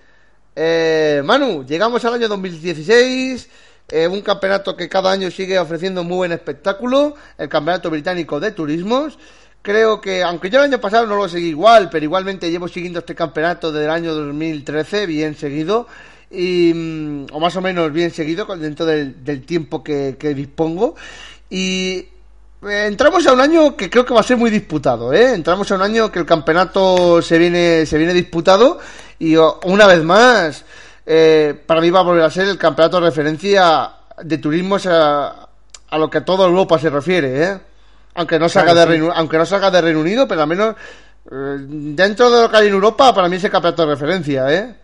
Eh, 0.55 1.21
Manu, 1.23 1.63
llegamos 1.65 2.03
al 2.05 2.15
año 2.15 2.27
2016. 2.27 3.49
Eh, 3.91 4.07
un 4.07 4.21
campeonato 4.21 4.75
que 4.75 4.89
cada 4.89 5.11
año 5.11 5.29
sigue 5.31 5.59
ofreciendo 5.59 6.03
muy 6.03 6.17
buen 6.17 6.31
espectáculo. 6.31 7.15
El 7.37 7.49
Campeonato 7.49 7.89
Británico 7.89 8.39
de 8.39 8.51
Turismos 8.51 9.17
creo 9.61 10.01
que, 10.01 10.23
aunque 10.23 10.49
yo 10.49 10.59
el 10.59 10.65
año 10.65 10.81
pasado 10.81 11.05
no 11.05 11.15
lo 11.15 11.29
seguí 11.29 11.49
igual, 11.49 11.89
pero 11.89 12.05
igualmente 12.05 12.49
llevo 12.49 12.67
siguiendo 12.67 12.99
este 12.99 13.15
campeonato 13.15 13.71
desde 13.71 13.85
el 13.85 13.91
año 13.91 14.13
2013, 14.13 15.05
bien 15.05 15.35
seguido, 15.35 15.87
y, 16.31 16.71
mm, 16.73 17.27
o 17.31 17.39
más 17.39 17.55
o 17.55 17.61
menos 17.61 17.91
bien 17.91 18.11
seguido, 18.11 18.45
dentro 18.55 18.85
del, 18.85 19.45
tiempo 19.45 19.83
que, 19.83 20.15
dispongo. 20.35 20.95
Y 21.49 22.05
eh, 22.63 22.85
entramos 22.87 23.25
a 23.27 23.33
un 23.33 23.41
año 23.41 23.75
que 23.75 23.89
creo 23.89 24.05
que 24.05 24.13
va 24.13 24.21
a 24.21 24.23
ser 24.23 24.37
muy 24.37 24.49
disputado, 24.51 25.13
¿eh? 25.13 25.33
Entramos 25.33 25.71
a 25.71 25.75
un 25.75 25.81
año 25.81 26.11
que 26.11 26.19
el 26.19 26.25
campeonato 26.25 27.21
se 27.21 27.37
viene, 27.37 27.85
se 27.85 27.97
viene 27.97 28.13
disputado 28.13 28.79
y 29.17 29.35
una 29.35 29.87
vez 29.87 30.03
más, 30.03 30.65
eh, 31.05 31.55
para 31.65 31.81
mí 31.81 31.89
va 31.89 31.99
a 32.01 32.03
volver 32.03 32.23
a 32.23 32.29
ser 32.29 32.47
el 32.47 32.57
campeonato 32.57 32.99
de 32.99 33.07
referencia 33.07 33.91
de 34.23 34.37
turismo 34.37 34.77
a, 34.85 35.49
a 35.89 35.97
lo 35.97 36.09
que 36.09 36.19
a 36.19 36.25
toda 36.25 36.47
Europa 36.47 36.77
se 36.77 36.89
refiere, 36.89 37.43
¿eh? 37.43 37.59
Aunque 38.15 38.39
no 38.39 38.49
salga 38.49 38.73
de 38.73 38.85
Reino, 38.85 39.11
aunque 39.13 39.37
no 39.37 39.45
salga 39.45 39.71
de 39.71 39.81
Reino 39.81 39.99
Unido, 39.99 40.27
pero 40.27 40.41
al 40.41 40.47
menos 40.47 40.75
eh, 41.31 41.57
dentro 41.59 42.29
de 42.29 42.43
lo 42.43 42.49
que 42.49 42.57
hay 42.57 42.67
en 42.67 42.73
Europa, 42.73 43.13
para 43.13 43.29
mí 43.29 43.35
es 43.35 43.43
el 43.43 43.51
campeonato 43.51 43.85
de 43.85 43.93
referencia, 43.93 44.51
¿eh? 44.51 44.75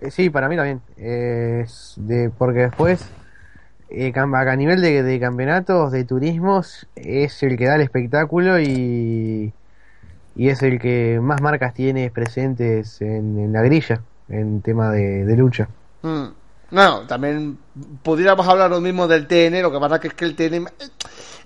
¿eh? 0.00 0.10
Sí, 0.10 0.30
para 0.30 0.48
mí 0.48 0.56
también. 0.56 0.80
De, 0.96 2.30
porque 2.36 2.60
después, 2.60 3.04
eh, 3.88 4.12
a 4.14 4.56
nivel 4.56 4.80
de, 4.80 5.18
campeonatos, 5.20 5.92
de 5.92 6.04
turismos, 6.04 6.86
es 6.96 7.42
el 7.42 7.56
que 7.56 7.66
da 7.66 7.76
el 7.76 7.82
espectáculo 7.82 8.60
y, 8.60 9.52
y 10.36 10.48
es 10.48 10.62
el 10.62 10.78
que 10.78 11.18
más 11.22 11.40
marcas 11.40 11.74
tiene 11.74 12.10
presentes 12.10 13.00
en, 13.00 13.52
la 13.52 13.62
grilla, 13.62 14.02
en 14.28 14.60
tema 14.60 14.90
de, 14.90 15.36
lucha. 15.36 15.68
Mm. 16.02 16.41
No, 16.72 17.02
también 17.06 17.58
pudiéramos 18.02 18.46
hablar 18.48 18.70
lo 18.70 18.80
mismo 18.80 19.06
del 19.06 19.26
TN, 19.26 19.62
lo 19.62 19.70
que 19.70 19.78
pasa 19.78 20.00
que 20.00 20.08
es 20.08 20.14
que 20.14 20.24
el 20.24 20.34
TN 20.34 20.66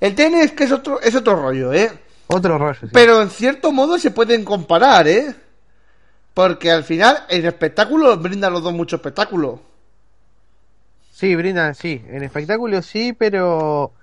el 0.00 0.14
TN 0.14 0.34
es 0.36 0.52
que 0.52 0.64
es 0.64 0.72
otro, 0.72 1.00
es 1.00 1.14
otro 1.14 1.36
rollo, 1.36 1.72
¿eh? 1.72 1.90
Otro 2.28 2.58
rollo, 2.58 2.78
sí. 2.80 2.86
Pero 2.92 3.22
en 3.22 3.30
cierto 3.30 3.72
modo 3.72 3.98
se 3.98 4.10
pueden 4.10 4.44
comparar, 4.44 5.08
¿eh? 5.08 5.34
Porque 6.34 6.70
al 6.70 6.84
final 6.84 7.24
en 7.28 7.46
espectáculo 7.46 8.16
brindan 8.18 8.52
los 8.52 8.62
dos 8.62 8.72
mucho 8.72 8.96
espectáculo. 8.96 9.60
Sí, 11.12 11.34
brindan, 11.34 11.74
sí. 11.74 12.04
En 12.08 12.22
espectáculo 12.22 12.82
sí, 12.82 13.12
pero 13.12 13.94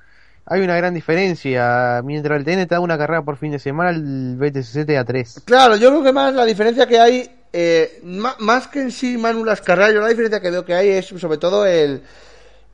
hay 0.45 0.61
una 0.61 0.75
gran 0.75 0.93
diferencia. 0.93 2.01
Mientras 2.03 2.37
el 2.37 2.43
TN 2.43 2.67
te 2.67 2.75
da 2.75 2.79
una 2.79 2.97
carrera 2.97 3.21
por 3.21 3.37
fin 3.37 3.51
de 3.51 3.59
semana, 3.59 3.91
el 3.91 4.35
BTCC 4.37 4.85
te 4.85 4.93
da 4.93 5.05
tres. 5.05 5.41
Claro, 5.45 5.75
yo 5.75 5.89
creo 5.89 6.03
que 6.03 6.11
más 6.11 6.33
la 6.33 6.43
diferencia 6.43 6.87
que 6.87 6.99
hay, 6.99 7.29
eh, 7.53 8.01
más, 8.03 8.67
que 8.67 8.81
en 8.81 8.91
sí, 8.91 9.17
Manu, 9.17 9.45
las 9.45 9.61
carreras, 9.61 9.93
yo 9.93 10.01
la 10.01 10.09
diferencia 10.09 10.41
que 10.41 10.51
veo 10.51 10.65
que 10.65 10.73
hay 10.73 10.89
es 10.89 11.05
sobre 11.05 11.37
todo 11.37 11.65
el 11.65 12.01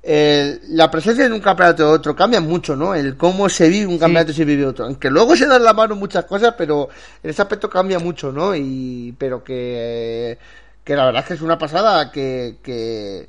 la 0.02 0.90
presencia 0.90 1.28
de 1.28 1.36
un 1.36 1.42
campeonato 1.42 1.84
de 1.84 1.92
otro 1.92 2.16
cambia 2.16 2.40
mucho, 2.40 2.76
¿no? 2.76 2.96
El 2.96 3.18
cómo 3.18 3.50
se 3.50 3.68
vive 3.68 3.86
un 3.86 4.00
campeonato 4.00 4.32
y 4.32 4.36
se 4.36 4.46
vive 4.46 4.66
otro. 4.66 4.86
Aunque 4.86 5.10
luego 5.10 5.36
se 5.36 5.46
dan 5.46 5.64
la 5.64 5.74
mano 5.74 5.96
muchas 5.96 6.26
cosas, 6.26 6.56
pero 6.58 6.90
en 7.22 7.30
ese 7.30 7.42
aspecto 7.42 7.70
cambia 7.70 8.00
mucho, 8.00 8.32
¿no? 8.32 8.56
Y, 8.56 9.14
pero 9.18 9.44
que, 9.44 10.38
que 10.84 10.96
la 10.96 11.06
verdad 11.06 11.22
es 11.24 11.28
que 11.28 11.34
es 11.34 11.42
una 11.42 11.58
pasada 11.58 12.12
que, 12.12 12.58
que, 12.64 13.28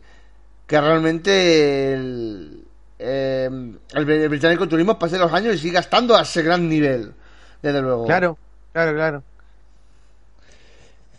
que 0.67 0.81
realmente 0.81 1.93
el, 1.93 2.65
eh, 2.99 3.51
el, 3.93 4.29
británico 4.29 4.69
turismo 4.69 4.99
pase 4.99 5.19
los 5.19 5.33
años 5.33 5.57
y 5.57 5.59
siga 5.59 5.81
estando 5.81 6.17
a 6.17 6.23
ese 6.23 6.43
gran 6.43 6.69
nivel, 6.69 7.13
desde 7.61 7.81
luego. 7.83 8.07
Claro, 8.07 8.39
claro, 8.73 8.95
claro. 8.95 9.23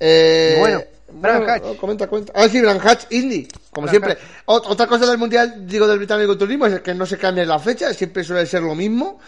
Eh, 0.04 0.56
bueno, 0.58 0.82
bueno, 1.14 1.78
comenta, 1.80 2.08
cuenta. 2.08 2.34
Ah, 2.36 2.50
sí, 2.50 2.60
Hatch 2.60 3.06
Indy, 3.12 3.48
como 3.70 3.88
siempre. 3.88 4.18
Otra 4.46 4.88
cosa 4.88 5.06
del 5.06 5.20
mundial, 5.20 5.68
digo, 5.68 5.88
del 5.88 6.00
británico 6.00 6.36
turismo 6.36 6.66
es 6.66 6.82
que 6.82 6.96
no 6.96 7.06
se 7.06 7.20
cambia 7.20 7.46
la 7.46 7.60
fecha, 7.60 7.94
siempre 7.94 8.24
suele 8.24 8.48
ser 8.48 8.64
lo 8.64 8.74
mismo, 8.74 9.20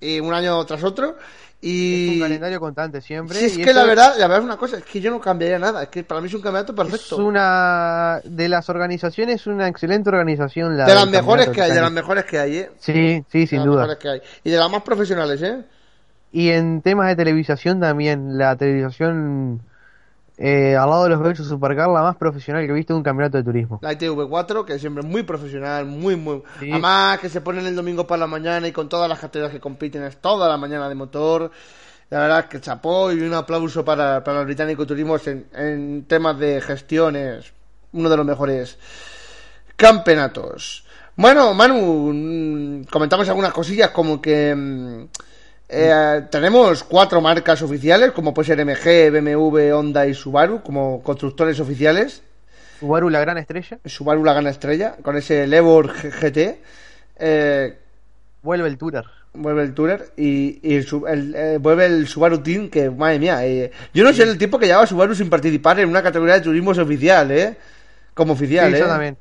y 0.00 0.18
un 0.18 0.34
año 0.34 0.64
tras 0.66 0.82
otro. 0.82 1.16
Y... 1.60 2.08
Es 2.08 2.14
un 2.14 2.20
calendario 2.22 2.60
constante 2.60 3.00
siempre. 3.00 3.38
Sí, 3.38 3.44
es 3.46 3.58
que 3.58 3.72
la 3.72 3.84
verdad, 3.84 4.14
la 4.18 4.26
verdad 4.26 4.38
es 4.40 4.44
una 4.44 4.56
cosa, 4.56 4.78
es 4.78 4.84
que 4.84 5.00
yo 5.00 5.12
no 5.12 5.20
cambiaría 5.20 5.60
nada, 5.60 5.84
es 5.84 5.88
que 5.90 6.02
para 6.02 6.20
mí 6.20 6.26
es 6.26 6.34
un 6.34 6.42
campeonato 6.42 6.74
perfecto. 6.74 7.14
Es 7.14 7.20
una 7.20 8.20
de 8.24 8.48
las 8.48 8.68
organizaciones, 8.68 9.46
una 9.46 9.68
excelente 9.68 10.08
organización. 10.08 10.76
La 10.76 10.86
de 10.86 10.94
las 10.94 11.08
mejores 11.08 11.50
que 11.50 11.62
hay, 11.62 11.70
de 11.70 11.80
las 11.80 11.92
mejores 11.92 12.24
que 12.24 12.38
hay, 12.40 12.56
¿eh? 12.56 12.70
Sí, 12.80 13.24
sí, 13.30 13.46
sin 13.46 13.62
duda. 13.62 13.96
Y 14.42 14.50
de 14.50 14.56
las 14.56 14.70
más 14.70 14.82
profesionales, 14.82 15.40
¿eh? 15.40 15.62
Y 16.32 16.50
en 16.50 16.82
temas 16.82 17.06
de 17.06 17.14
televisación 17.16 17.78
también, 17.80 18.36
la 18.36 18.56
televisación 18.56 19.62
eh, 20.38 20.76
al 20.76 20.90
lado 20.90 21.04
de 21.04 21.10
los 21.10 21.20
Belchos 21.22 21.46
Supercar, 21.46 21.88
la 21.88 22.02
más 22.02 22.16
profesional 22.16 22.64
que 22.64 22.70
he 22.70 22.74
visto 22.74 22.92
en 22.92 22.98
un 22.98 23.02
campeonato 23.02 23.38
de 23.38 23.44
turismo. 23.44 23.78
La 23.82 23.92
ITV4, 23.92 24.64
que 24.64 24.78
siempre 24.78 25.02
es 25.02 25.08
muy 25.08 25.22
profesional, 25.22 25.86
muy, 25.86 26.16
muy. 26.16 26.42
Además, 26.60 27.18
que 27.20 27.28
se 27.28 27.40
ponen 27.40 27.66
el 27.66 27.74
domingo 27.74 28.06
para 28.06 28.20
la 28.20 28.26
mañana 28.26 28.68
y 28.68 28.72
con 28.72 28.88
todas 28.88 29.08
las 29.08 29.18
categorías 29.18 29.52
que 29.52 29.60
compiten, 29.60 30.02
es 30.02 30.18
toda 30.18 30.48
la 30.48 30.56
mañana 30.58 30.88
de 30.88 30.94
motor. 30.94 31.50
La 32.10 32.20
verdad 32.20 32.48
que 32.48 32.60
chapó 32.60 33.10
y 33.10 33.20
un 33.20 33.34
aplauso 33.34 33.84
para, 33.84 34.22
para 34.22 34.40
el 34.40 34.46
británico 34.46 34.86
turismo 34.86 35.16
en, 35.24 35.46
en 35.54 36.04
temas 36.04 36.38
de 36.38 36.60
gestión, 36.60 37.16
es 37.16 37.52
uno 37.92 38.08
de 38.08 38.16
los 38.16 38.26
mejores 38.26 38.78
campeonatos. 39.74 40.84
Bueno, 41.16 41.54
Manu, 41.54 42.12
mm, 42.12 42.84
comentamos 42.90 43.28
algunas 43.28 43.52
cosillas 43.52 43.90
como 43.90 44.20
que. 44.20 45.06
Eh, 45.68 46.22
tenemos 46.30 46.84
cuatro 46.84 47.20
marcas 47.20 47.60
oficiales, 47.62 48.12
como 48.12 48.32
puede 48.32 48.46
ser 48.46 48.64
MG, 48.64 49.10
BMW, 49.10 49.72
Honda 49.72 50.06
y 50.06 50.14
Subaru, 50.14 50.62
como 50.62 51.02
constructores 51.02 51.58
oficiales. 51.60 52.22
Subaru 52.78 53.10
la 53.10 53.20
gran 53.20 53.38
estrella. 53.38 53.78
Subaru 53.84 54.24
la 54.24 54.32
gran 54.32 54.46
estrella, 54.46 54.96
con 55.02 55.16
ese 55.16 55.46
Levor 55.46 55.92
GT. 55.92 56.60
Eh, 57.18 57.78
vuelve 58.42 58.68
el 58.68 58.78
Tourer. 58.78 59.04
Vuelve 59.34 59.62
el 59.62 59.74
Tourer 59.74 60.12
y, 60.16 60.60
el, 60.62 61.34
eh, 61.34 61.58
vuelve 61.60 61.86
el 61.86 62.06
Subaru 62.06 62.38
Team, 62.38 62.70
que 62.70 62.88
madre 62.88 63.18
mía. 63.18 63.40
yo 63.92 64.04
no 64.04 64.12
sé 64.12 64.22
el 64.22 64.38
tiempo 64.38 64.58
que 64.58 64.66
lleva 64.66 64.86
Subaru 64.86 65.14
sin 65.14 65.28
participar 65.28 65.80
en 65.80 65.88
una 65.88 66.02
categoría 66.02 66.34
de 66.34 66.40
turismo 66.42 66.70
oficial, 66.70 67.30
¿eh? 67.32 67.56
Como 68.14 68.32
oficial, 68.32 68.72
sí, 68.72 68.80
¿eh? 68.80 68.84
también 68.84 69.16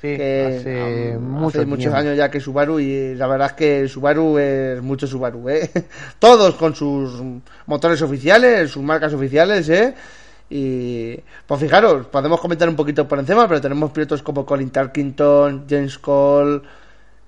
hace, 0.00 1.18
muchos, 1.18 1.92
años 1.92 2.16
ya 2.16 2.30
que 2.30 2.40
Subaru 2.40 2.80
y 2.80 3.14
la 3.14 3.26
verdad 3.26 3.48
es 3.48 3.52
que 3.54 3.88
Subaru 3.88 4.38
es 4.38 4.82
mucho 4.82 5.06
Subaru, 5.06 5.48
¿eh? 5.48 5.70
Todos 6.18 6.54
con 6.54 6.74
sus 6.74 7.22
motores 7.66 8.00
oficiales, 8.02 8.70
sus 8.70 8.82
marcas 8.82 9.12
oficiales, 9.12 9.68
¿eh? 9.68 9.94
Y 10.48 11.16
pues 11.46 11.60
fijaros, 11.60 12.06
podemos 12.06 12.40
comentar 12.40 12.68
un 12.68 12.76
poquito 12.76 13.06
por 13.06 13.18
encima, 13.18 13.46
pero 13.46 13.60
tenemos 13.60 13.92
pilotos 13.92 14.22
como 14.22 14.44
Colin 14.44 14.70
Tarkington, 14.70 15.66
James 15.68 15.98
Cole, 15.98 16.62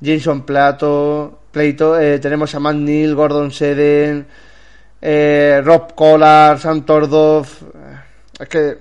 Jason 0.03 0.43
Plato, 0.43 1.41
Pleito, 1.53 2.01
eh, 2.01 2.19
tenemos 2.19 2.55
a 2.55 2.61
Matt 2.61 2.77
Neal, 2.77 3.15
Gordon 3.15 3.53
Seden, 3.53 4.27
eh, 5.01 5.61
Rob 5.65 5.95
Collar, 5.95 6.59
Sam 6.59 6.83
Tordoff. 6.85 7.63
Es 8.41 8.49
que, 8.49 8.79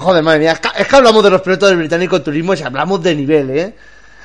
joder, 0.00 0.22
madre 0.22 0.40
mía, 0.40 0.52
es 0.52 0.60
que, 0.60 0.68
es 0.76 0.86
que 0.88 0.96
hablamos 0.96 1.22
de 1.24 1.30
los 1.30 1.42
pilotos 1.42 1.68
del 1.68 1.78
británico 1.78 2.20
turismo 2.22 2.54
y 2.54 2.62
hablamos 2.62 3.02
de 3.02 3.14
nivel, 3.14 3.50
¿eh? 3.50 3.74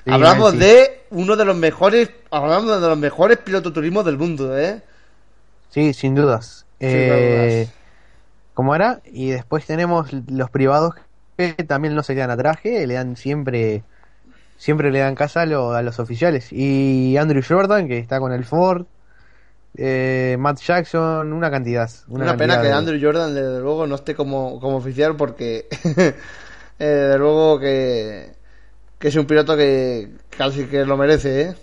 Sí, 0.06 0.12
hablamos 0.12 0.52
sí. 0.52 0.58
de 0.58 1.04
uno 1.12 1.36
de 1.36 1.46
los 1.46 1.56
mejores, 1.56 2.10
hablamos 2.32 2.82
de 2.82 2.88
los 2.88 2.98
mejores 2.98 3.38
pilotos 3.38 3.74
turismo 3.74 4.04
del 4.04 4.18
mundo, 4.18 4.58
¿eh? 4.58 4.82
Sí, 5.70 5.94
sin 5.94 6.16
dudas. 6.16 6.66
Sin 6.80 6.90
Eh, 6.90 7.60
dudas. 7.68 7.74
¿Cómo 8.54 8.76
era? 8.76 9.02
Y 9.06 9.30
después 9.32 9.66
tenemos 9.66 10.12
los 10.28 10.50
privados 10.50 10.96
que 11.38 11.54
también 11.54 11.96
no 11.96 12.04
se 12.04 12.14
quedan 12.14 12.30
atrás, 12.32 12.58
que 12.62 12.86
le 12.86 12.94
dan 12.96 13.16
siempre 13.18 13.84
siempre 14.58 14.92
le 14.92 15.00
dan 15.00 15.16
casa 15.16 15.42
a, 15.42 15.46
lo- 15.46 15.74
a 15.74 15.82
los 15.82 16.00
oficiales. 16.00 16.48
Y 16.52 17.18
Andrew 17.18 17.42
Jordan, 17.48 17.88
que 17.88 17.98
está 17.98 18.20
con 18.20 18.32
el 18.32 18.46
Ford, 18.46 18.86
eh, 19.76 20.36
Matt 20.40 20.60
Jackson, 20.62 21.34
una 21.34 21.50
cantidad. 21.50 21.90
Una, 22.08 22.26
Una, 22.26 22.38
pena 22.38 22.62
que 22.62 22.68
de- 22.68 22.74
Andrew 22.74 23.00
Jordan, 23.02 23.34
desde 23.34 23.60
luego, 23.60 23.88
no 23.88 23.96
esté 23.96 24.16
como, 24.16 24.60
como 24.60 24.78
oficial 24.78 25.16
porque, 25.16 25.68
eh, 25.84 26.14
desde 26.80 27.18
luego, 27.18 27.60
que, 27.60 28.32
que 29.00 29.08
es 29.08 29.16
un 29.16 29.26
piloto 29.26 29.56
que 29.58 30.10
casi 30.38 30.66
que 30.66 30.86
lo 30.86 30.98
merece, 30.98 31.42
¿eh? 31.42 31.56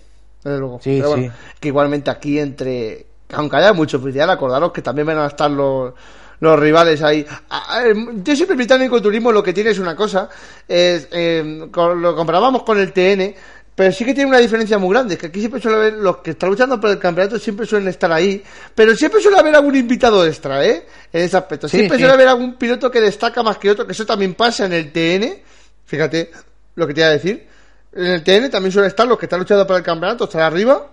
Desde 0.43 0.59
luego. 0.59 0.79
Sí, 0.81 0.97
Pero 0.97 1.09
bueno, 1.11 1.23
sí. 1.25 1.31
que 1.59 1.67
igualmente 1.67 2.09
aquí 2.09 2.39
entre... 2.39 3.05
Aunque 3.33 3.55
haya 3.57 3.71
mucho 3.73 3.97
oficial, 3.97 4.29
acordaros 4.29 4.71
que 4.73 4.81
también 4.81 5.07
van 5.07 5.19
a 5.19 5.27
estar 5.27 5.49
los, 5.49 5.93
los 6.41 6.59
rivales 6.59 7.01
ahí. 7.01 7.25
A- 7.49 7.83
Yo 8.23 8.35
siempre 8.35 8.57
británico 8.57 9.01
turismo 9.01 9.31
lo 9.31 9.41
que 9.41 9.53
tiene 9.53 9.69
es 9.69 9.79
una 9.79 9.95
cosa, 9.95 10.27
es, 10.67 11.07
eh, 11.11 11.67
con- 11.71 12.01
lo 12.01 12.13
comparábamos 12.15 12.63
con 12.63 12.77
el 12.79 12.91
TN, 12.91 13.33
pero 13.81 13.91
sí 13.93 14.05
que 14.05 14.13
tiene 14.13 14.29
una 14.29 14.37
diferencia 14.37 14.77
muy 14.77 14.91
grande, 14.91 15.15
es 15.15 15.19
que 15.19 15.25
aquí 15.25 15.39
siempre 15.39 15.59
suele 15.59 15.75
haber, 15.75 15.93
los 15.93 16.17
que 16.17 16.29
están 16.29 16.51
luchando 16.51 16.79
por 16.79 16.91
el 16.91 16.99
campeonato 16.99 17.39
siempre 17.39 17.65
suelen 17.65 17.87
estar 17.87 18.11
ahí, 18.11 18.43
pero 18.75 18.95
siempre 18.95 19.19
suele 19.19 19.39
haber 19.39 19.55
algún 19.55 19.75
invitado 19.75 20.23
extra, 20.23 20.63
¿eh? 20.63 20.85
En 21.11 21.23
ese 21.23 21.35
aspecto. 21.35 21.67
Siempre 21.67 21.97
sí. 21.97 22.03
suele 22.03 22.13
haber 22.13 22.27
algún 22.27 22.59
piloto 22.59 22.91
que 22.91 23.01
destaca 23.01 23.41
más 23.41 23.57
que 23.57 23.71
otro, 23.71 23.87
que 23.87 23.93
eso 23.93 24.05
también 24.05 24.35
pasa 24.35 24.67
en 24.67 24.73
el 24.73 24.91
TN, 24.91 25.35
fíjate 25.83 26.29
lo 26.75 26.85
que 26.85 26.93
te 26.93 26.99
iba 27.01 27.07
a 27.09 27.13
decir. 27.13 27.47
En 27.93 28.05
el 28.05 28.23
TN 28.23 28.51
también 28.51 28.71
suele 28.71 28.87
estar 28.87 29.07
los 29.07 29.17
que 29.17 29.25
están 29.25 29.39
luchando 29.39 29.65
por 29.65 29.77
el 29.77 29.83
campeonato, 29.83 30.25
estar 30.25 30.43
arriba, 30.43 30.87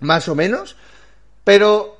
más 0.00 0.28
o 0.28 0.34
menos, 0.34 0.76
pero 1.42 1.96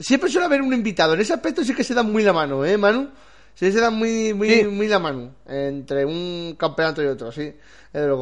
siempre 0.00 0.30
suele 0.30 0.46
haber 0.46 0.62
un 0.62 0.72
invitado. 0.72 1.12
En 1.12 1.20
ese 1.20 1.34
aspecto 1.34 1.62
sí 1.62 1.74
que 1.74 1.84
se 1.84 1.92
dan 1.92 2.10
muy 2.10 2.22
la 2.22 2.32
mano, 2.32 2.64
¿eh, 2.64 2.78
Manu? 2.78 3.10
Sí, 3.54 3.70
se 3.72 3.78
dan 3.78 3.92
muy, 3.92 4.32
muy, 4.32 4.48
Sí. 4.48 4.64
muy 4.64 4.88
la 4.88 4.98
mano 4.98 5.34
entre 5.46 6.06
un 6.06 6.56
campeonato 6.58 7.02
y 7.02 7.08
otro, 7.08 7.30
sí. 7.30 7.52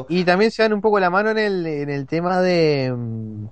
Y 0.09 0.25
también 0.25 0.51
se 0.51 0.63
dan 0.63 0.73
un 0.73 0.81
poco 0.81 1.01
la 1.01 1.11
mano 1.11 1.31
en 1.31 1.39
el, 1.39 1.67
en 1.67 1.91
el 1.91 2.07
tema 2.07 2.41
de, 2.41 2.93
mm, 2.97 3.47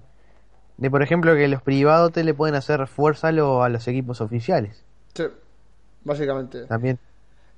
de, 0.79 0.91
por 0.91 1.03
ejemplo, 1.03 1.35
que 1.35 1.49
los 1.49 1.63
privados 1.63 2.13
te 2.13 2.25
le 2.25 2.35
pueden 2.35 2.55
hacer 2.55 2.87
fuerza 2.87 3.29
a, 3.29 3.33
lo- 3.33 3.63
a 3.63 3.69
los 3.69 3.87
equipos 3.89 4.21
oficiales. 4.21 4.85
Sí, 5.15 5.25
básicamente. 6.05 6.67
También. 6.67 6.99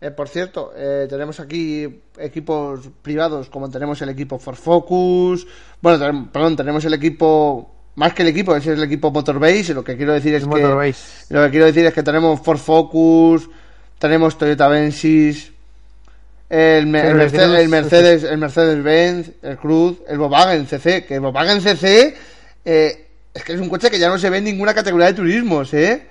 Eh, 0.00 0.10
por 0.10 0.28
cierto, 0.28 0.72
eh, 0.76 1.06
tenemos 1.08 1.40
aquí 1.40 2.02
equipos 2.18 2.90
privados, 3.02 3.48
como 3.48 3.70
tenemos 3.70 4.00
el 4.02 4.10
equipo 4.10 4.38
For 4.38 4.54
Focus. 4.56 5.46
Bueno, 5.80 5.98
tenemos- 5.98 6.28
perdón, 6.28 6.56
tenemos 6.56 6.84
el 6.84 6.94
equipo. 6.94 7.72
Más 7.94 8.12
que 8.12 8.20
el 8.22 8.28
equipo, 8.28 8.54
ese 8.54 8.72
es 8.72 8.78
el 8.78 8.84
equipo 8.84 9.10
Motorbase. 9.10 9.72
Lo 9.72 9.82
que 9.82 9.96
quiero 9.96 10.12
decir 10.12 10.34
es 10.34 10.42
El 10.42 10.50
que. 10.50 10.60
Motorbase. 10.62 11.32
Lo 11.34 11.42
que 11.44 11.50
quiero 11.50 11.64
decir 11.64 11.86
es 11.86 11.94
que 11.94 12.02
tenemos 12.02 12.40
Ford 12.42 12.58
Focus, 12.58 13.48
tenemos 13.98 14.36
Toyota 14.36 14.66
Avensis, 14.66 15.52
el, 16.48 16.86
Mercedes, 16.86 17.60
el 17.60 17.68
Mercedes, 17.68 18.22
el 18.22 18.38
Mercedes 18.38 18.82
Benz, 18.82 19.30
el 19.42 19.56
Cruz, 19.56 19.98
el 20.08 20.18
Volkswagen 20.18 20.66
CC, 20.66 21.04
que 21.04 21.14
el 21.14 21.20
Volkswagen 21.20 21.60
CC 21.60 22.16
eh, 22.64 23.06
es 23.34 23.44
que 23.44 23.52
es 23.52 23.60
un 23.60 23.68
coche 23.68 23.90
que 23.90 23.98
ya 23.98 24.08
no 24.08 24.18
se 24.18 24.30
ve 24.30 24.38
en 24.38 24.44
ninguna 24.44 24.72
categoría 24.72 25.08
de 25.08 25.14
turismos, 25.14 25.74
¿eh? 25.74 26.06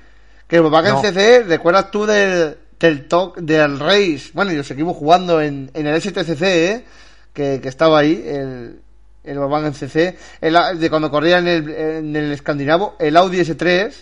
Que 0.48 0.58
el 0.58 0.62
Volkswagen 0.62 0.94
No. 0.96 1.02
CC, 1.02 1.44
¿recuerdas 1.44 1.90
tú 1.92 2.06
del 2.06 2.58
del 2.80 3.08
TOC, 3.08 3.38
del 3.40 3.80
Race? 3.80 4.32
Bueno, 4.34 4.52
y 4.52 4.56
lo 4.56 4.64
seguimos 4.64 4.98
jugando 4.98 5.42
en, 5.42 5.72
en 5.74 5.88
el 5.88 6.02
STCC, 6.02 6.42
¿eh? 6.42 6.86
Que, 7.34 7.60
que 7.62 7.70
estaba 7.70 8.00
ahí, 8.00 8.24
el, 8.28 8.80
el 9.24 9.40
Volkswagen 9.40 9.74
CC, 9.74 10.18
el, 10.42 10.80
de 10.80 10.90
cuando 10.90 11.10
corría 11.10 11.40
en 11.40 11.48
el, 11.48 11.70
en 11.70 12.16
el 12.16 12.32
escandinavo, 12.34 12.96
el 13.00 13.16
Audi 13.18 13.40
S3, 13.40 13.94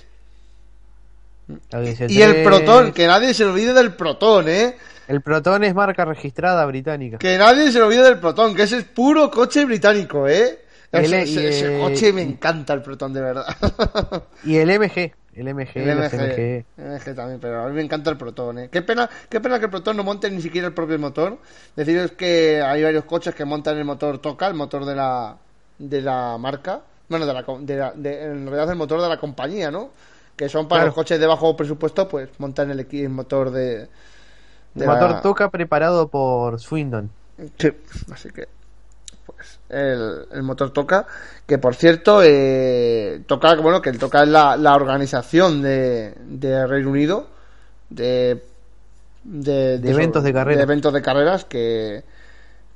y 2.09 2.21
el 2.21 2.43
Proton, 2.43 2.91
que 2.93 3.05
nadie 3.05 3.33
se 3.33 3.45
olvide 3.45 3.73
del 3.73 3.93
Proton, 3.93 4.47
¿eh? 4.49 4.75
El 5.07 5.21
Proton 5.21 5.63
es 5.63 5.73
marca 5.75 6.05
registrada 6.05 6.65
británica. 6.65 7.17
Que 7.17 7.37
nadie 7.37 7.71
se 7.71 7.81
olvide 7.81 8.03
del 8.03 8.19
Proton, 8.19 8.55
que 8.55 8.63
ese 8.63 8.77
es 8.77 8.83
puro 8.85 9.29
coche 9.29 9.65
británico, 9.65 10.27
¿eh? 10.27 10.59
El- 10.91 11.05
Ese, 11.05 11.17
y 11.25 11.37
ese- 11.37 11.49
ese 11.49 11.75
el- 11.75 11.81
coche 11.81 12.13
me 12.13 12.21
encanta 12.21 12.73
el 12.73 12.81
Proton, 12.81 13.11
de 13.13 13.21
verdad. 13.21 13.45
Y 14.45 14.57
el 14.57 14.69
MG. 14.69 15.11
El 15.35 15.47
MG, 15.53 15.71
El 15.77 15.97
MG, 15.97 16.13
MG. 16.13 16.65
MG 16.77 17.15
también, 17.15 17.39
pero 17.39 17.63
a 17.63 17.67
mí 17.67 17.73
me 17.73 17.81
encanta 17.81 18.11
el 18.11 18.17
Proton, 18.17 18.59
¿eh? 18.59 18.69
Qué 18.71 18.83
pena, 18.83 19.09
qué 19.29 19.41
pena 19.41 19.57
que 19.57 19.65
el 19.65 19.71
Proton 19.71 19.97
no 19.97 20.03
monte 20.03 20.29
ni 20.29 20.41
siquiera 20.41 20.67
el 20.67 20.73
propio 20.75 20.99
motor. 20.99 21.39
Deciros 21.75 22.11
que 22.11 22.61
hay 22.61 22.83
varios 22.83 23.05
coches 23.05 23.33
que 23.33 23.43
montan 23.43 23.75
el 23.77 23.85
motor 23.85 24.19
Toca, 24.19 24.45
el 24.47 24.53
motor 24.53 24.85
de 24.85 24.93
la, 24.95 25.35
de 25.79 26.01
la 26.01 26.37
marca. 26.37 26.81
Bueno, 27.09 27.25
de 27.25 27.33
la, 27.33 27.43
de 27.59 27.75
la- 27.77 27.91
de- 27.93 28.23
en 28.25 28.45
realidad 28.45 28.69
el 28.69 28.77
motor 28.77 29.01
de 29.01 29.09
la 29.09 29.17
compañía, 29.17 29.71
¿no? 29.71 29.89
Que 30.35 30.47
son 30.49 30.67
para 30.67 30.81
Claro. 30.81 30.87
los 30.89 30.95
coches 30.95 31.19
de 31.19 31.25
bajo 31.25 31.57
presupuesto, 31.57 32.07
pues 32.07 32.29
montan 32.37 32.69
el, 32.69 32.87
el 32.91 33.09
motor 33.09 33.49
de... 33.51 33.87
de 34.73 34.85
El 34.85 34.91
motor 34.91 35.11
la- 35.11 35.21
toca 35.21 35.49
preparado 35.49 36.07
por 36.07 36.59
Swindon. 36.59 37.09
Sí, 37.57 37.71
así 38.11 38.29
que 38.29 38.47
pues 39.25 39.59
el, 39.69 40.25
el 40.31 40.43
motor 40.43 40.71
toca 40.71 41.07
que 41.47 41.57
por 41.57 41.75
cierto 41.75 42.21
eh, 42.23 43.21
toca 43.25 43.55
bueno 43.55 43.81
que 43.81 43.89
el 43.89 43.97
toca 43.97 44.23
es 44.23 44.29
la, 44.29 44.55
la 44.57 44.75
organización 44.75 45.61
de, 45.61 46.13
de 46.25 46.67
Reino 46.67 46.89
Unido 46.91 47.27
de 47.89 48.43
de, 49.23 49.79
De 49.79 49.91
eventos 49.91 50.23
de 50.23 50.33
carrera. 50.33 50.57
de 50.57 50.63
eventos 50.63 50.93
de 50.93 51.01
carreras 51.01 51.45
que 51.45 52.03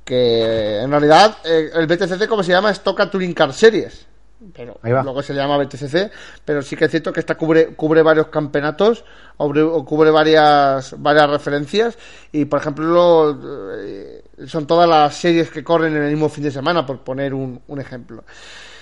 que 0.04 0.80
en 0.80 0.90
realidad 0.90 1.36
eh, 1.44 1.70
el 1.74 1.86
BTCC 1.86 2.26
como 2.26 2.42
se 2.42 2.52
llama 2.52 2.70
es 2.70 2.80
Toca 2.80 3.10
Touring 3.10 3.34
Car 3.34 3.52
Series 3.52 4.06
pero 4.54 4.78
luego 4.82 5.22
se 5.22 5.34
llama 5.34 5.56
BTCC 5.56 6.12
pero 6.44 6.62
sí 6.62 6.76
que 6.76 6.84
es 6.84 6.90
cierto 6.92 7.12
que 7.12 7.18
esta 7.18 7.36
cubre 7.36 7.74
cubre 7.74 8.02
varios 8.02 8.28
campeonatos 8.28 9.04
cubre, 9.36 9.62
o 9.62 9.84
cubre 9.84 10.10
varias 10.10 10.94
varias 10.98 11.30
referencias. 11.30 11.98
Y 12.32 12.44
por 12.44 12.60
ejemplo 12.60 13.38
eh, 13.80 14.22
son 14.46 14.66
todas 14.66 14.88
las 14.88 15.14
series 15.14 15.50
que 15.50 15.64
corren 15.64 15.96
en 15.96 16.02
el 16.02 16.10
mismo 16.10 16.28
fin 16.28 16.44
de 16.44 16.50
semana 16.50 16.84
por 16.86 17.00
poner 17.00 17.34
un, 17.34 17.60
un 17.66 17.80
ejemplo. 17.80 18.24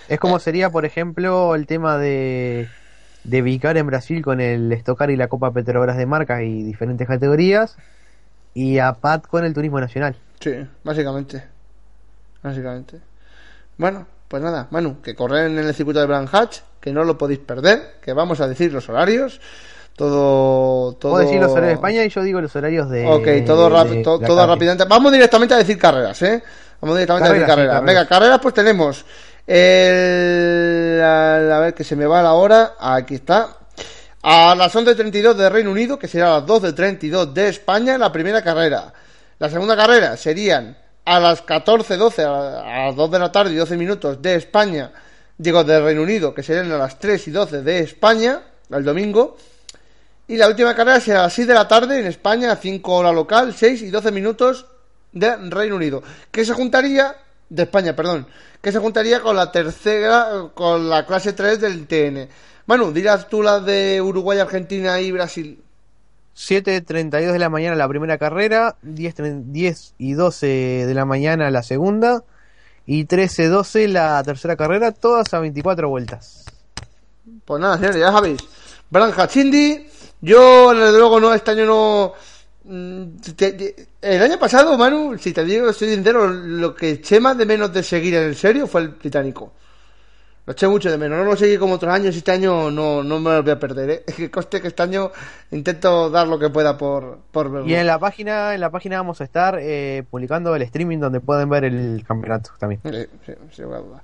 Es 0.08 0.20
como 0.20 0.38
sería, 0.38 0.70
por 0.70 0.84
ejemplo, 0.84 1.54
el 1.56 1.66
tema 1.66 1.98
de, 1.98 2.68
de 3.24 3.42
Vicar 3.42 3.76
en 3.76 3.88
Brasil 3.88 4.22
con 4.22 4.40
el 4.40 4.70
Estocar 4.70 5.10
y 5.10 5.16
la 5.16 5.26
Copa 5.26 5.52
Petrobras 5.52 5.96
de 5.96 6.06
marcas 6.06 6.42
y 6.42 6.62
diferentes 6.62 7.08
categorías. 7.08 7.76
Y 8.54 8.78
a 8.78 8.94
Pat 8.94 9.26
con 9.26 9.44
el 9.44 9.52
Turismo 9.52 9.80
Nacional. 9.80 10.16
sí 10.40 10.52
básicamente. 10.84 11.44
Básicamente. 12.42 13.00
Bueno 13.76 14.15
pues 14.28 14.42
nada 14.42 14.66
Manu 14.70 15.00
que 15.02 15.14
corren 15.14 15.58
en 15.58 15.66
el 15.66 15.74
circuito 15.74 16.00
de 16.00 16.06
Bran 16.06 16.28
Hatch 16.30 16.58
que 16.80 16.92
no 16.92 17.04
lo 17.04 17.16
podéis 17.18 17.38
perder 17.40 17.96
que 18.02 18.12
vamos 18.12 18.40
a 18.40 18.48
decir 18.48 18.72
los 18.72 18.88
horarios 18.88 19.40
todo 19.96 20.92
todo 20.94 21.12
Puedo 21.12 21.24
decir 21.24 21.40
los 21.40 21.50
horarios 21.52 21.68
de 21.68 21.74
España 21.74 22.04
y 22.04 22.08
yo 22.10 22.22
digo 22.22 22.40
los 22.40 22.54
horarios 22.54 22.90
de. 22.90 23.06
Ok, 23.06 23.46
todo, 23.46 23.70
rap- 23.70 23.88
de 23.88 24.02
to- 24.02 24.18
todo 24.18 24.46
rápidamente. 24.46 24.84
Vamos 24.86 25.10
directamente 25.10 25.54
a 25.54 25.56
decir 25.56 25.78
carreras, 25.78 26.20
¿eh? 26.20 26.42
Vamos 26.82 26.96
directamente 26.98 27.30
a 27.30 27.32
decir 27.32 27.46
Carreras, 27.46 27.46
sí, 27.46 27.46
carreras. 27.46 27.74
carreras. 27.80 27.86
Venga, 27.86 28.06
carreras, 28.06 28.38
pues 28.42 28.54
tenemos. 28.54 29.04
El, 29.46 31.00
a, 31.02 31.56
a 31.56 31.60
ver, 31.60 31.74
que 31.74 31.82
se 31.84 31.96
me 31.96 32.04
va 32.06 32.22
la 32.22 32.34
hora. 32.34 32.74
Aquí 32.78 33.14
está. 33.14 33.48
A 34.22 34.54
las 34.54 34.74
11.32 34.74 35.34
de 35.34 35.48
Reino 35.48 35.70
Unido, 35.70 35.98
que 35.98 36.08
será 36.08 36.36
a 36.36 36.40
las 36.40 36.46
12.32 36.48 37.32
de 37.32 37.48
España, 37.48 37.96
la 37.96 38.12
primera 38.12 38.42
carrera. 38.42 38.92
La 39.38 39.48
segunda 39.48 39.76
carrera 39.76 40.16
serían 40.16 40.76
a 41.06 41.20
las 41.20 41.46
14.12, 41.46 42.24
a, 42.24 42.60
a 42.60 42.86
las 42.86 42.96
2 42.96 43.10
de 43.10 43.18
la 43.18 43.32
tarde 43.32 43.52
y 43.52 43.56
12 43.56 43.76
minutos 43.76 44.20
de 44.20 44.34
España, 44.34 44.92
digo, 45.38 45.62
de 45.64 45.80
Reino 45.80 46.02
Unido, 46.02 46.34
que 46.34 46.42
serían 46.42 46.70
a 46.72 46.78
las 46.78 46.98
3 46.98 47.28
y 47.28 47.30
12 47.30 47.62
de 47.62 47.78
España, 47.78 48.42
el 48.70 48.84
domingo. 48.84 49.36
Y 50.26 50.36
la 50.36 50.48
última 50.48 50.74
carrera 50.74 50.98
será 51.00 51.20
a 51.20 51.22
las 51.24 51.32
6 51.34 51.46
de 51.46 51.54
la 51.54 51.68
tarde 51.68 52.00
en 52.00 52.06
España, 52.06 52.50
a 52.50 52.56
5 52.56 52.92
hora 52.92 53.12
local, 53.12 53.54
6 53.56 53.82
y 53.82 53.90
12 53.90 54.10
minutos 54.10 54.66
de 55.12 55.36
Reino 55.48 55.76
Unido. 55.76 56.02
Que 56.32 56.44
se 56.44 56.52
juntaría, 56.52 57.14
de 57.48 57.62
España, 57.62 57.94
perdón, 57.94 58.26
que 58.60 58.72
se 58.72 58.80
juntaría 58.80 59.20
con 59.20 59.36
la 59.36 59.52
tercera, 59.52 60.50
con 60.54 60.88
la 60.88 61.06
clase 61.06 61.34
3 61.34 61.60
del 61.60 61.86
TN. 61.86 62.28
Manu, 62.66 62.92
dirás 62.92 63.28
tú 63.28 63.44
las 63.44 63.64
de 63.64 64.02
Uruguay, 64.02 64.40
Argentina 64.40 65.00
y 65.00 65.12
Brasil. 65.12 65.62
7.32 66.36 67.32
de 67.32 67.38
la 67.38 67.48
mañana 67.48 67.74
la 67.76 67.88
primera 67.88 68.18
carrera, 68.18 68.76
10, 68.82 69.14
10 69.52 69.94
y 69.96 70.12
12 70.12 70.46
de 70.86 70.94
la 70.94 71.06
mañana 71.06 71.50
la 71.50 71.62
segunda 71.62 72.24
y 72.84 73.06
13.12 73.06 73.88
la 73.88 74.22
tercera 74.22 74.54
carrera, 74.54 74.92
todas 74.92 75.32
a 75.32 75.40
24 75.40 75.88
vueltas. 75.88 76.44
Pues 77.44 77.60
nada, 77.60 77.76
señores, 77.76 77.96
ya 77.96 78.12
sabéis. 78.12 78.38
Branja 78.90 79.26
Chindi, 79.26 79.86
yo 80.20 80.74
desde 80.74 80.98
luego 80.98 81.18
no, 81.18 81.32
este 81.32 81.52
año 81.52 81.64
no, 81.64 82.12
mm, 82.64 83.04
el 84.02 84.22
año 84.22 84.38
pasado, 84.38 84.76
Manu, 84.76 85.16
si 85.18 85.32
te 85.32 85.44
digo, 85.44 85.70
estoy 85.70 85.94
sincero, 85.94 86.28
lo 86.28 86.74
que 86.74 86.90
eché 86.90 87.18
más 87.18 87.38
de 87.38 87.46
menos 87.46 87.72
de 87.72 87.82
seguir 87.82 88.14
en 88.14 88.34
serio 88.34 88.66
fue 88.66 88.82
el 88.82 88.88
británico. 88.88 89.52
Lo 90.46 90.52
eché 90.52 90.68
mucho 90.68 90.88
de 90.90 90.96
menos, 90.96 91.18
no 91.18 91.24
lo 91.24 91.36
seguí 91.36 91.58
como 91.58 91.74
otros 91.74 91.92
años 91.92 92.14
y 92.14 92.18
este 92.18 92.30
año 92.30 92.70
no, 92.70 93.02
no 93.02 93.18
me 93.18 93.30
lo 93.32 93.42
voy 93.42 93.50
a 93.52 93.58
perder, 93.58 93.90
¿eh? 93.90 94.04
Que 94.16 94.30
coste 94.30 94.60
que 94.62 94.68
este 94.68 94.80
año 94.82 95.10
intento 95.50 96.08
dar 96.08 96.28
lo 96.28 96.38
que 96.38 96.50
pueda 96.50 96.78
por, 96.78 97.18
por 97.32 97.50
verlo. 97.50 97.66
Y 97.68 97.74
en 97.74 97.84
la 97.86 97.98
página, 97.98 98.54
en 98.54 98.60
la 98.60 98.70
página 98.70 98.98
vamos 98.98 99.20
a 99.20 99.24
estar 99.24 99.58
eh, 99.60 100.04
publicando 100.08 100.54
el 100.54 100.62
streaming 100.62 100.98
donde 100.98 101.18
pueden 101.20 101.48
ver 101.50 101.64
el 101.64 102.04
campeonato 102.06 102.50
también. 102.60 102.80
Sí, 102.84 103.06
sí, 103.26 103.32
sin 103.52 103.64
a 103.66 103.78
duda. 103.78 104.02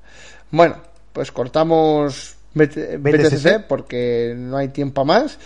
Bueno, 0.51 0.77
pues 1.13 1.31
cortamos 1.31 2.35
BT- 2.57 2.99
BTCC. 2.99 3.23
BTCC 3.61 3.67
porque 3.69 4.35
no 4.37 4.57
hay 4.57 4.69
tiempo 4.69 5.05
más 5.05 5.39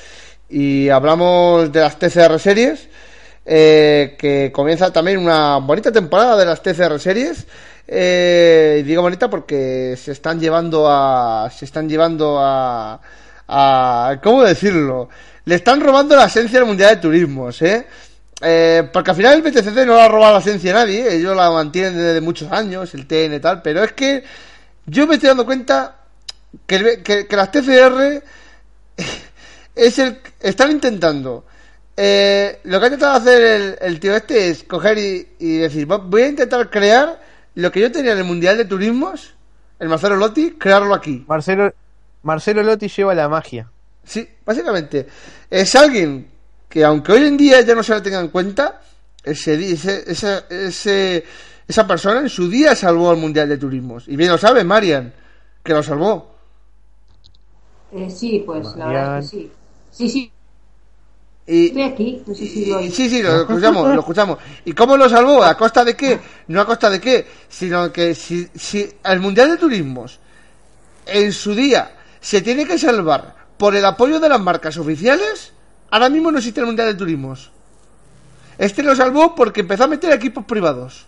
y 0.48 0.88
hablamos 0.88 1.72
de 1.72 1.80
las 1.80 1.98
TCR 1.98 2.38
series 2.38 2.88
eh, 3.44 4.16
que 4.18 4.50
comienza 4.52 4.92
también 4.92 5.18
una 5.18 5.58
bonita 5.58 5.92
temporada 5.92 6.36
de 6.36 6.46
las 6.46 6.62
TCR 6.62 6.98
series 6.98 7.46
eh, 7.88 8.82
digo 8.86 9.02
bonita 9.02 9.28
porque 9.30 9.96
se 9.96 10.12
están 10.12 10.40
llevando 10.40 10.86
a 10.90 11.50
se 11.50 11.64
están 11.64 11.88
llevando 11.88 12.38
a 12.40 13.00
a 13.48 14.20
cómo 14.22 14.42
decirlo 14.42 15.08
le 15.44 15.54
están 15.54 15.80
robando 15.80 16.16
la 16.16 16.24
esencia 16.26 16.58
del 16.58 16.66
mundial 16.68 16.96
de 16.96 17.00
turismos 17.00 17.62
eh 17.62 17.86
eh, 18.42 18.88
porque 18.92 19.10
al 19.10 19.16
final 19.16 19.34
el 19.34 19.42
BTCC 19.42 19.86
no 19.86 19.94
le 19.94 20.02
ha 20.02 20.08
robado 20.08 20.34
la 20.34 20.40
esencia 20.40 20.70
a 20.72 20.74
nadie, 20.84 21.14
ellos 21.14 21.34
la 21.34 21.50
mantienen 21.50 21.96
desde 21.96 22.20
muchos 22.20 22.52
años, 22.52 22.92
el 22.94 23.06
TN 23.06 23.36
y 23.36 23.40
tal, 23.40 23.62
pero 23.62 23.82
es 23.82 23.92
que 23.92 24.22
yo 24.84 25.06
me 25.06 25.14
estoy 25.14 25.28
dando 25.28 25.46
cuenta 25.46 25.96
que, 26.66 26.76
el 26.76 27.02
que, 27.02 27.26
que 27.26 27.36
las 27.36 27.50
TCR 27.50 28.22
es 29.74 29.98
el, 29.98 30.18
están 30.40 30.70
intentando. 30.70 31.44
eh, 31.96 32.60
lo 32.64 32.78
que 32.78 32.84
ha 32.84 32.88
intentado 32.88 33.16
hacer 33.16 33.78
el, 33.80 34.00
tío 34.00 34.14
este 34.14 34.50
es 34.50 34.64
coger 34.64 34.98
y, 34.98 35.56
decir, 35.58 35.90
"Va- 35.90 35.96
voy 35.98 36.22
a 36.22 36.28
intentar 36.28 36.68
crear 36.70 37.18
lo 37.56 37.70
que 37.72 37.80
yo 37.80 37.90
tenía 37.92 38.12
en 38.12 38.18
el 38.18 38.24
Mundial 38.24 38.56
de 38.56 38.64
Turismos, 38.64 39.34
el 39.78 39.88
Marcelo 39.88 40.16
Lotti, 40.16 40.52
crearlo 40.52 40.94
aquí. 40.94 41.24
Marcelo, 41.28 41.72
Marcelo 42.22 42.62
Lotti 42.62 42.88
lleva 42.88 43.14
la 43.14 43.28
magia. 43.28 43.70
Sí, 44.04 44.26
básicamente. 44.44 45.06
Es 45.50 45.74
alguien 45.74 46.28
que, 46.68 46.84
aunque 46.84 47.12
hoy 47.12 47.24
en 47.24 47.36
día 47.36 47.60
ya 47.62 47.74
no 47.74 47.82
se 47.82 47.94
le 47.94 48.00
tenga 48.00 48.20
en 48.20 48.28
cuenta, 48.28 48.80
ese, 49.24 49.54
ese, 49.72 50.04
ese, 50.10 50.44
ese- 50.48 51.24
esa 51.66 51.86
persona 51.86 52.20
en 52.20 52.28
su 52.28 52.48
día 52.48 52.76
salvó 52.76 53.10
al 53.10 53.16
Mundial 53.16 53.48
de 53.48 53.58
Turismos. 53.58 54.06
Y 54.06 54.16
bien 54.16 54.30
lo 54.30 54.38
sabe 54.38 54.62
Marian, 54.62 55.12
que 55.64 55.72
lo 55.72 55.82
salvó. 55.82 56.36
Eh, 57.92 58.10
sí, 58.10 58.42
pues 58.44 58.66
la 58.76 58.86
verdad 58.86 59.18
es 59.18 59.30
que 59.30 59.36
sí. 59.36 59.52
Sí, 59.90 60.08
sí, 60.10 60.32
Y, 61.46 61.66
estoy 61.66 61.82
aquí, 61.82 62.22
no 62.26 62.34
sé 62.34 62.46
si 62.46 62.66
lo 62.66 62.80
y- 62.80 62.90
sí, 62.90 63.08
sí, 63.08 63.22
lo 63.22 63.42
escuchamos, 63.42 63.94
lo 63.94 64.00
escuchamos. 64.00 64.38
¿Y 64.64 64.72
cómo 64.72 64.96
lo 64.96 65.08
salvó? 65.08 65.44
¿A 65.44 65.56
costa 65.56 65.84
de 65.84 65.94
qué? 65.94 66.18
No 66.48 66.60
a 66.60 66.66
costa 66.66 66.90
de 66.90 67.00
qué, 67.00 67.26
sino 67.48 67.92
que 67.92 68.14
si, 68.14 68.48
si 68.54 68.90
el 69.04 69.20
Mundial 69.20 69.50
de 69.50 69.56
Turismos 69.56 70.18
en 71.06 71.32
su 71.32 71.54
día 71.54 71.92
se 72.20 72.42
tiene 72.42 72.66
que 72.66 72.78
salvar 72.78 73.34
por 73.56 73.76
el 73.76 73.84
apoyo 73.84 74.18
de 74.18 74.28
las 74.28 74.40
marcas 74.40 74.76
oficiales, 74.76 75.52
ahora 75.90 76.08
mismo 76.08 76.32
no 76.32 76.38
existe 76.38 76.60
el 76.60 76.66
Mundial 76.66 76.88
de 76.88 76.94
Turismos. 76.94 77.52
Este 78.58 78.82
lo 78.82 78.96
salvó 78.96 79.34
porque 79.34 79.60
empezó 79.60 79.84
a 79.84 79.88
meter 79.88 80.12
equipos 80.12 80.44
privados. 80.44 81.06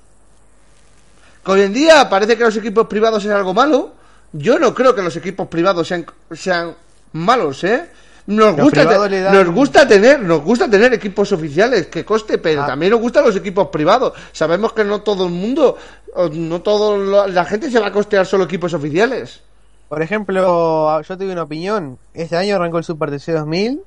Que 1.45 1.51
hoy 1.51 1.63
en 1.63 1.73
día 1.73 2.09
parece 2.09 2.37
que 2.37 2.45
los 2.45 2.57
equipos 2.57 2.87
privados 2.87 3.25
es 3.25 3.31
algo 3.33 3.55
malo. 3.55 3.95
Yo 4.33 4.59
no 4.59 4.75
creo 4.75 4.95
que 4.95 5.03
los 5.03 5.17
equipos 5.17 5.49
privados 5.49 5.89
sean, 5.89 6.07
sean 6.31 6.77
malos, 7.13 7.65
¿eh? 7.65 7.91
Nos 8.29 8.55
gusta, 8.57 8.87
te- 9.09 9.21
nos 9.33 9.49
gusta 9.55 9.89
tener, 9.89 10.21
nos 10.21 10.43
gusta 10.43 10.69
tener 10.71 10.93
equipos 10.93 11.33
oficiales, 11.33 11.87
que 11.87 12.05
coste, 12.05 12.37
pero 12.37 12.63
Ah. 12.63 12.67
también 12.67 12.93
nos 12.93 13.01
gustan 13.01 13.25
los 13.25 13.35
equipos 13.35 13.69
privados. 13.69 14.13
Sabemos 14.33 14.75
que 14.75 14.85
no 14.85 15.01
todo 15.01 15.25
el 15.27 15.33
mundo, 15.33 15.79
no 16.33 16.61
todo 16.61 16.99
lo- 16.99 17.27
la 17.27 17.45
gente 17.47 17.71
se 17.71 17.81
va 17.81 17.87
a 17.87 17.93
costear 17.93 18.27
solo 18.27 18.45
equipos 18.45 18.75
oficiales. 18.75 19.41
Por 19.89 20.03
ejemplo, 20.03 21.01
yo 21.01 21.17
tengo 21.19 21.33
una 21.33 21.45
opinión. 21.45 21.97
Este 22.13 22.37
año 22.37 22.57
arrancó 22.57 22.77
el 22.77 22.85
Super 22.85 23.11
TC 23.11 23.33
2000 23.33 23.81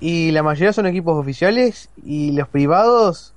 y 0.00 0.32
la 0.32 0.42
mayoría 0.42 0.72
son 0.72 0.86
equipos 0.86 1.16
oficiales 1.16 1.88
y 2.04 2.32
los 2.32 2.48
privados 2.48 3.32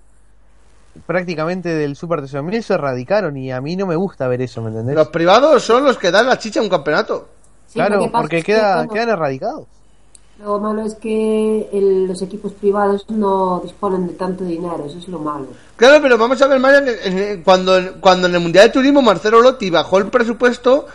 prácticamente 1.05 1.69
del 1.69 1.95
Super 1.95 2.21
TC 2.21 2.37
2000 2.37 2.63
se 2.63 2.73
erradicaron 2.73 3.37
y 3.37 3.51
a 3.51 3.61
mí 3.61 3.75
no 3.75 3.85
me 3.85 3.95
gusta 3.95 4.27
ver 4.27 4.41
eso, 4.41 4.63
¿me 4.63 4.69
entendés? 4.69 4.95
Los 4.95 5.09
privados 5.09 5.61
son 5.63 5.83
los 5.83 5.99
que 5.99 6.09
dan 6.09 6.25
la 6.25 6.39
chicha 6.39 6.59
a 6.59 6.63
un 6.63 6.69
campeonato. 6.69 7.29
Sí, 7.67 7.73
claro, 7.75 8.09
porque 8.11 8.39
es 8.39 8.43
que 8.45 8.53
queda, 8.53 8.87
quedan 8.87 9.09
erradicados. 9.09 9.65
Lo 10.39 10.59
malo 10.59 10.83
es 10.83 10.93
que 10.95 11.67
el- 11.73 12.05
los 12.07 12.21
equipos 12.21 12.53
privados 12.53 13.05
no 13.09 13.59
disponen 13.63 14.05
de 14.07 14.13
tanto 14.13 14.43
dinero, 14.43 14.83
eso 14.85 14.99
es 14.99 15.07
lo 15.07 15.17
malo. 15.19 15.47
Claro, 15.75 15.99
pero 16.01 16.17
vamos 16.17 16.39
a 16.41 16.47
ver, 16.47 16.61
en- 17.03 17.17
en- 17.17 17.43
cuando, 17.43 17.73
cuando 17.99 18.27
en 18.27 18.35
el 18.35 18.41
Mundial 18.41 18.67
de 18.67 18.73
Turismo 18.73 19.01
Marcelo 19.01 19.41
Lotti 19.41 19.71
bajó 19.71 19.97
el 19.97 20.07
presupuesto, 20.07 20.85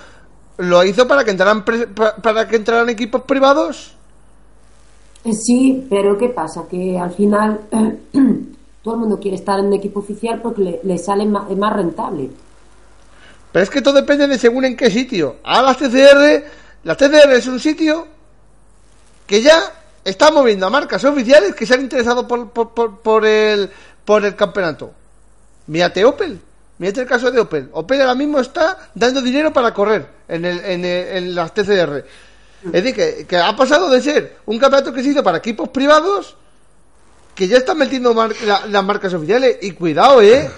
lo 0.59 0.85
hizo 0.85 1.09
para 1.09 1.25
que 1.25 1.33
entraran, 1.33 1.65
pre- 1.65 1.89
pa- 1.89 2.15
para 2.17 2.47
que 2.47 2.57
entraran 2.57 2.89
equipos 2.89 3.23
privados. 3.23 3.97
Eh, 5.25 5.33
Sí, 5.33 5.87
pero 5.91 6.17
¿qué 6.19 6.29
pasa? 6.29 6.67
Que 6.71 6.97
al 6.99 7.11
final 7.11 7.61
todo 8.83 8.95
el 8.95 9.01
mundo 9.01 9.19
quiere 9.21 9.37
estar 9.37 9.59
en 9.59 9.67
un 9.67 9.73
equipo 9.75 10.01
oficial 10.01 10.41
porque 10.41 10.63
le, 10.63 10.81
le 10.85 10.99
sale 10.99 11.25
es 11.25 11.57
más 11.59 11.73
rentable. 11.73 12.31
Pero 13.51 13.63
es 13.65 13.71
que 13.71 13.83
todo 13.83 13.95
depende 13.95 14.29
de 14.29 14.39
según 14.39 14.65
en 14.65 14.77
qué 14.77 14.89
sitio. 14.91 15.37
A 15.43 15.63
las 15.63 15.77
TCR, 15.79 16.45
la 16.85 16.97
TCR 16.97 17.33
es 17.37 17.47
un 17.49 17.59
sitio 17.61 18.07
que 19.33 19.41
ya 19.41 19.63
está 20.05 20.31
moviendo 20.31 20.67
a 20.67 20.69
marcas 20.69 21.03
oficiales 21.05 21.55
que 21.55 21.65
se 21.65 21.73
han 21.73 21.81
interesado 21.81 22.29
por, 22.29 22.51
por, 22.51 22.75
por, 22.75 23.01
por 23.01 23.25
el, 23.25 23.71
por 24.05 24.27
el 24.27 24.37
campeonato. 24.37 24.93
Mírate 25.69 26.05
Opel. 26.05 26.39
Mírate 26.77 27.01
el 27.01 27.07
caso 27.07 27.31
de 27.31 27.41
Opel. 27.41 27.71
Opel 27.73 28.03
ahora 28.03 28.15
mismo 28.15 28.41
está 28.41 28.91
dando 28.95 29.23
dinero 29.23 29.51
para 29.51 29.73
correr 29.73 30.07
en, 30.29 30.45
el, 30.45 30.59
en, 30.63 30.85
el- 30.85 31.07
en 31.17 31.35
las 31.35 31.55
TCR. 31.55 32.05
Es 32.67 32.73
decir, 32.73 32.95
que, 32.95 33.27
que 33.27 33.39
ha 33.39 33.57
pasado 33.57 33.89
de 33.89 34.03
ser 34.03 34.37
un 34.45 34.59
campeonato 34.59 34.93
que 34.93 35.03
se 35.03 35.09
hizo 35.09 35.23
para 35.23 35.39
equipos 35.39 35.71
privados 35.71 36.37
que 37.35 37.49
ya 37.49 37.57
están 37.57 37.79
metiendo 37.79 38.13
mar- 38.13 38.35
la- 38.45 38.67
las 38.67 38.85
marcas 38.85 39.15
oficiales. 39.15 39.57
Y 39.63 39.71
cuidado, 39.71 40.21
eh. 40.21 40.51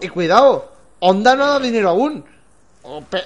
Y 0.00 0.08
cuidado. 0.08 0.72
Honda 1.00 1.36
no 1.36 1.44
ha 1.44 1.48
dado 1.48 1.60
dinero 1.60 1.90
aún. 1.90 2.24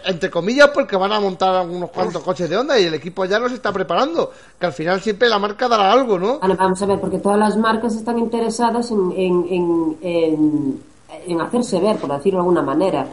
Entre 0.04 0.30
comillas, 0.30 0.68
porque 0.68 0.96
van 0.96 1.10
a 1.10 1.18
montar 1.18 1.66
unos 1.66 1.90
cuantos 1.90 2.22
coches 2.22 2.48
de 2.48 2.56
Honda 2.56 2.78
y 2.78 2.84
el 2.84 2.94
equipo 2.94 3.24
ya 3.24 3.40
los 3.40 3.50
está 3.50 3.72
preparando. 3.72 4.32
Que 4.58 4.66
al 4.66 4.72
final 4.72 5.00
siempre 5.00 5.28
la 5.28 5.38
marca 5.38 5.66
dará 5.66 5.90
algo, 5.90 6.18
¿no? 6.18 6.38
Bueno, 6.38 6.54
vamos 6.56 6.80
a 6.80 6.86
ver, 6.86 7.00
porque 7.00 7.18
todas 7.18 7.38
las 7.38 7.56
marcas 7.56 7.94
están 7.96 8.18
interesadas 8.18 8.90
en, 8.92 9.12
en, 9.16 9.46
en, 9.50 9.98
en, 10.00 10.82
en 11.26 11.40
hacerse 11.40 11.80
ver, 11.80 11.96
por 11.96 12.12
decirlo 12.12 12.38
de 12.38 12.42
alguna 12.42 12.62
manera. 12.62 13.06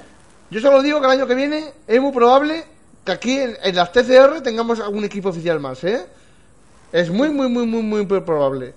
Yo 0.52 0.60
solo 0.62 0.84
digo 0.84 1.00
que 1.00 1.08
el 1.08 1.12
año 1.14 1.26
que 1.26 1.34
viene 1.34 1.74
es 1.88 2.00
muy 2.00 2.12
probable 2.12 2.64
que 3.04 3.12
aquí 3.12 3.40
en, 3.40 3.58
en 3.64 3.76
las 3.76 3.92
TCR 3.92 4.42
tengamos 4.44 4.80
algún 4.80 5.04
equipo 5.04 5.30
oficial 5.30 5.60
más, 5.60 5.84
¿eh? 5.84 6.06
Es 6.92 7.10
muy, 7.10 7.30
muy, 7.30 7.50
muy, 7.50 7.66
muy, 7.66 7.82
muy 7.82 8.06
probable. 8.06 8.74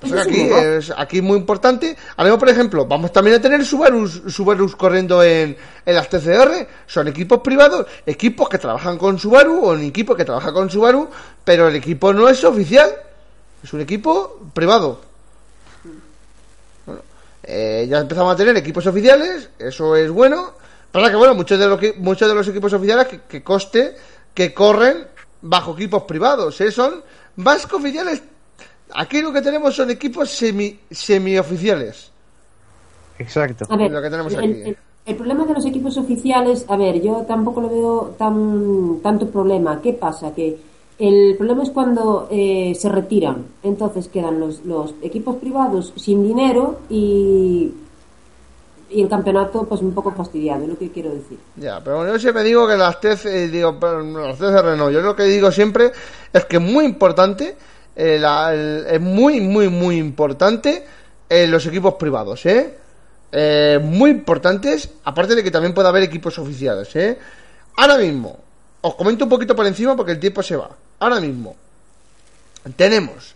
Eso 0.00 0.20
aquí 0.20 0.40
es 0.40 0.92
aquí 0.96 1.20
muy 1.20 1.38
importante. 1.38 1.96
Ahora, 2.16 2.38
por 2.38 2.48
ejemplo, 2.48 2.86
vamos 2.86 3.12
también 3.12 3.36
a 3.36 3.40
tener 3.40 3.64
Subarus, 3.64 4.22
Subarus 4.28 4.76
corriendo 4.76 5.22
en, 5.22 5.56
en 5.84 5.94
las 5.94 6.08
TCR. 6.08 6.68
Son 6.86 7.08
equipos 7.08 7.40
privados, 7.40 7.86
equipos 8.06 8.48
que 8.48 8.58
trabajan 8.58 8.96
con 8.96 9.18
Subaru 9.18 9.64
o 9.64 9.72
un 9.72 9.82
equipo 9.82 10.14
que 10.14 10.24
trabaja 10.24 10.52
con 10.52 10.70
Subaru, 10.70 11.08
pero 11.44 11.68
el 11.68 11.76
equipo 11.76 12.12
no 12.12 12.28
es 12.28 12.44
oficial. 12.44 12.94
Es 13.62 13.72
un 13.72 13.80
equipo 13.80 14.38
privado. 14.54 15.00
Bueno, 16.86 17.02
eh, 17.42 17.86
ya 17.90 17.98
empezamos 17.98 18.32
a 18.32 18.36
tener 18.36 18.56
equipos 18.56 18.86
oficiales, 18.86 19.50
eso 19.58 19.96
es 19.96 20.10
bueno. 20.10 20.54
Para 20.92 21.10
que, 21.10 21.16
bueno, 21.16 21.34
muchos 21.34 21.58
de 21.58 21.66
los, 21.66 21.80
muchos 21.96 22.28
de 22.28 22.34
los 22.34 22.46
equipos 22.46 22.72
oficiales 22.72 23.08
que, 23.08 23.20
que 23.22 23.42
coste 23.42 23.96
que 24.32 24.54
corren 24.54 25.08
bajo 25.42 25.72
equipos 25.72 26.04
privados, 26.04 26.60
¿eh? 26.60 26.70
son 26.70 27.02
más 27.36 27.66
que 27.66 27.74
oficiales. 27.74 28.22
Aquí 28.94 29.20
lo 29.22 29.32
que 29.32 29.42
tenemos 29.42 29.74
son 29.74 29.90
equipos 29.90 30.30
semi 30.30 30.78
semioficiales. 30.90 32.10
Exacto. 33.18 33.66
A 33.68 33.76
ver, 33.76 33.90
Lo 33.90 34.00
que 34.02 34.10
tenemos 34.10 34.32
el, 34.34 34.38
aquí. 34.38 34.48
el- 34.70 34.76
el 35.06 35.16
problema 35.16 35.46
de 35.46 35.54
los 35.54 35.64
equipos 35.64 35.96
oficiales, 35.96 36.66
a 36.68 36.76
ver, 36.76 37.00
yo 37.00 37.24
tampoco 37.26 37.62
lo 37.62 37.70
veo 37.70 38.14
tan 38.18 38.98
tanto 39.02 39.26
problema. 39.30 39.80
¿Qué 39.80 39.94
pasa? 39.94 40.34
Que 40.34 40.58
el 40.98 41.34
problema 41.38 41.62
es 41.62 41.70
cuando 41.70 42.28
eh, 42.30 42.74
se 42.78 42.90
retiran. 42.90 43.46
Entonces 43.62 44.08
quedan 44.08 44.38
los, 44.38 44.62
los 44.66 44.94
equipos 45.00 45.36
privados 45.36 45.94
sin 45.96 46.22
dinero 46.28 46.80
y, 46.90 47.72
y 48.90 49.00
el 49.00 49.08
campeonato 49.08 49.64
pues 49.64 49.80
un 49.80 49.92
poco 49.94 50.12
fastidiado, 50.12 50.64
es 50.64 50.68
lo 50.68 50.78
que 50.78 50.90
quiero 50.90 51.08
decir. 51.10 51.38
Ya, 51.56 51.80
pero 51.82 51.96
bueno, 51.96 52.12
yo 52.12 52.18
siempre 52.18 52.42
digo 52.44 52.68
que 52.68 52.76
las 52.76 53.00
TC, 53.00 53.24
eh, 53.44 53.48
digo, 53.48 53.72
las 53.80 54.36
TCR 54.36 54.76
no. 54.76 54.90
Yo 54.90 55.00
lo 55.00 55.16
que 55.16 55.22
digo 55.24 55.50
siempre 55.50 55.90
es 56.34 56.44
que 56.44 56.56
es 56.56 56.62
muy 56.62 56.84
importante, 56.84 57.56
eh, 57.98 58.86
es 58.90 59.00
muy, 59.00 59.40
muy, 59.40 59.68
muy 59.68 59.96
importante 59.98 60.84
eh, 61.28 61.46
los 61.46 61.66
equipos 61.66 61.94
privados, 61.94 62.46
¿eh? 62.46 62.74
Eh, 63.30 63.78
muy 63.82 64.10
importantes, 64.10 64.88
aparte 65.04 65.34
de 65.34 65.42
que 65.42 65.50
también 65.50 65.74
puede 65.74 65.88
haber 65.88 66.04
equipos 66.04 66.38
oficiales, 66.38 66.94
¿eh? 66.96 67.18
Ahora 67.76 67.98
mismo, 67.98 68.38
os 68.80 68.94
comento 68.94 69.24
un 69.24 69.30
poquito 69.30 69.54
por 69.54 69.66
encima 69.66 69.96
porque 69.96 70.12
el 70.12 70.20
tiempo 70.20 70.42
se 70.42 70.56
va. 70.56 70.70
Ahora 71.00 71.20
mismo, 71.20 71.56
tenemos 72.76 73.34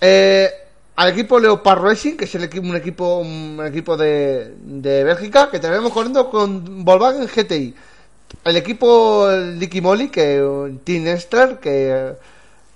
eh, 0.00 0.50
al 0.96 1.10
equipo 1.10 1.40
Leopard 1.40 1.82
Racing, 1.82 2.16
que 2.16 2.26
es 2.26 2.34
el 2.34 2.44
equipo, 2.44 2.68
un 2.68 2.76
equipo, 2.76 3.18
un 3.18 3.64
equipo 3.66 3.96
de, 3.96 4.54
de 4.62 5.02
Bélgica, 5.02 5.50
que 5.50 5.58
tenemos 5.58 5.92
corriendo 5.92 6.30
con 6.30 6.84
Volkswagen 6.84 7.26
GTI. 7.26 7.74
El 8.44 8.56
equipo 8.56 9.28
Licky 9.30 9.80
Molly, 9.80 10.08
que 10.08 10.78
Team 10.84 11.06
Extra, 11.08 11.58
que 11.58 12.14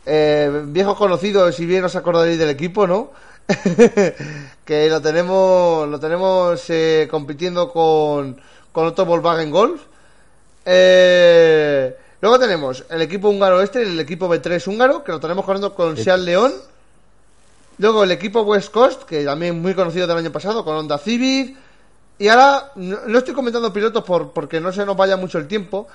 eh, 0.06 0.62
viejos 0.66 0.96
conocidos, 0.96 1.54
si 1.54 1.66
bien 1.66 1.84
os 1.84 1.96
acordaréis 1.96 2.38
del 2.38 2.50
equipo, 2.50 2.86
¿no? 2.86 3.10
que 4.64 4.88
lo 4.88 5.00
tenemos, 5.00 5.88
lo 5.88 5.98
tenemos 6.00 6.64
eh, 6.70 7.08
compitiendo 7.10 7.70
con, 7.70 8.40
con 8.72 8.86
otro 8.86 9.04
Volkswagen 9.04 9.50
Golf. 9.50 9.82
Eh, 10.64 11.96
luego 12.20 12.38
tenemos 12.38 12.84
el 12.88 13.02
equipo 13.02 13.28
húngaro 13.28 13.60
este, 13.60 13.82
el 13.82 13.98
equipo 13.98 14.28
B3 14.28 14.66
húngaro, 14.68 15.02
que 15.02 15.12
lo 15.12 15.20
tenemos 15.20 15.44
corriendo 15.44 15.74
con 15.74 15.96
Seat 15.96 16.20
León. 16.20 16.52
Luego 17.78 18.04
el 18.04 18.12
equipo 18.12 18.42
West 18.42 18.70
Coast, 18.70 19.02
que 19.02 19.24
también 19.24 19.60
muy 19.60 19.74
conocido 19.74 20.06
del 20.06 20.18
año 20.18 20.32
pasado, 20.32 20.64
con 20.64 20.76
Honda 20.76 20.98
Civic. 20.98 21.56
Y 22.18 22.28
ahora, 22.28 22.70
no, 22.76 22.98
no 23.06 23.18
estoy 23.18 23.34
comentando 23.34 23.72
pilotos 23.72 24.04
por, 24.04 24.32
porque 24.32 24.60
no 24.60 24.72
se 24.72 24.86
nos 24.86 24.96
vaya 24.96 25.16
mucho 25.16 25.38
el 25.38 25.48
tiempo. 25.48 25.88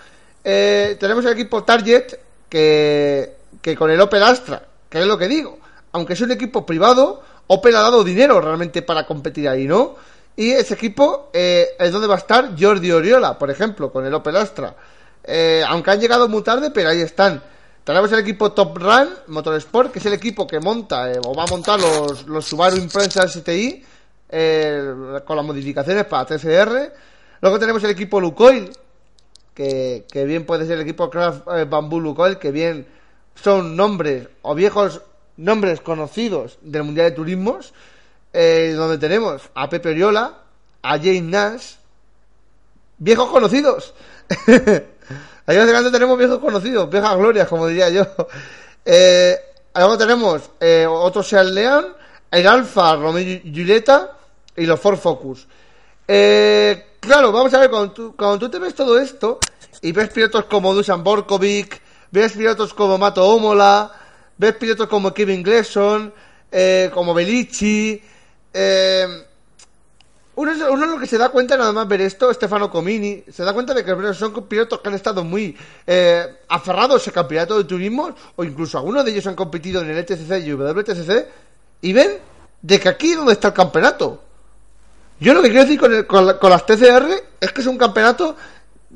Eh, 0.43 0.97
tenemos 0.99 1.23
el 1.25 1.33
equipo 1.33 1.63
Target, 1.63 2.19
que, 2.49 3.35
que 3.67 3.75
con 3.75 3.91
el 3.91 3.99
Opel 3.99 4.23
Astra, 4.23 4.65
que 4.89 5.01
es 5.01 5.05
lo 5.05 5.17
que 5.17 5.27
digo. 5.27 5.59
Aunque 5.91 6.13
es 6.13 6.21
un 6.21 6.31
equipo 6.31 6.65
privado, 6.65 7.21
Opel 7.47 7.75
ha 7.75 7.81
dado 7.81 8.01
dinero 8.01 8.39
realmente 8.39 8.81
para 8.81 9.05
competir 9.05 9.49
ahí, 9.49 9.67
¿no? 9.67 9.95
Y 10.37 10.51
ese 10.51 10.75
equipo 10.75 11.29
eh, 11.33 11.67
es 11.77 11.91
donde 11.91 12.07
va 12.07 12.15
a 12.15 12.19
estar 12.19 12.51
Jordi 12.57 12.91
Oriola, 12.93 13.37
por 13.37 13.51
ejemplo, 13.51 13.91
con 13.91 14.05
el 14.05 14.13
Opel 14.13 14.37
Astra. 14.37 14.73
Eh, 15.21 15.63
aunque 15.67 15.91
han 15.91 15.99
llegado 15.99 16.29
muy 16.29 16.43
tarde, 16.43 16.71
pero 16.71 16.87
ahí 16.87 17.01
están. 17.01 17.43
Tenemos 17.83 18.09
el 18.13 18.19
equipo 18.19 18.53
Top 18.53 18.77
Run 18.77 19.09
Motorsport, 19.27 19.91
que 19.91 19.99
es 19.99 20.05
el 20.05 20.13
equipo 20.13 20.47
que 20.47 20.61
monta 20.61 21.11
eh, 21.11 21.19
o 21.25 21.35
va 21.35 21.43
a 21.43 21.47
montar 21.47 21.77
los, 21.77 22.25
los 22.25 22.45
Subaru 22.45 22.77
Impreza 22.77 23.27
STI 23.27 23.83
con 25.25 25.35
las 25.35 25.45
modificaciones 25.45 26.05
para 26.05 26.25
TCR. 26.25 26.93
Luego 27.41 27.59
tenemos 27.59 27.83
el 27.83 27.89
equipo 27.89 28.21
Lukoil, 28.21 28.71
que, 29.53 30.05
que 30.09 30.23
bien 30.23 30.45
puede 30.45 30.65
ser 30.65 30.75
el 30.75 30.81
equipo 30.83 31.09
Craft 31.09 31.47
Bamboo 31.69 31.99
Lukoil, 31.99 32.37
que 32.37 32.51
bien 32.51 32.96
son 33.41 33.75
nombres 33.75 34.27
o 34.41 34.55
viejos 34.55 35.01
nombres 35.37 35.81
conocidos 35.81 36.57
del 36.61 36.83
Mundial 36.83 37.11
de 37.11 37.15
Turismos, 37.15 37.73
eh, 38.33 38.73
donde 38.75 38.97
tenemos 38.97 39.43
a 39.53 39.69
Pepe 39.69 39.89
Oriola, 39.89 40.39
a 40.81 40.97
James 40.97 41.23
Nash, 41.23 41.73
viejos 42.97 43.29
conocidos. 43.29 43.93
Ahí 45.45 45.57
básicamente 45.57 45.91
tenemos 45.91 46.17
viejos 46.17 46.39
conocidos, 46.39 46.89
viejas 46.89 47.15
glorias, 47.17 47.47
como 47.47 47.67
diría 47.67 47.89
yo. 47.89 48.05
Eh, 48.89 49.37
luego 49.75 49.97
tenemos 49.97 50.49
eh, 50.61 50.87
otro 50.89 51.21
Seat 51.21 51.47
León, 51.47 51.87
el 52.31 52.47
Alfa 52.47 52.95
Romeo 52.95 53.19
y 53.19 53.41
Julieta 53.53 54.13
y 54.55 54.65
los 54.65 54.79
Ford 54.79 54.97
Focus. 54.97 55.45
Claro, 56.05 57.33
vamos 57.33 57.53
a 57.53 57.59
ver, 57.59 57.69
cuando 57.69 57.91
tú, 57.91 58.15
cuando 58.15 58.49
te 58.49 58.59
ves 58.59 58.73
todo 58.73 58.97
esto 58.97 59.39
y 59.81 59.91
ves 59.91 60.07
pilotos 60.07 60.45
como 60.45 60.73
Dusan 60.73 61.03
Borkovic, 61.03 61.81
ves 62.11 62.33
pilotos 62.33 62.73
como 62.73 62.97
Mato 62.97 63.25
Omola, 63.27 63.91
ves 64.37 64.53
pilotos 64.55 64.87
como 64.87 65.13
Kevin 65.13 65.43
Gleason, 65.43 66.13
eh, 66.51 66.89
como 66.93 67.13
Belici, 67.13 68.01
eh, 68.53 69.23
uno, 70.35 70.51
uno 70.71 70.85
lo 70.85 70.99
que 70.99 71.07
se 71.07 71.17
da 71.17 71.29
cuenta 71.29 71.57
nada 71.57 71.71
más 71.73 71.87
ver 71.87 72.01
esto, 72.01 72.31
Stefano 72.31 72.69
Comini, 72.69 73.23
se 73.31 73.43
da 73.43 73.53
cuenta 73.53 73.73
de 73.73 73.83
que 73.83 74.13
son 74.13 74.33
pilotos 74.47 74.79
que 74.81 74.89
han 74.89 74.93
estado 74.95 75.23
muy 75.23 75.57
eh, 75.87 76.25
aferrados 76.49 76.95
a 76.95 77.01
ese 77.01 77.11
campeonato 77.11 77.57
de 77.57 77.63
turismo, 77.63 78.13
o 78.35 78.43
incluso 78.43 78.77
algunos 78.77 79.03
de 79.03 79.11
ellos 79.11 79.25
han 79.25 79.35
competido 79.35 79.81
en 79.81 79.89
el 79.89 79.97
ETCC 79.97 80.45
y 80.45 80.51
WTCC, 80.53 81.25
y 81.81 81.91
ven 81.93 82.19
de 82.61 82.79
que 82.79 82.87
aquí 82.89 83.11
es 83.11 83.17
donde 83.17 83.33
está 83.33 83.47
el 83.49 83.53
campeonato. 83.55 84.23
Yo 85.19 85.33
lo 85.33 85.41
que 85.41 85.49
quiero 85.49 85.63
decir 85.63 85.79
con, 85.79 85.93
el- 85.93 86.05
con 86.05 86.49
las 86.51 86.65
TCR 86.65 87.07
es 87.41 87.51
que 87.51 87.61
es 87.61 87.67
un 87.67 87.77
campeonato 87.77 88.35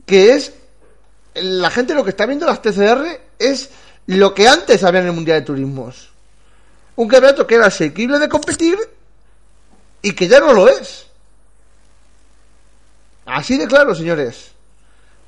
que 0.05 0.33
es. 0.33 0.53
La 1.35 1.69
gente 1.69 1.93
lo 1.93 2.03
que 2.03 2.09
está 2.09 2.25
viendo 2.25 2.45
las 2.45 2.61
TCR 2.61 3.05
es 3.39 3.69
lo 4.07 4.33
que 4.33 4.47
antes 4.47 4.83
había 4.83 5.01
en 5.01 5.07
el 5.07 5.13
Mundial 5.13 5.39
de 5.39 5.45
Turismos. 5.45 6.09
Un 6.95 7.07
campeonato 7.07 7.47
que 7.47 7.55
era 7.55 7.67
asequible 7.67 8.19
de 8.19 8.29
competir 8.29 8.77
y 10.01 10.13
que 10.13 10.27
ya 10.27 10.39
no 10.39 10.53
lo 10.53 10.67
es. 10.67 11.07
Así 13.25 13.57
de 13.57 13.67
claro, 13.67 13.95
señores. 13.95 14.51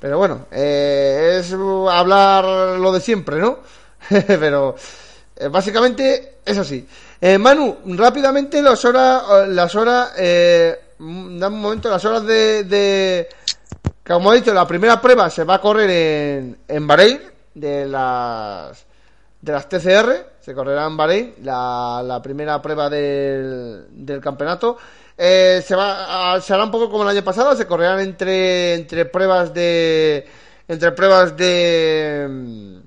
Pero 0.00 0.18
bueno, 0.18 0.46
eh, 0.50 1.38
es 1.40 1.52
hablar 1.52 2.44
lo 2.78 2.92
de 2.92 3.00
siempre, 3.00 3.38
¿no? 3.38 3.60
Pero 4.08 4.76
eh, 5.36 5.48
básicamente 5.48 6.36
es 6.44 6.58
así. 6.58 6.86
Eh, 7.20 7.38
Manu, 7.38 7.78
rápidamente 7.96 8.60
las 8.60 8.84
horas, 8.84 9.48
las 9.48 9.74
horas, 9.74 10.12
eh, 10.18 10.78
mm, 10.98 11.38
dame 11.38 11.56
un 11.56 11.62
momento, 11.62 11.88
las 11.88 12.04
horas 12.04 12.24
de, 12.24 13.28
como 14.06 14.32
he 14.32 14.36
dicho, 14.36 14.52
la 14.52 14.66
primera 14.66 15.00
prueba 15.00 15.30
se 15.30 15.44
va 15.44 15.54
a 15.54 15.60
correr 15.60 15.90
en, 15.90 16.58
en 16.68 16.86
Bahrein, 16.86 17.20
de 17.54 17.86
las, 17.86 18.84
de 19.40 19.52
las 19.52 19.68
TCR, 19.68 20.34
se 20.40 20.54
correrá 20.54 20.86
en 20.86 20.96
Bahrein, 20.96 21.34
la, 21.42 22.20
primera 22.22 22.60
prueba 22.60 22.90
del, 22.90 23.86
del 23.90 24.20
campeonato. 24.20 24.76
Eh, 25.16 25.62
se 25.64 25.76
va 25.76 26.40
se 26.40 26.52
hará 26.52 26.64
un 26.64 26.72
poco 26.72 26.90
como 26.90 27.04
el 27.04 27.10
año 27.10 27.22
pasado, 27.22 27.54
se 27.54 27.66
correrán 27.66 28.00
entre, 28.00 28.74
entre 28.74 29.04
pruebas 29.04 29.54
de, 29.54 30.26
entre 30.66 30.92
pruebas 30.92 31.36
de, 31.36 32.82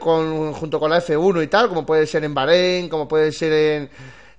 con, 0.00 0.52
junto 0.52 0.80
con 0.80 0.90
la 0.90 1.00
F1 1.00 1.44
y 1.44 1.46
tal, 1.46 1.68
como 1.68 1.86
puede 1.86 2.06
ser 2.06 2.24
en 2.24 2.34
Bahrein, 2.34 2.88
como 2.88 3.06
puede 3.06 3.30
ser 3.30 3.52
en, 3.52 3.90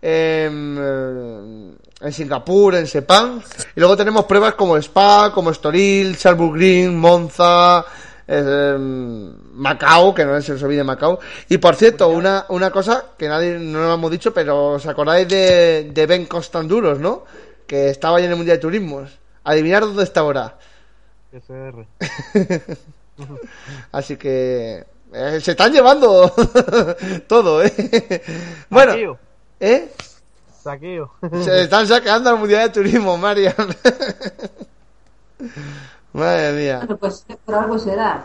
en, 0.01 0.77
eh, 0.79 1.71
en 1.99 2.13
Singapur, 2.13 2.75
en 2.75 2.87
Sepang. 2.87 3.41
Y 3.75 3.79
luego 3.79 3.97
tenemos 3.97 4.25
pruebas 4.25 4.53
como 4.53 4.77
Spa, 4.77 5.31
como 5.33 5.51
Estoril, 5.51 6.17
Green, 6.17 6.97
Monza, 6.97 7.85
eh, 8.27 8.75
Macao, 8.77 10.13
que 10.13 10.25
no 10.25 10.39
se 10.41 10.53
os 10.53 10.63
olvide 10.63 10.83
Macao. 10.83 11.19
Y 11.49 11.57
por 11.57 11.75
cierto, 11.75 12.09
una, 12.09 12.45
una 12.49 12.71
cosa 12.71 13.05
que 13.17 13.27
nadie 13.27 13.57
no 13.59 13.79
lo 13.79 13.93
hemos 13.93 14.11
dicho, 14.11 14.33
pero 14.33 14.73
os 14.73 14.85
acordáis 14.85 15.27
de, 15.27 15.91
de 15.91 16.05
Ben 16.05 16.25
Constanduros, 16.25 16.99
¿no? 16.99 17.23
Que 17.65 17.89
estaba 17.89 18.17
ahí 18.17 18.25
en 18.25 18.31
el 18.31 18.37
Mundial 18.37 18.57
de 18.57 18.61
Turismos. 18.61 19.19
Adivinar 19.43 19.83
dónde 19.83 20.03
está 20.03 20.21
ahora. 20.21 20.57
SR. 21.31 21.87
Así 23.91 24.17
que 24.17 24.85
eh, 25.13 25.39
se 25.41 25.51
están 25.51 25.71
llevando 25.71 26.31
todo, 27.27 27.63
¿eh? 27.63 28.21
Bueno. 28.69 29.17
¿eh? 29.59 29.89
Saqueo. 30.67 31.11
Se 31.43 31.61
están 31.63 31.87
saqueando 31.87 32.29
al 32.29 32.37
Mundial 32.37 32.67
de 32.67 32.73
Turismo, 32.73 33.17
Marian. 33.17 33.55
Madre 36.13 36.51
mía, 36.53 36.77
Bueno, 36.79 36.97
pues 36.97 37.25
por 37.45 37.55
algo 37.55 37.77
será. 37.77 38.23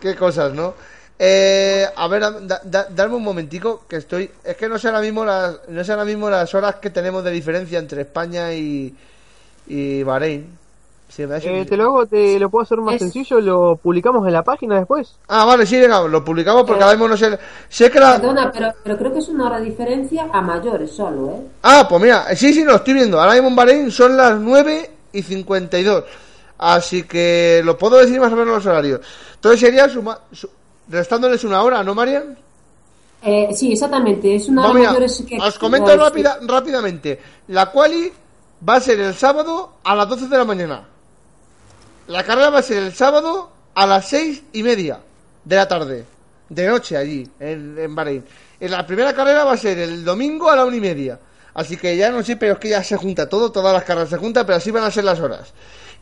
qué 0.00 0.14
cosas, 0.14 0.52
¿no? 0.52 0.74
Eh, 1.18 1.84
a 1.96 2.06
ver, 2.06 2.20
da- 2.22 2.60
da- 2.64 2.86
darme 2.90 3.16
un 3.16 3.24
momentico 3.24 3.84
que 3.88 3.96
estoy. 3.96 4.30
Es 4.44 4.56
que 4.56 4.68
no 4.68 4.78
sé 4.78 4.88
ahora 4.88 5.00
mismo 5.00 5.24
las, 5.24 5.58
no 5.68 5.82
sé 5.82 5.90
ahora 5.92 6.04
mismo 6.04 6.30
las 6.30 6.54
horas 6.54 6.76
que 6.76 6.90
tenemos 6.90 7.24
de 7.24 7.32
diferencia 7.32 7.78
entre 7.78 8.02
España 8.02 8.52
y 8.54 8.94
y 9.66 10.02
Bahrein. 10.02 10.57
Me 11.16 11.24
Eh, 11.60 11.64
te 11.64 11.76
lo 11.76 11.84
hago, 11.84 12.06
te 12.06 12.38
lo 12.38 12.48
puedo 12.50 12.62
hacer 12.62 12.78
más 12.78 12.94
Es- 12.94 13.00
sencillo, 13.00 13.40
lo 13.40 13.76
publicamos 13.76 14.26
en 14.26 14.32
la 14.32 14.42
página 14.44 14.76
después. 14.76 15.16
Ah, 15.28 15.44
vale, 15.46 15.64
sí, 15.66 15.76
venga, 15.78 16.02
lo 16.06 16.22
publicamos 16.24 16.62
porque 16.64 16.80
Eh, 16.80 16.84
ahora 16.84 16.96
mismo 16.96 17.08
no 17.08 17.16
sé. 17.16 17.36
Sé 17.68 17.90
que 17.90 17.98
la. 17.98 18.20
Perdona, 18.20 18.52
pero, 18.52 18.72
pero 18.84 18.98
creo 18.98 19.12
que 19.14 19.18
es 19.20 19.28
una 19.28 19.46
hora 19.46 19.58
de 19.58 19.64
diferencia 19.64 20.28
a 20.32 20.40
mayores 20.42 20.92
solo, 20.92 21.30
¿eh? 21.30 21.40
Ah, 21.62 21.86
pues 21.88 22.02
mira, 22.02 22.26
sí, 22.36 22.52
sí, 22.52 22.62
lo 22.62 22.76
estoy 22.76 22.94
viendo. 22.94 23.18
Ahora 23.18 23.32
mismo 23.32 23.48
en 23.48 23.56
Bahrein 23.56 23.90
son 23.90 24.16
las 24.16 24.38
9 24.38 24.90
y 25.12 25.22
52. 25.22 26.04
Así 26.58 27.04
que 27.04 27.62
lo 27.64 27.76
puedo 27.78 27.96
decir 27.96 28.20
más 28.20 28.32
o 28.32 28.36
menos 28.36 28.54
los 28.56 28.66
horarios. 28.66 29.00
Entonces 29.34 29.60
sería 29.60 29.88
suma, 29.88 30.18
su- 30.30 30.50
restándoles 30.88 31.42
una 31.44 31.62
hora, 31.62 31.82
¿no, 31.82 31.94
Marian? 31.94 32.36
Eh, 33.22 33.48
sí, 33.54 33.72
exactamente. 33.72 34.36
Es 34.36 34.48
una 34.48 34.62
No, 34.62 34.68
hora 34.70 34.78
mira, 34.78 34.90
mayores 34.92 35.24
que. 35.28 35.38
os 35.40 35.58
comento 35.58 35.96
rápida, 35.96 36.38
rápidamente. 36.42 37.18
La 37.48 37.70
quali 37.72 38.12
va 38.68 38.74
a 38.76 38.80
ser 38.80 39.00
el 39.00 39.14
sábado 39.14 39.72
a 39.84 39.94
las 39.94 40.08
12 40.08 40.28
de 40.28 40.36
la 40.38 40.44
mañana. 40.44 40.82
La 42.08 42.24
carrera 42.24 42.50
va 42.50 42.58
a 42.58 42.62
ser 42.62 42.82
el 42.82 42.94
sábado 42.94 43.50
a 43.74 43.86
las 43.86 44.08
seis 44.08 44.42
y 44.52 44.62
media 44.62 44.98
de 45.44 45.56
la 45.56 45.68
tarde. 45.68 46.04
De 46.48 46.66
noche 46.66 46.96
allí, 46.96 47.28
en, 47.38 47.78
en 47.78 47.94
Bahrein. 47.94 48.24
Y 48.60 48.68
la 48.68 48.86
primera 48.86 49.12
carrera 49.14 49.44
va 49.44 49.52
a 49.52 49.56
ser 49.56 49.78
el 49.78 50.04
domingo 50.04 50.50
a 50.50 50.56
la 50.56 50.64
una 50.64 50.76
y 50.76 50.80
media. 50.80 51.18
Así 51.54 51.76
que 51.76 51.96
ya 51.96 52.10
no 52.10 52.22
sé, 52.22 52.36
pero 52.36 52.54
es 52.54 52.58
que 52.58 52.70
ya 52.70 52.82
se 52.82 52.96
junta 52.96 53.28
todo, 53.28 53.52
todas 53.52 53.72
las 53.72 53.84
carreras 53.84 54.08
se 54.08 54.16
juntan, 54.16 54.46
pero 54.46 54.56
así 54.56 54.70
van 54.70 54.84
a 54.84 54.90
ser 54.90 55.04
las 55.04 55.20
horas. 55.20 55.52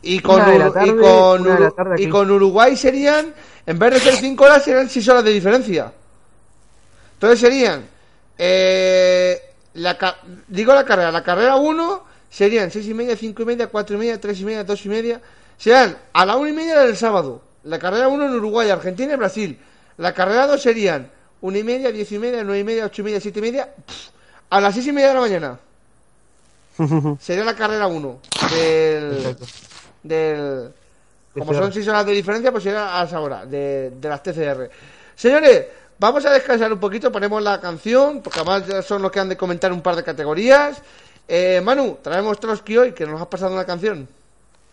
Y 0.01 0.19
con, 0.19 0.39
tarde, 0.39 0.85
y 0.85 0.89
con, 1.01 1.43
Uru- 1.43 1.99
y 1.99 2.07
Uruguay 2.31 2.77
serían, 2.77 3.33
en 3.65 3.79
vez 3.79 3.93
de 3.95 3.99
ser 3.99 4.13
5 4.15 4.43
horas, 4.43 4.63
serían 4.63 4.89
6 4.89 5.07
horas 5.09 5.23
de 5.23 5.31
diferencia. 5.31 5.91
Entonces 7.13 7.39
serían, 7.39 7.83
eh, 8.37 9.41
la, 9.73 9.97
digo 10.47 10.73
la 10.73 10.85
carrera, 10.85 11.11
la 11.11 11.23
carrera 11.23 11.55
1 11.55 12.03
serían 12.29 12.69
6 12.69 12.87
y 12.87 12.93
media, 12.93 13.17
5 13.17 13.41
y 13.41 13.45
media, 13.45 13.67
4 13.67 13.95
y 13.95 13.99
media, 13.99 14.21
3 14.21 14.39
y 14.39 14.45
media, 14.45 14.63
2 14.63 14.85
y 14.85 14.89
media, 14.89 15.21
serían 15.57 15.97
a 16.13 16.25
la 16.25 16.35
1 16.37 16.49
y 16.49 16.53
media 16.53 16.79
del 16.79 16.95
sábado. 16.95 17.41
La 17.63 17.79
carrera 17.79 18.07
1 18.07 18.25
en 18.25 18.33
Uruguay, 18.35 18.69
Argentina 18.69 19.13
y 19.13 19.17
Brasil. 19.17 19.59
La 19.97 20.13
carrera 20.13 20.47
2 20.47 20.61
serían 20.61 21.11
1 21.41 21.57
y 21.57 21.63
media, 21.63 21.91
10 21.91 22.11
y 22.11 22.19
media, 22.19 22.43
9 22.43 22.59
y 22.59 22.63
media, 22.63 22.85
8 22.85 23.01
y 23.01 23.05
media, 23.05 23.19
7 23.19 23.39
y 23.39 23.41
media, 23.41 23.65
pff, 23.65 24.09
a 24.49 24.61
las 24.61 24.73
seis 24.73 24.87
y 24.87 24.91
media 24.91 25.09
de 25.09 25.13
la 25.13 25.21
mañana. 25.21 25.59
Sería 27.19 27.43
la 27.43 27.55
carrera 27.55 27.87
1 27.87 28.19
del, 28.51 29.37
del 30.03 30.73
como 31.33 31.53
son 31.53 31.71
6 31.71 31.87
horas 31.87 32.05
de 32.05 32.11
diferencia, 32.13 32.51
pues 32.51 32.63
sería 32.63 32.99
a 32.99 33.03
esa 33.03 33.19
hora 33.19 33.45
de, 33.45 33.91
de 33.91 34.09
las 34.09 34.23
TCR. 34.23 34.69
Señores, 35.15 35.65
vamos 35.99 36.25
a 36.25 36.31
descansar 36.31 36.71
un 36.71 36.79
poquito, 36.79 37.11
ponemos 37.11 37.41
la 37.41 37.59
canción, 37.59 38.21
porque 38.21 38.39
además 38.39 38.67
ya 38.67 38.81
son 38.81 39.01
los 39.01 39.11
que 39.11 39.19
han 39.19 39.29
de 39.29 39.37
comentar 39.37 39.71
un 39.71 39.81
par 39.81 39.95
de 39.95 40.03
categorías. 40.03 40.81
Eh, 41.27 41.61
Manu, 41.63 41.99
traemos 42.01 42.39
Trotsky 42.39 42.77
hoy, 42.77 42.91
que 42.93 43.05
nos 43.05 43.21
has 43.21 43.27
pasado 43.27 43.53
una 43.53 43.65
canción. 43.65 44.07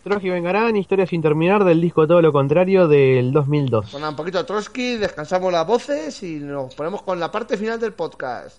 Trotsky 0.04 0.28
Vengarán, 0.28 0.76
Historia 0.76 1.06
sin 1.06 1.22
terminar 1.22 1.64
del 1.64 1.80
disco 1.80 2.06
Todo 2.06 2.20
lo 2.20 2.30
contrario 2.30 2.86
del 2.86 3.32
2002. 3.32 3.92
Bueno, 3.92 4.10
un 4.10 4.16
poquito 4.16 4.36
de 4.36 4.44
Trotsky, 4.44 4.96
descansamos 4.96 5.50
las 5.50 5.66
voces 5.66 6.22
y 6.22 6.36
nos 6.40 6.74
ponemos 6.74 7.02
con 7.02 7.18
la 7.18 7.32
parte 7.32 7.56
final 7.56 7.80
del 7.80 7.94
podcast. 7.94 8.58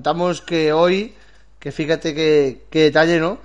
Comentamos 0.00 0.40
que 0.40 0.72
hoy, 0.72 1.14
que 1.58 1.72
fíjate 1.72 2.14
que, 2.14 2.64
que 2.70 2.84
detalle, 2.84 3.20
¿no? 3.20 3.36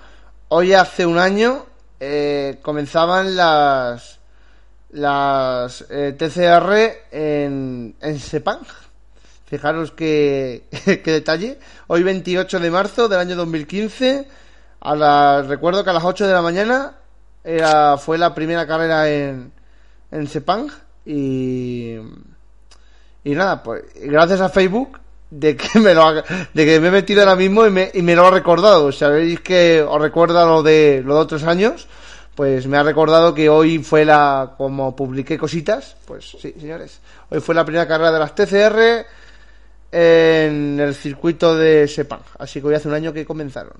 Hoy 0.48 0.72
hace 0.72 1.06
un 1.06 1.18
año 1.18 1.66
eh, 2.00 2.60
comenzaban 2.62 3.36
las 3.36 4.20
las 4.92 5.84
eh, 5.90 6.16
TCR 6.18 7.12
en, 7.12 7.96
en 8.00 8.20
Sepang. 8.20 8.62
Fijaros 9.48 9.92
que, 9.92 10.64
qué 10.86 11.12
detalle. 11.12 11.60
Hoy 11.88 12.04
28 12.04 12.62
de 12.62 12.72
marzo 12.72 13.10
del 13.10 13.20
año 13.20 13.36
2015, 13.36 14.26
a 14.80 14.96
la, 14.96 15.42
recuerdo 15.42 15.84
que 15.84 15.90
a 15.90 15.94
las 15.94 16.06
8 16.06 16.26
de 16.26 16.34
la 16.34 16.42
mañana 16.42 16.94
era, 17.44 17.98
fue 17.98 18.18
la 18.18 18.34
primera 18.34 18.66
carrera 18.66 19.10
en, 19.12 19.52
en 20.10 20.28
Sepang 20.30 20.70
y... 21.06 21.98
Y 23.26 23.34
nada, 23.34 23.64
pues 23.64 23.84
gracias 23.96 24.40
a 24.40 24.50
Facebook 24.50 25.00
de 25.38 25.58
que 25.58 25.80
me 25.80 25.94
lo 25.94 26.04
ha- 26.04 26.24
de 26.54 26.66
que 26.66 26.80
me 26.80 26.88
he 26.88 26.92
metido 26.92 27.22
ahora 27.22 27.36
mismo 27.36 27.66
y 27.66 27.72
me, 27.72 27.92
y 27.94 28.02
me 28.02 28.16
lo 28.16 28.26
ha 28.26 28.32
recordado. 28.32 28.92
Sabéis 28.92 29.40
que 29.42 29.82
os 29.82 30.02
recuerda 30.02 30.46
lo 30.46 30.64
de 30.64 31.02
lo 31.06 31.16
de 31.16 31.20
otros 31.22 31.44
años, 31.44 31.88
pues 32.36 32.68
me 32.68 32.78
ha 32.78 32.84
recordado 32.84 33.34
que 33.34 33.50
hoy 33.50 33.80
fue 33.80 34.06
la 34.06 34.54
como 34.58 34.96
publiqué 34.96 35.38
cositas, 35.38 35.96
pues 36.06 36.30
sí, 36.40 36.54
señores. 36.60 37.00
Hoy 37.30 37.40
fue 37.42 37.54
la 37.56 37.66
primera 37.66 37.88
carrera 37.88 38.12
de 38.12 38.20
las 38.20 38.34
TCR 38.36 39.06
en 39.92 40.80
el 40.80 40.96
circuito 40.96 41.56
de 41.56 41.88
Sepang, 41.88 42.22
así 42.40 42.60
que 42.60 42.68
hoy 42.68 42.76
hace 42.76 42.88
un 42.88 42.94
año 42.94 43.14
que 43.14 43.26
comenzaron. 43.26 43.74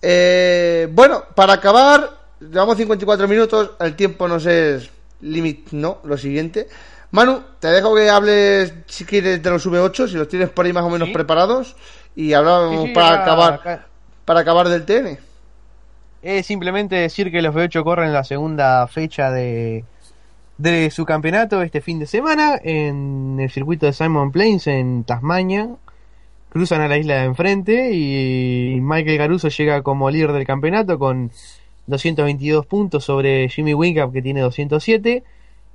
Eh, 0.00 0.88
bueno, 0.92 1.24
para 1.34 1.54
acabar, 1.54 2.10
llevamos 2.40 2.76
54 2.76 3.26
minutos, 3.28 3.70
el 3.80 3.94
tiempo 3.96 4.28
nos 4.28 4.46
es 4.46 4.88
límite, 5.22 5.70
no, 5.72 5.98
lo 6.04 6.16
siguiente. 6.16 6.68
Manu, 7.16 7.40
te 7.60 7.68
dejo 7.68 7.94
que 7.94 8.10
hables 8.10 8.74
si 8.86 9.06
quieres 9.06 9.42
de 9.42 9.48
los 9.50 9.66
V8, 9.66 10.06
si 10.06 10.16
los 10.16 10.28
tienes 10.28 10.50
por 10.50 10.66
ahí 10.66 10.72
más 10.74 10.84
o 10.84 10.90
menos 10.90 11.08
Sí. 11.08 11.14
preparados. 11.14 11.74
y 12.14 12.28
Sí, 12.34 12.34
sí, 12.88 12.92
para 12.94 13.22
acabar 13.22 13.86
para 14.26 14.40
acabar 14.40 14.68
del 14.68 14.84
TN. 14.84 15.18
Es 16.20 16.44
simplemente 16.44 16.96
decir 16.96 17.30
que 17.32 17.40
los 17.40 17.54
V8 17.54 17.82
corren 17.84 18.12
la 18.12 18.22
segunda 18.22 18.86
fecha 18.86 19.30
de, 19.30 19.84
de 20.58 20.90
su 20.90 21.06
campeonato 21.06 21.62
este 21.62 21.80
fin 21.80 21.98
de 21.98 22.06
semana 22.06 22.58
en 22.62 23.38
el 23.40 23.50
circuito 23.50 23.86
de 23.86 23.92
Simon 23.94 24.30
Plains 24.30 24.66
en 24.66 25.04
Tasmania. 25.04 25.68
Cruzan 26.50 26.82
a 26.82 26.88
la 26.88 26.98
isla 26.98 27.14
de 27.16 27.24
enfrente 27.24 27.92
y 27.92 28.78
Michael 28.82 29.16
Caruso 29.18 29.48
llega 29.48 29.82
como 29.82 30.10
líder 30.10 30.32
del 30.32 30.46
campeonato 30.46 30.98
con 30.98 31.30
222 31.86 32.66
puntos 32.66 33.04
sobre 33.04 33.48
Jimmy 33.48 33.72
Wingap 33.74 34.12
que 34.12 34.20
tiene 34.22 34.40
207. 34.40 35.22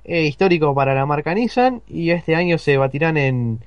Eh, 0.04 0.22
histórico 0.24 0.74
para 0.74 0.94
la 0.94 1.06
marca 1.06 1.34
Nissan 1.34 1.82
y 1.86 2.10
este 2.10 2.34
año 2.34 2.58
se 2.58 2.76
batirán 2.76 3.16
en, 3.16 3.60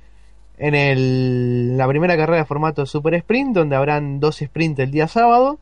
en 0.58 0.74
el- 0.74 1.76
la 1.78 1.86
primera 1.88 2.16
carrera 2.16 2.38
de 2.38 2.44
formato 2.44 2.84
Super 2.86 3.14
Sprint 3.14 3.54
donde 3.54 3.76
habrán 3.76 4.20
dos 4.20 4.36
sprints 4.38 4.80
el 4.80 4.90
día 4.90 5.08
sábado 5.08 5.58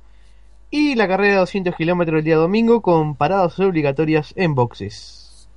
y 0.71 0.95
la 0.97 1.07
carrera 1.07 1.35
de 1.35 1.39
200 1.41 1.75
kilómetros 1.77 2.19
el 2.19 2.25
día 2.25 2.37
domingo 2.37 2.83
con 2.83 3.15
paradas 3.15 3.59
obligatorias 3.61 4.33
en 4.37 4.55
boxes. 4.57 5.49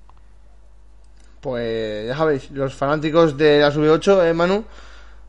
Pues 1.42 2.08
ya 2.08 2.16
sabéis, 2.18 2.50
los 2.52 2.74
fanáticos 2.74 3.38
de 3.38 3.60
la 3.60 3.72
V8, 3.72 4.30
¿eh, 4.30 4.34
Manu? 4.34 4.64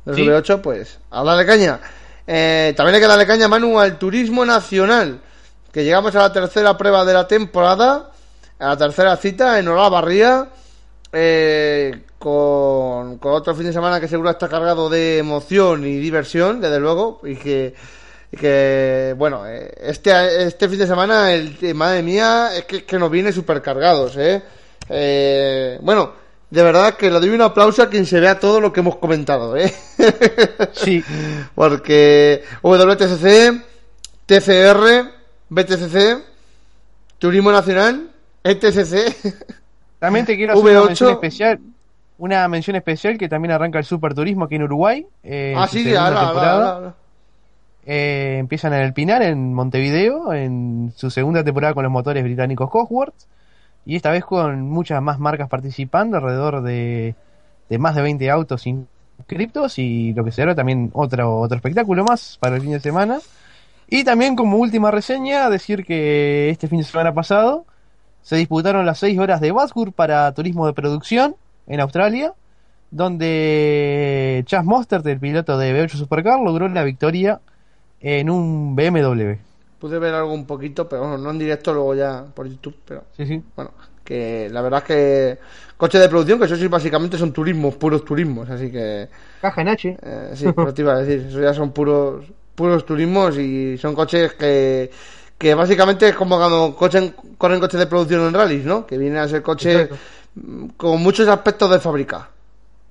De 0.05 0.13
la 0.13 0.15
Sí. 0.17 0.27
V8, 0.27 0.61
pues 0.63 0.99
a 1.11 1.23
darle 1.23 1.47
caña. 1.47 1.81
Eh, 2.27 2.73
también 2.77 2.97
hay 2.97 3.01
que 3.01 3.07
darle 3.07 3.27
caña, 3.27 3.49
Manu, 3.49 3.79
al 3.79 3.99
turismo 3.99 4.45
nacional. 4.45 5.21
Que 5.73 5.85
llegamos 5.85 6.15
a 6.17 6.21
la 6.21 6.33
tercera 6.33 6.77
prueba 6.79 7.05
de 7.05 7.13
la 7.13 7.29
temporada, 7.29 8.11
a 8.59 8.69
la 8.69 8.77
tercera 8.77 9.17
cita 9.17 9.59
en 9.59 9.69
Olavarría, 9.69 10.49
eh, 11.13 12.03
con, 12.19 13.19
con 13.19 13.33
otro 13.33 13.55
fin 13.55 13.67
de 13.67 13.73
semana 13.73 14.01
que 14.01 14.09
seguro 14.09 14.31
está 14.31 14.49
cargado 14.49 14.91
de 14.91 15.19
emoción 15.19 15.87
y 15.87 15.97
diversión, 15.99 16.61
desde 16.61 16.81
luego, 16.81 17.21
y 17.25 17.37
que, 17.37 17.75
y 18.33 18.37
que 18.37 19.15
bueno, 19.17 19.47
eh, 19.47 19.73
este, 19.81 20.45
este 20.45 20.69
fin 20.69 20.79
de 20.79 20.87
semana, 20.87 21.33
el, 21.33 21.57
eh, 21.63 21.75
madre 21.75 22.03
mía, 22.03 22.51
es 22.57 22.65
que, 22.65 22.85
que 22.85 22.99
nos 22.99 23.11
viene 23.11 23.33
súper 23.33 23.63
cargados, 23.63 24.17
¿eh? 24.17 24.43
Eh, 24.89 25.79
Bueno, 25.83 26.13
de 26.51 26.63
verdad 26.63 26.95
que 26.95 27.11
le 27.11 27.21
doy 27.21 27.29
un 27.31 27.43
aplauso 27.43 27.83
a 27.83 27.89
quien 27.91 28.07
se 28.07 28.21
vea 28.21 28.39
todo 28.41 28.61
lo 28.61 28.73
que 28.73 28.81
hemos 28.81 28.97
comentado, 28.97 29.57
¿eh? 29.57 29.73
Sí, 30.73 31.05
Porque 31.55 32.43
WTCC, 32.63 33.65
TCR, 34.27 35.13
BTCC, 35.51 36.25
Turismo 37.19 37.53
Nacional, 37.53 38.11
ETCC. 38.51 39.35
también 39.99 40.27
te 40.27 40.37
quiero 40.37 40.55
hacer 40.55 40.65
una 40.65 40.81
V8. 40.81 40.87
mención 40.87 41.11
especial. 41.11 41.61
Una 42.19 42.49
mención 42.49 42.77
especial 42.77 43.17
que 43.17 43.29
también 43.29 43.53
arranca 43.53 43.79
el 43.79 43.85
Super 43.85 44.15
Turismo 44.15 44.47
aquí 44.47 44.57
en 44.57 44.65
Uruguay. 44.65 45.07
eh, 45.23 45.55
ah, 45.57 45.69
sí, 45.69 45.95
ahora, 45.95 46.21
temporada. 46.21 46.75
ahora. 46.75 46.95
Eh, 47.87 48.37
empiezan 48.39 48.75
en 48.75 48.83
el 48.83 48.93
Pinar, 48.93 49.23
en 49.23 49.55
Montevideo, 49.55 50.33
en 50.33 50.93
su 50.95 51.11
segunda 51.11 51.43
temporada 51.43 51.75
con 51.75 51.85
los 51.85 51.93
motores 51.93 52.23
británicos 52.25 52.69
Cosworth. 52.71 53.15
Y 53.87 53.97
esta 53.97 54.11
vez 54.11 54.25
con 54.25 54.69
muchas 54.69 55.01
más 55.01 55.19
marcas 55.19 55.49
participando, 55.49 56.17
alrededor 56.19 56.63
de, 56.63 57.15
de 57.71 57.79
más 57.79 57.95
de 57.95 58.03
20 58.03 58.31
autos 58.31 58.67
inscriptos. 58.67 59.79
Y 59.79 60.13
lo 60.13 60.25
que 60.25 60.33
será 60.33 60.55
también 60.55 60.91
otro, 60.93 61.41
otro 61.41 61.57
espectáculo 61.57 62.05
más 62.05 62.37
para 62.41 62.57
el 62.57 62.63
fin 62.63 62.73
de 62.73 62.81
semana. 62.81 63.21
Y 63.89 64.05
también 64.05 64.37
como 64.37 64.59
última 64.59 64.91
reseña, 64.91 65.49
decir 65.49 65.85
que 65.87 66.51
este 66.51 66.69
fin 66.69 66.79
de 66.79 66.85
semana 66.85 67.15
pasado 67.15 67.65
se 68.23 68.37
disputaron 68.37 68.87
las 68.87 68.99
6 68.99 69.19
horas 69.19 69.41
de 69.41 69.53
Bathurst 69.53 69.95
para 69.95 70.33
turismo 70.35 70.67
de 70.67 70.73
producción 70.75 71.37
en 71.67 71.81
Australia, 71.81 72.35
donde 72.91 74.43
Chas 74.47 74.65
Mostert, 74.65 75.07
el 75.07 75.21
piloto 75.21 75.59
de 75.59 75.73
B8 75.75 75.97
Supercar, 75.97 76.41
logró 76.41 76.69
la 76.69 76.85
victoria 76.85 77.41
en 78.01 78.31
un 78.31 78.77
BMW. 78.77 79.35
Pude 79.79 79.99
ver 80.01 80.15
algo 80.15 80.33
un 80.35 80.47
poquito, 80.47 80.89
pero 80.89 81.03
bueno, 81.03 81.19
no 81.19 81.31
en 81.31 81.39
directo, 81.39 81.73
luego 81.73 81.95
ya 81.95 82.25
por 82.35 82.49
YouTube, 82.49 82.77
pero 82.85 83.05
Sí, 83.17 83.27
sí. 83.27 83.43
bueno, 83.55 83.71
que 84.05 84.49
la 84.51 84.61
verdad 84.61 84.81
es 84.81 84.87
que 84.87 85.39
coches 85.77 86.01
de 86.01 86.09
producción, 86.09 86.39
que 86.41 86.47
eso 86.47 86.57
sí 86.57 86.67
básicamente 86.67 87.17
son 87.17 87.33
turismos, 87.33 87.77
puros 87.77 88.05
turismos, 88.05 88.51
así 88.51 88.73
que 88.73 89.09
Caja 89.41 89.61
en 89.63 89.69
H. 89.69 90.01
eh, 90.03 90.31
sí, 90.35 90.53
pero 90.59 90.75
te 90.75 90.83
iba 90.83 90.95
a 90.95 90.99
decir, 91.03 91.27
eso 91.29 91.41
ya 91.41 91.55
son 91.55 91.73
puros 91.73 92.25
puros 92.55 92.85
turismos 92.85 93.39
y 93.39 93.79
son 93.79 93.95
coches 93.95 94.33
que 94.35 94.91
que 95.39 95.55
básicamente 95.55 96.09
es 96.09 96.17
como 96.17 96.37
cuando 96.37 96.75
cochen, 96.77 97.15
corren 97.39 97.61
coches 97.61 97.79
de 97.79 97.87
producción 97.87 98.27
en 98.27 98.35
rallies, 98.35 98.65
¿no? 98.65 98.85
Que 98.85 98.99
vienen 98.99 99.19
a 99.19 99.29
ser 99.29 99.41
coches 99.41 99.83
Exacto. 99.83 99.97
con 100.77 101.01
muchos 101.01 101.29
aspectos 101.29 101.71
de 101.71 101.79
fábrica. 101.79 102.29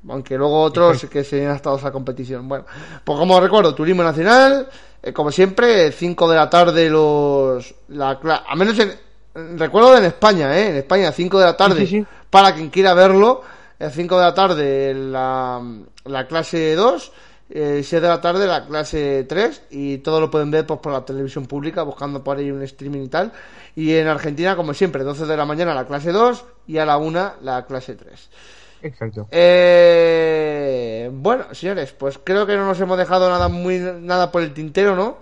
Aunque 0.09 0.37
luego 0.37 0.61
otros 0.61 0.95
Exacto. 0.95 1.13
que 1.13 1.23
se 1.25 1.45
han 1.45 1.55
estado 1.55 1.75
a 1.75 1.79
esa 1.79 1.91
competición. 1.91 2.47
Bueno, 2.47 2.65
pues 3.03 3.19
como 3.19 3.39
recuerdo, 3.41 3.75
Turismo 3.75 4.01
Nacional, 4.01 4.69
eh, 5.03 5.11
como 5.11 5.31
siempre, 5.31 5.91
5 5.91 6.29
de 6.29 6.35
la 6.35 6.49
tarde 6.49 6.89
los... 6.89 7.75
La, 7.89 8.17
a 8.47 8.55
menos 8.55 8.79
en... 8.79 8.93
Recuerdo 9.59 9.97
en 9.97 10.05
España, 10.05 10.57
¿eh? 10.57 10.69
En 10.69 10.75
España, 10.77 11.11
5 11.11 11.39
de 11.39 11.45
la 11.45 11.57
tarde. 11.57 11.81
Sí, 11.81 11.87
sí, 11.87 11.99
sí. 11.99 12.05
Para 12.29 12.55
quien 12.55 12.69
quiera 12.69 12.93
verlo, 12.93 13.41
a 13.79 13.89
5 13.89 14.17
de 14.17 14.23
la 14.23 14.33
tarde 14.33 14.93
la, 14.93 15.61
la 16.05 16.27
clase 16.27 16.75
2, 16.75 17.11
eh, 17.49 17.81
6 17.83 18.01
de 18.01 18.07
la 18.07 18.21
tarde 18.21 18.45
la 18.47 18.65
clase 18.65 19.25
3 19.27 19.63
y 19.71 19.97
todo 19.99 20.19
lo 20.19 20.29
pueden 20.31 20.51
ver 20.51 20.65
pues, 20.65 20.79
por 20.79 20.91
la 20.93 21.05
televisión 21.05 21.45
pública 21.47 21.83
buscando 21.83 22.23
por 22.23 22.37
ahí 22.37 22.51
un 22.51 22.61
streaming 22.63 23.03
y 23.03 23.07
tal. 23.09 23.31
Y 23.75 23.95
en 23.95 24.07
Argentina, 24.07 24.55
como 24.55 24.73
siempre, 24.73 25.03
12 25.03 25.25
de 25.25 25.37
la 25.37 25.45
mañana 25.45 25.73
la 25.73 25.85
clase 25.87 26.11
2 26.11 26.45
y 26.67 26.77
a 26.77 26.85
la 26.85 26.97
1 26.97 27.33
la 27.41 27.65
clase 27.65 27.95
3. 27.95 28.29
Exacto. 28.81 29.27
Eh, 29.31 31.09
bueno, 31.13 31.45
señores, 31.53 31.93
pues 31.93 32.19
creo 32.23 32.45
que 32.45 32.55
no 32.55 32.65
nos 32.65 32.79
hemos 32.79 32.97
dejado 32.97 33.29
nada 33.29 33.47
muy 33.47 33.79
nada 33.79 34.31
por 34.31 34.41
el 34.43 34.53
tintero, 34.53 34.95
¿no? 34.95 35.17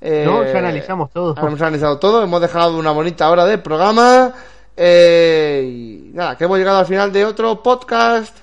Eh, 0.00 0.24
No, 0.24 0.44
ya 0.44 0.58
analizamos 0.58 1.10
todo. 1.12 1.34
Hemos 1.40 1.60
analizado 1.60 1.98
todo, 1.98 2.22
hemos 2.22 2.40
dejado 2.40 2.76
una 2.78 2.90
bonita 2.92 3.30
hora 3.30 3.44
de 3.44 3.58
programa. 3.58 4.34
eh, 4.76 5.62
y 5.66 6.10
nada, 6.14 6.36
que 6.36 6.44
hemos 6.44 6.58
llegado 6.58 6.78
al 6.78 6.86
final 6.86 7.12
de 7.12 7.24
otro 7.24 7.62
podcast. 7.62 8.36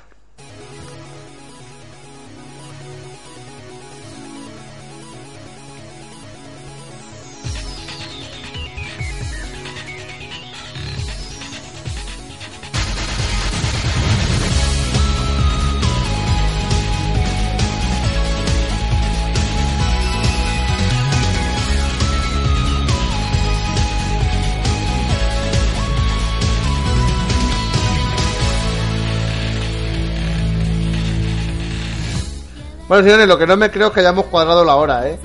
Bueno, 32.89 33.03
señores, 33.03 33.27
lo 33.27 33.37
que 33.37 33.45
no 33.45 33.55
me 33.55 33.69
creo 33.69 33.89
es 33.89 33.93
que 33.93 33.99
hayamos 33.99 34.25
cuadrado 34.25 34.65
la 34.65 34.75
hora, 34.75 35.07
¿eh? 35.07 35.19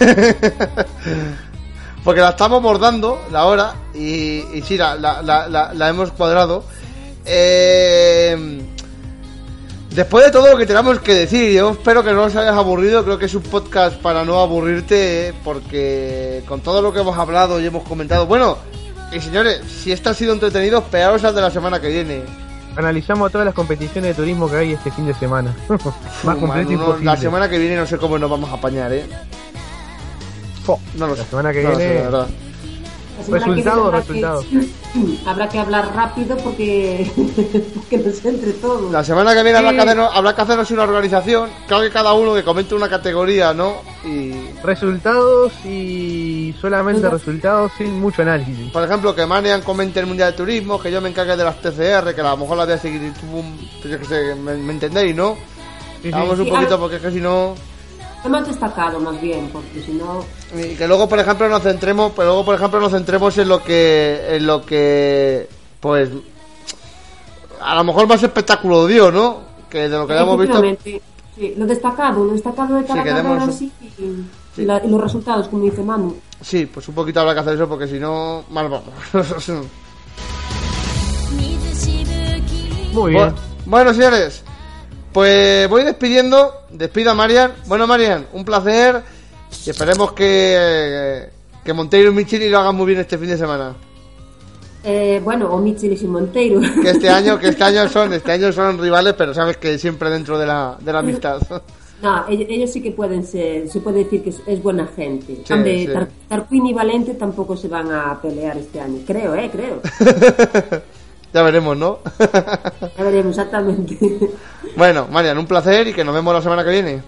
Porque 2.04 2.20
la 2.20 2.30
estamos 2.30 2.60
bordando, 2.60 3.24
la 3.30 3.44
hora, 3.44 3.74
y, 3.94 4.42
sí, 4.66 4.76
la, 4.76 5.88
hemos 5.88 6.10
cuadrado. 6.10 6.64
Eh, 7.24 8.60
después 9.90 10.24
de 10.24 10.32
todo 10.32 10.50
lo 10.50 10.58
que 10.58 10.66
tenemos 10.66 10.98
que 10.98 11.14
decir, 11.14 11.52
yo 11.52 11.70
espero 11.70 12.02
que 12.02 12.12
no 12.12 12.24
os 12.24 12.34
hayas 12.34 12.56
aburrido, 12.56 13.04
creo 13.04 13.16
que 13.16 13.26
es 13.26 13.34
un 13.36 13.42
podcast 13.42 13.96
para 13.98 14.24
no 14.24 14.40
aburrirte, 14.40 15.34
porque 15.44 16.42
con 16.48 16.62
todo 16.62 16.82
lo 16.82 16.92
que 16.92 16.98
hemos 16.98 17.16
hablado 17.16 17.60
y 17.60 17.66
hemos 17.66 17.84
comentado, 17.84 18.26
bueno, 18.26 18.58
y 19.12 19.20
señores, 19.20 19.60
si 19.68 19.92
esto 19.92 20.10
ha 20.10 20.14
sido 20.14 20.32
entretenido, 20.32 20.80
esperaos 20.80 21.22
al 21.22 21.36
de 21.36 21.42
la 21.42 21.50
semana 21.52 21.80
que 21.80 21.90
viene. 21.90 22.47
Analizamos 22.78 23.32
todas 23.32 23.44
las 23.44 23.54
competiciones 23.54 24.10
de 24.16 24.22
turismo 24.22 24.48
que 24.48 24.54
hay 24.56 24.72
este 24.72 24.92
fin 24.92 25.04
de 25.04 25.12
semana. 25.14 25.52
Más. 26.22 27.02
La 27.02 27.16
semana 27.16 27.48
que 27.50 27.58
viene 27.58 27.74
no 27.76 27.84
sé 27.86 27.98
cómo 27.98 28.16
nos 28.18 28.30
vamos 28.30 28.48
a 28.50 28.54
apañar, 28.54 28.92
¿eh? 28.92 29.04
No 30.94 31.08
lo 31.08 31.16
La 31.16 31.24
sé. 31.24 31.28
semana 31.30 31.52
que 31.52 31.62
no 31.64 31.70
lo 31.70 31.76
sé, 31.76 31.84
viene- 31.88 31.94
la 31.96 32.02
verdad. 32.10 32.26
Que 33.26 33.32
Resultados, 33.32 33.54
viene 33.54 33.70
habrá 33.70 33.98
resultados. 33.98 34.44
Que, 34.46 35.28
habrá 35.28 35.48
que 35.48 35.58
hablar 35.58 35.94
rápido 35.94 36.36
porque, 36.38 37.10
porque 37.74 37.98
nos 37.98 38.24
entre 38.24 38.52
todo. 38.52 38.90
La 38.90 39.04
semana 39.04 39.34
que 39.34 39.42
viene 39.42 39.58
habrá, 39.58 39.72
que 39.72 39.80
hacernos, 39.80 40.10
habrá 40.14 40.34
que 40.34 40.40
hacernos 40.42 40.70
una 40.70 40.82
organización. 40.84 41.50
Creo 41.66 41.80
que 41.80 41.90
cada 41.90 42.12
uno 42.12 42.34
que 42.34 42.44
comente 42.44 42.74
una 42.74 42.88
categoría, 42.88 43.52
¿no? 43.52 43.76
Y, 44.04 44.32
Resultados 44.62 45.52
y 45.64 46.54
solamente 46.60 47.08
resultados 47.08 47.72
sin 47.76 48.00
mucho 48.00 48.22
análisis. 48.22 48.70
por 48.70 48.82
ejemplo, 48.82 49.14
que 49.14 49.26
Manian 49.26 49.62
comente 49.62 50.00
el 50.00 50.06
Mundial 50.06 50.32
de 50.32 50.36
Turismo, 50.36 50.80
que 50.80 50.90
yo 50.90 51.00
me 51.00 51.08
encargue 51.08 51.36
de 51.36 51.44
las 51.44 51.60
TCR, 51.60 52.14
que 52.14 52.20
a 52.20 52.30
lo 52.30 52.36
mejor 52.38 52.56
las 52.56 52.66
voy 52.66 52.74
a 52.74 52.78
seguir. 52.78 53.12
tú, 53.14 53.88
yo 53.88 53.98
qué 53.98 54.04
sé, 54.04 54.34
me, 54.34 54.54
me 54.56 54.72
entendéis, 54.72 55.14
¿no? 55.14 55.36
Sí, 56.02 56.08
sí. 56.08 56.10
Vamos 56.10 56.38
un 56.38 56.44
Sí, 56.44 56.50
poquito 56.50 56.74
ah. 56.74 56.78
porque 56.78 56.96
es 56.96 57.02
que 57.02 57.10
si 57.10 57.20
no. 57.20 57.54
Hemos 58.24 58.46
destacado 58.46 58.98
más 59.00 59.20
bien, 59.20 59.48
porque 59.52 59.80
si 59.82 59.92
no. 59.92 60.24
Y 60.60 60.74
que 60.74 60.88
luego, 60.88 61.08
por 61.08 61.18
ejemplo, 61.20 61.48
nos 61.48 61.62
centremos, 61.62 62.12
pero 62.16 62.28
luego, 62.28 62.44
por 62.44 62.54
ejemplo, 62.56 62.80
nos 62.80 62.90
centremos 62.92 63.36
en 63.38 63.48
lo 63.48 63.62
que, 63.62 64.36
en 64.36 64.46
lo 64.46 64.64
que, 64.66 65.48
pues, 65.80 66.10
a 67.60 67.74
lo 67.76 67.84
mejor 67.84 68.06
más 68.08 68.22
espectáculo 68.22 68.86
dio, 68.86 69.10
¿no? 69.12 69.38
Que 69.70 69.88
de 69.88 69.96
lo 69.96 70.06
que 70.06 70.12
hayamos 70.14 70.38
visto. 70.40 70.62
Sí, 71.36 71.54
lo 71.56 71.66
destacado, 71.66 72.24
lo 72.24 72.32
destacado 72.32 72.74
de 72.76 72.84
cada 72.84 73.02
Sí, 73.02 73.08
carrera, 73.08 73.44
un- 73.44 73.52
sí, 73.52 73.72
y, 74.56 74.62
la- 74.64 74.80
los 74.80 75.00
resultados, 75.00 75.46
como 75.48 75.62
dice 75.64 75.82
Manu. 75.82 76.16
Sí, 76.40 76.66
pues 76.66 76.88
un 76.88 76.94
poquito 76.96 77.20
habrá 77.20 77.34
que 77.34 77.40
hacer 77.40 77.54
eso 77.54 77.68
porque 77.68 77.86
si 77.86 78.00
no, 78.00 78.44
mal 78.50 78.68
vamos. 78.68 78.90
Muy 82.92 83.12
bien. 83.12 83.28
Bu- 83.30 83.34
Bueno, 83.66 83.92
señores, 83.94 84.42
pues 85.12 85.68
voy 85.68 85.84
despidiendo. 85.84 86.52
Despido 86.70 87.10
a 87.10 87.14
Marian. 87.14 87.52
Bueno, 87.66 87.86
Marian, 87.86 88.26
un 88.32 88.44
placer. 88.44 89.02
Y 89.66 89.70
esperemos 89.70 90.12
que, 90.12 91.28
que 91.64 91.72
Monteiro 91.72 92.10
y 92.10 92.14
Micheli 92.14 92.48
lo 92.48 92.58
hagan 92.58 92.76
muy 92.76 92.86
bien 92.86 93.00
este 93.00 93.16
fin 93.18 93.28
de 93.28 93.38
semana. 93.38 93.74
Eh, 94.84 95.20
bueno, 95.24 95.52
o 95.52 95.58
Mitchell 95.58 95.98
y 96.00 96.06
Monteiro. 96.06 96.60
Que 96.82 96.90
este 96.90 97.08
año, 97.10 97.38
que 97.38 97.48
este 97.48 97.64
año 97.64 97.88
son, 97.88 98.12
este 98.12 98.32
año 98.32 98.52
son 98.52 98.78
rivales, 98.78 99.14
pero 99.18 99.34
sabes 99.34 99.56
que 99.56 99.76
siempre 99.78 100.08
dentro 100.10 100.38
de 100.38 100.46
la, 100.46 100.76
de 100.80 100.92
la 100.92 100.98
amistad. 101.00 101.40
No, 102.00 102.28
ellos, 102.28 102.46
ellos 102.48 102.70
sí 102.72 102.80
que 102.80 102.92
pueden 102.92 103.26
ser, 103.26 103.68
se 103.68 103.80
puede 103.80 104.04
decir 104.04 104.22
que 104.22 104.30
es, 104.30 104.36
es 104.46 104.62
buena 104.62 104.86
gente. 104.86 105.42
Sí, 105.44 105.52
Hombre, 105.52 105.80
sí. 105.80 105.92
Tar- 105.92 106.08
Tarquín 106.28 106.64
y 106.66 106.72
Valente 106.72 107.14
tampoco 107.14 107.56
se 107.56 107.66
van 107.66 107.90
a 107.90 108.22
pelear 108.22 108.56
este 108.56 108.80
año. 108.80 109.00
Creo, 109.04 109.34
eh, 109.34 109.50
creo. 109.52 109.82
ya 111.32 111.42
veremos, 111.42 111.76
¿no? 111.76 111.98
Ya 112.96 113.04
veremos 113.04 113.36
exactamente. 113.38 113.98
bueno, 114.76 115.06
Marian, 115.10 115.38
un 115.38 115.46
placer 115.46 115.88
y 115.88 115.92
que 115.94 116.04
nos 116.04 116.14
vemos 116.14 116.34
la 116.34 116.42
semana 116.42 116.64
que 116.64 116.70
viene. 116.70 117.02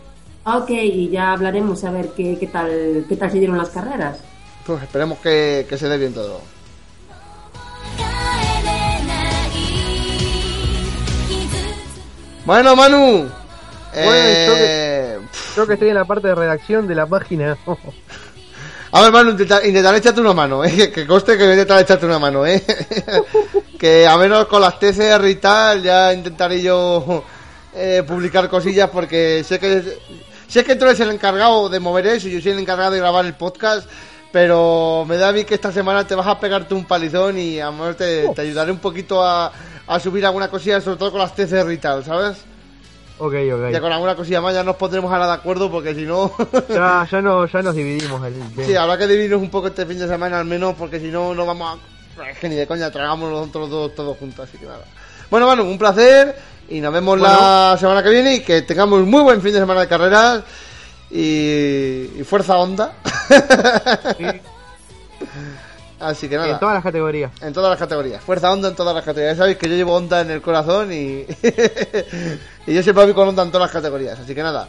ok, 0.45 0.71
y 0.71 1.09
ya 1.11 1.33
hablaremos 1.33 1.83
a 1.85 1.91
ver 1.91 2.09
qué, 2.17 2.37
qué 2.39 2.47
tal 2.47 3.05
qué 3.09 3.17
tal 3.17 3.31
se 3.31 3.39
dieron 3.39 3.59
las 3.59 3.71
carreras. 3.71 4.19
Pues 4.67 4.83
esperemos 4.83 5.19
que, 5.19 5.67
que 5.69 5.77
se 5.79 5.89
dé 5.89 5.97
bien 5.99 6.13
todo. 6.15 6.41
Bueno, 12.45 12.75
Manu. 12.75 13.29
eh, 13.95 15.19
Creo 15.55 15.67
que 15.67 15.75
estoy 15.75 15.89
en 15.89 15.95
la 15.95 16.05
parte 16.05 16.29
de 16.29 16.35
redacción 16.35 16.87
de 16.87 16.95
la 16.95 17.07
página. 17.07 17.57
A 18.93 19.03
ver, 19.03 19.13
Manu, 19.13 19.31
intenta- 19.31 19.65
intentaré 19.65 19.99
echarte 19.99 20.21
una 20.21 20.33
mano, 20.33 20.65
¿eh? 20.65 20.91
Que, 20.95 21.07
conste 21.07 21.37
que 21.37 21.45
voy 21.45 21.53
intentar 21.53 21.81
echarte 21.81 22.07
una 22.07 22.19
mano, 22.19 22.45
¿eh? 22.45 22.63
que 23.79 24.07
a 24.07 24.17
menos 24.17 24.47
con 24.47 24.61
las 24.61 24.79
TCR 24.79 25.27
y 25.29 25.37
tal, 25.37 25.83
ya 25.83 26.13
intentaré 26.13 26.61
yo 26.61 27.25
eh, 27.75 28.03
publicar 28.07 28.49
cosillas 28.49 28.91
porque 28.91 29.45
sé 29.45 29.59
que 29.61 29.99
sé 30.49 30.65
que 30.65 30.75
tú 30.75 30.85
eres 30.87 30.99
el 31.01 31.11
encargado 31.11 31.69
de 31.69 31.79
mover 31.79 32.09
eso 32.09 32.27
y 32.27 32.33
yo 32.33 32.41
soy 32.41 32.51
el 32.53 32.59
encargado 32.59 32.91
de 32.91 32.99
grabar 32.99 33.25
el 33.25 33.35
podcast, 33.35 33.89
pero 34.33 35.05
me 35.07 35.17
da 35.17 35.29
a 35.29 35.33
mí 35.33 35.45
que 35.45 35.55
esta 35.55 35.71
semana 35.71 36.05
te 36.05 36.17
vas 36.17 36.27
a 36.27 36.41
pegarte 36.41 36.75
un 36.75 36.85
palizón 36.85 37.39
y 37.39 37.61
a 37.61 37.67
lo 37.67 37.73
mejor 37.73 37.95
te, 37.95 38.29
te 38.31 38.41
ayudaré 38.43 38.73
un 38.73 38.79
poquito 38.81 39.23
a, 39.23 39.53
a 39.87 40.01
subir 40.01 40.27
alguna 40.27 40.49
cosilla, 40.49 40.81
sobre 40.81 40.97
todo 40.99 41.13
con 41.13 41.21
las 41.21 41.35
TCR 41.35 41.71
y 41.73 41.79
tal, 41.79 42.05
¿sabes? 42.05 42.39
Ok, 43.21 43.33
Ya 43.33 43.55
ok. 43.79 43.81
con 43.81 43.93
alguna 43.93 44.17
cosilla 44.17 44.41
más 44.41 44.55
ya 44.55 44.63
nos 44.65 44.77
pondremos 44.77 45.13
ahora 45.13 45.27
de 45.27 45.33
acuerdo 45.35 45.71
porque 45.71 45.95
si 45.95 46.03
no... 46.03 46.33
Ya, 46.69 47.07
ya, 47.11 47.23
no, 47.23 47.47
ya 47.47 47.63
nos 47.63 47.75
dividimos 47.77 48.25
el 48.27 48.35
tema. 48.35 48.67
Sí, 48.67 48.75
habrá 48.77 48.99
que 48.99 49.07
dividirnos 49.07 49.41
un 49.41 49.51
poco 49.51 49.69
este 49.69 49.87
fin 49.87 49.99
de 49.99 50.09
semana 50.09 50.39
al 50.41 50.45
menos, 50.47 50.75
porque 50.77 50.99
si 51.01 51.09
no, 51.09 51.35
no 51.35 51.47
vamos 51.47 51.79
a... 51.79 52.29
Es 52.31 52.39
que 52.39 52.49
ni 52.49 52.57
de 52.57 52.67
coña, 52.67 52.91
tragamos 52.91 53.31
nosotros 53.31 53.71
dos 53.71 53.95
todos 53.95 54.17
juntos, 54.19 54.49
así 54.49 54.59
que 54.59 54.67
nada. 54.67 54.85
Bueno, 55.31 55.47
Manu, 55.47 55.63
un 55.65 55.79
placer 55.79 56.37
y 56.69 56.81
nos 56.81 56.93
vemos 56.93 57.19
la 57.19 57.77
semana 57.79 58.03
que 58.03 58.11
viene 58.11 58.35
y 58.35 58.41
que 58.41 58.63
tengamos 58.63 59.01
muy 59.07 59.23
buen 59.23 59.41
fin 59.41 59.53
de 59.53 59.61
semana 59.61 59.81
de 59.81 59.89
carreras 59.89 60.43
y, 61.11 62.11
y 62.21 62.25
fuerza 62.25 62.57
onda. 62.59 62.93
Sí, 64.19 64.25
así 66.01 66.29
que 66.29 66.37
nada, 66.37 66.51
en 66.51 66.59
todas 66.59 66.75
las 66.75 66.83
categorías. 66.83 67.31
en 67.43 67.53
todas 67.53 67.71
las 67.71 67.79
categorías. 67.79 68.23
Fuerza 68.23 68.53
onda 68.53 68.69
en 68.69 68.75
todas 68.75 68.95
las 68.95 69.05
categorías. 69.05 69.37
Ya 69.37 69.43
sabéis 69.43 69.59
que 69.59 69.69
yo 69.69 69.77
llevo 69.77 69.95
onda 69.95 70.21
en 70.21 70.31
el 70.31 70.43
corazón 70.43 70.93
y, 70.93 71.27
y 72.67 72.75
yo 72.75 72.83
siempre 72.83 73.05
voy 73.05 73.15
con 73.15 73.29
onda 73.29 73.43
en 73.43 73.51
todas 73.51 73.67
las 73.67 73.73
categorías. 73.73 74.19
Así 74.19 74.35
que 74.35 74.43
nada. 74.43 74.69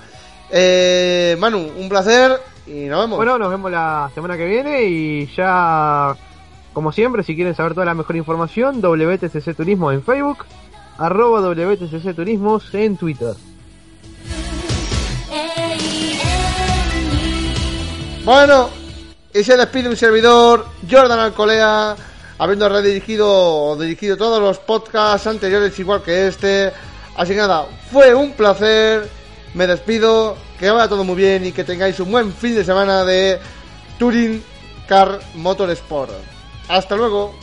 Eh, 0.51 1.35
Manu, 1.39 1.71
un 1.77 1.89
placer 1.89 2.39
y 2.67 2.85
nos 2.85 3.01
vemos. 3.01 3.17
Bueno, 3.17 3.37
nos 3.37 3.49
vemos 3.49 3.71
la 3.71 4.11
semana 4.13 4.35
que 4.37 4.45
viene 4.45 4.83
y 4.83 5.27
ya, 5.35 6.15
como 6.73 6.91
siempre, 6.91 7.23
si 7.23 7.35
quieren 7.35 7.55
saber 7.55 7.73
toda 7.73 7.85
la 7.85 7.93
mejor 7.93 8.15
información, 8.17 8.81
WTCC 8.81 9.55
Turismo 9.55 9.91
en 9.91 10.03
Facebook, 10.03 10.45
arroba 10.97 11.41
WTCC 11.41 12.13
Turismos 12.15 12.73
en 12.73 12.97
Twitter. 12.97 13.33
Bueno, 18.23 18.69
y 19.33 19.43
se 19.43 19.55
despide 19.55 19.89
un 19.89 19.97
servidor, 19.97 20.65
Jordan 20.89 21.19
Alcolea, 21.19 21.95
habiendo 22.37 22.67
redirigido 22.67 23.29
o 23.29 23.75
dirigido 23.75 24.17
todos 24.17 24.41
los 24.41 24.57
podcasts 24.59 25.27
anteriores 25.27 25.77
igual 25.79 26.01
que 26.01 26.27
este. 26.27 26.71
Así 27.15 27.33
que 27.33 27.39
nada, 27.39 27.65
fue 27.91 28.13
un 28.13 28.33
placer, 28.33 29.07
me 29.53 29.67
despido, 29.67 30.35
que 30.59 30.69
vaya 30.69 30.87
todo 30.87 31.03
muy 31.03 31.15
bien 31.15 31.45
y 31.45 31.51
que 31.51 31.63
tengáis 31.63 31.99
un 31.99 32.11
buen 32.11 32.33
fin 32.33 32.55
de 32.55 32.65
semana 32.65 33.03
de 33.03 33.39
Touring 33.99 34.43
Car 34.87 35.19
Motorsport. 35.35 36.11
Hasta 36.67 36.95
luego. 36.95 37.40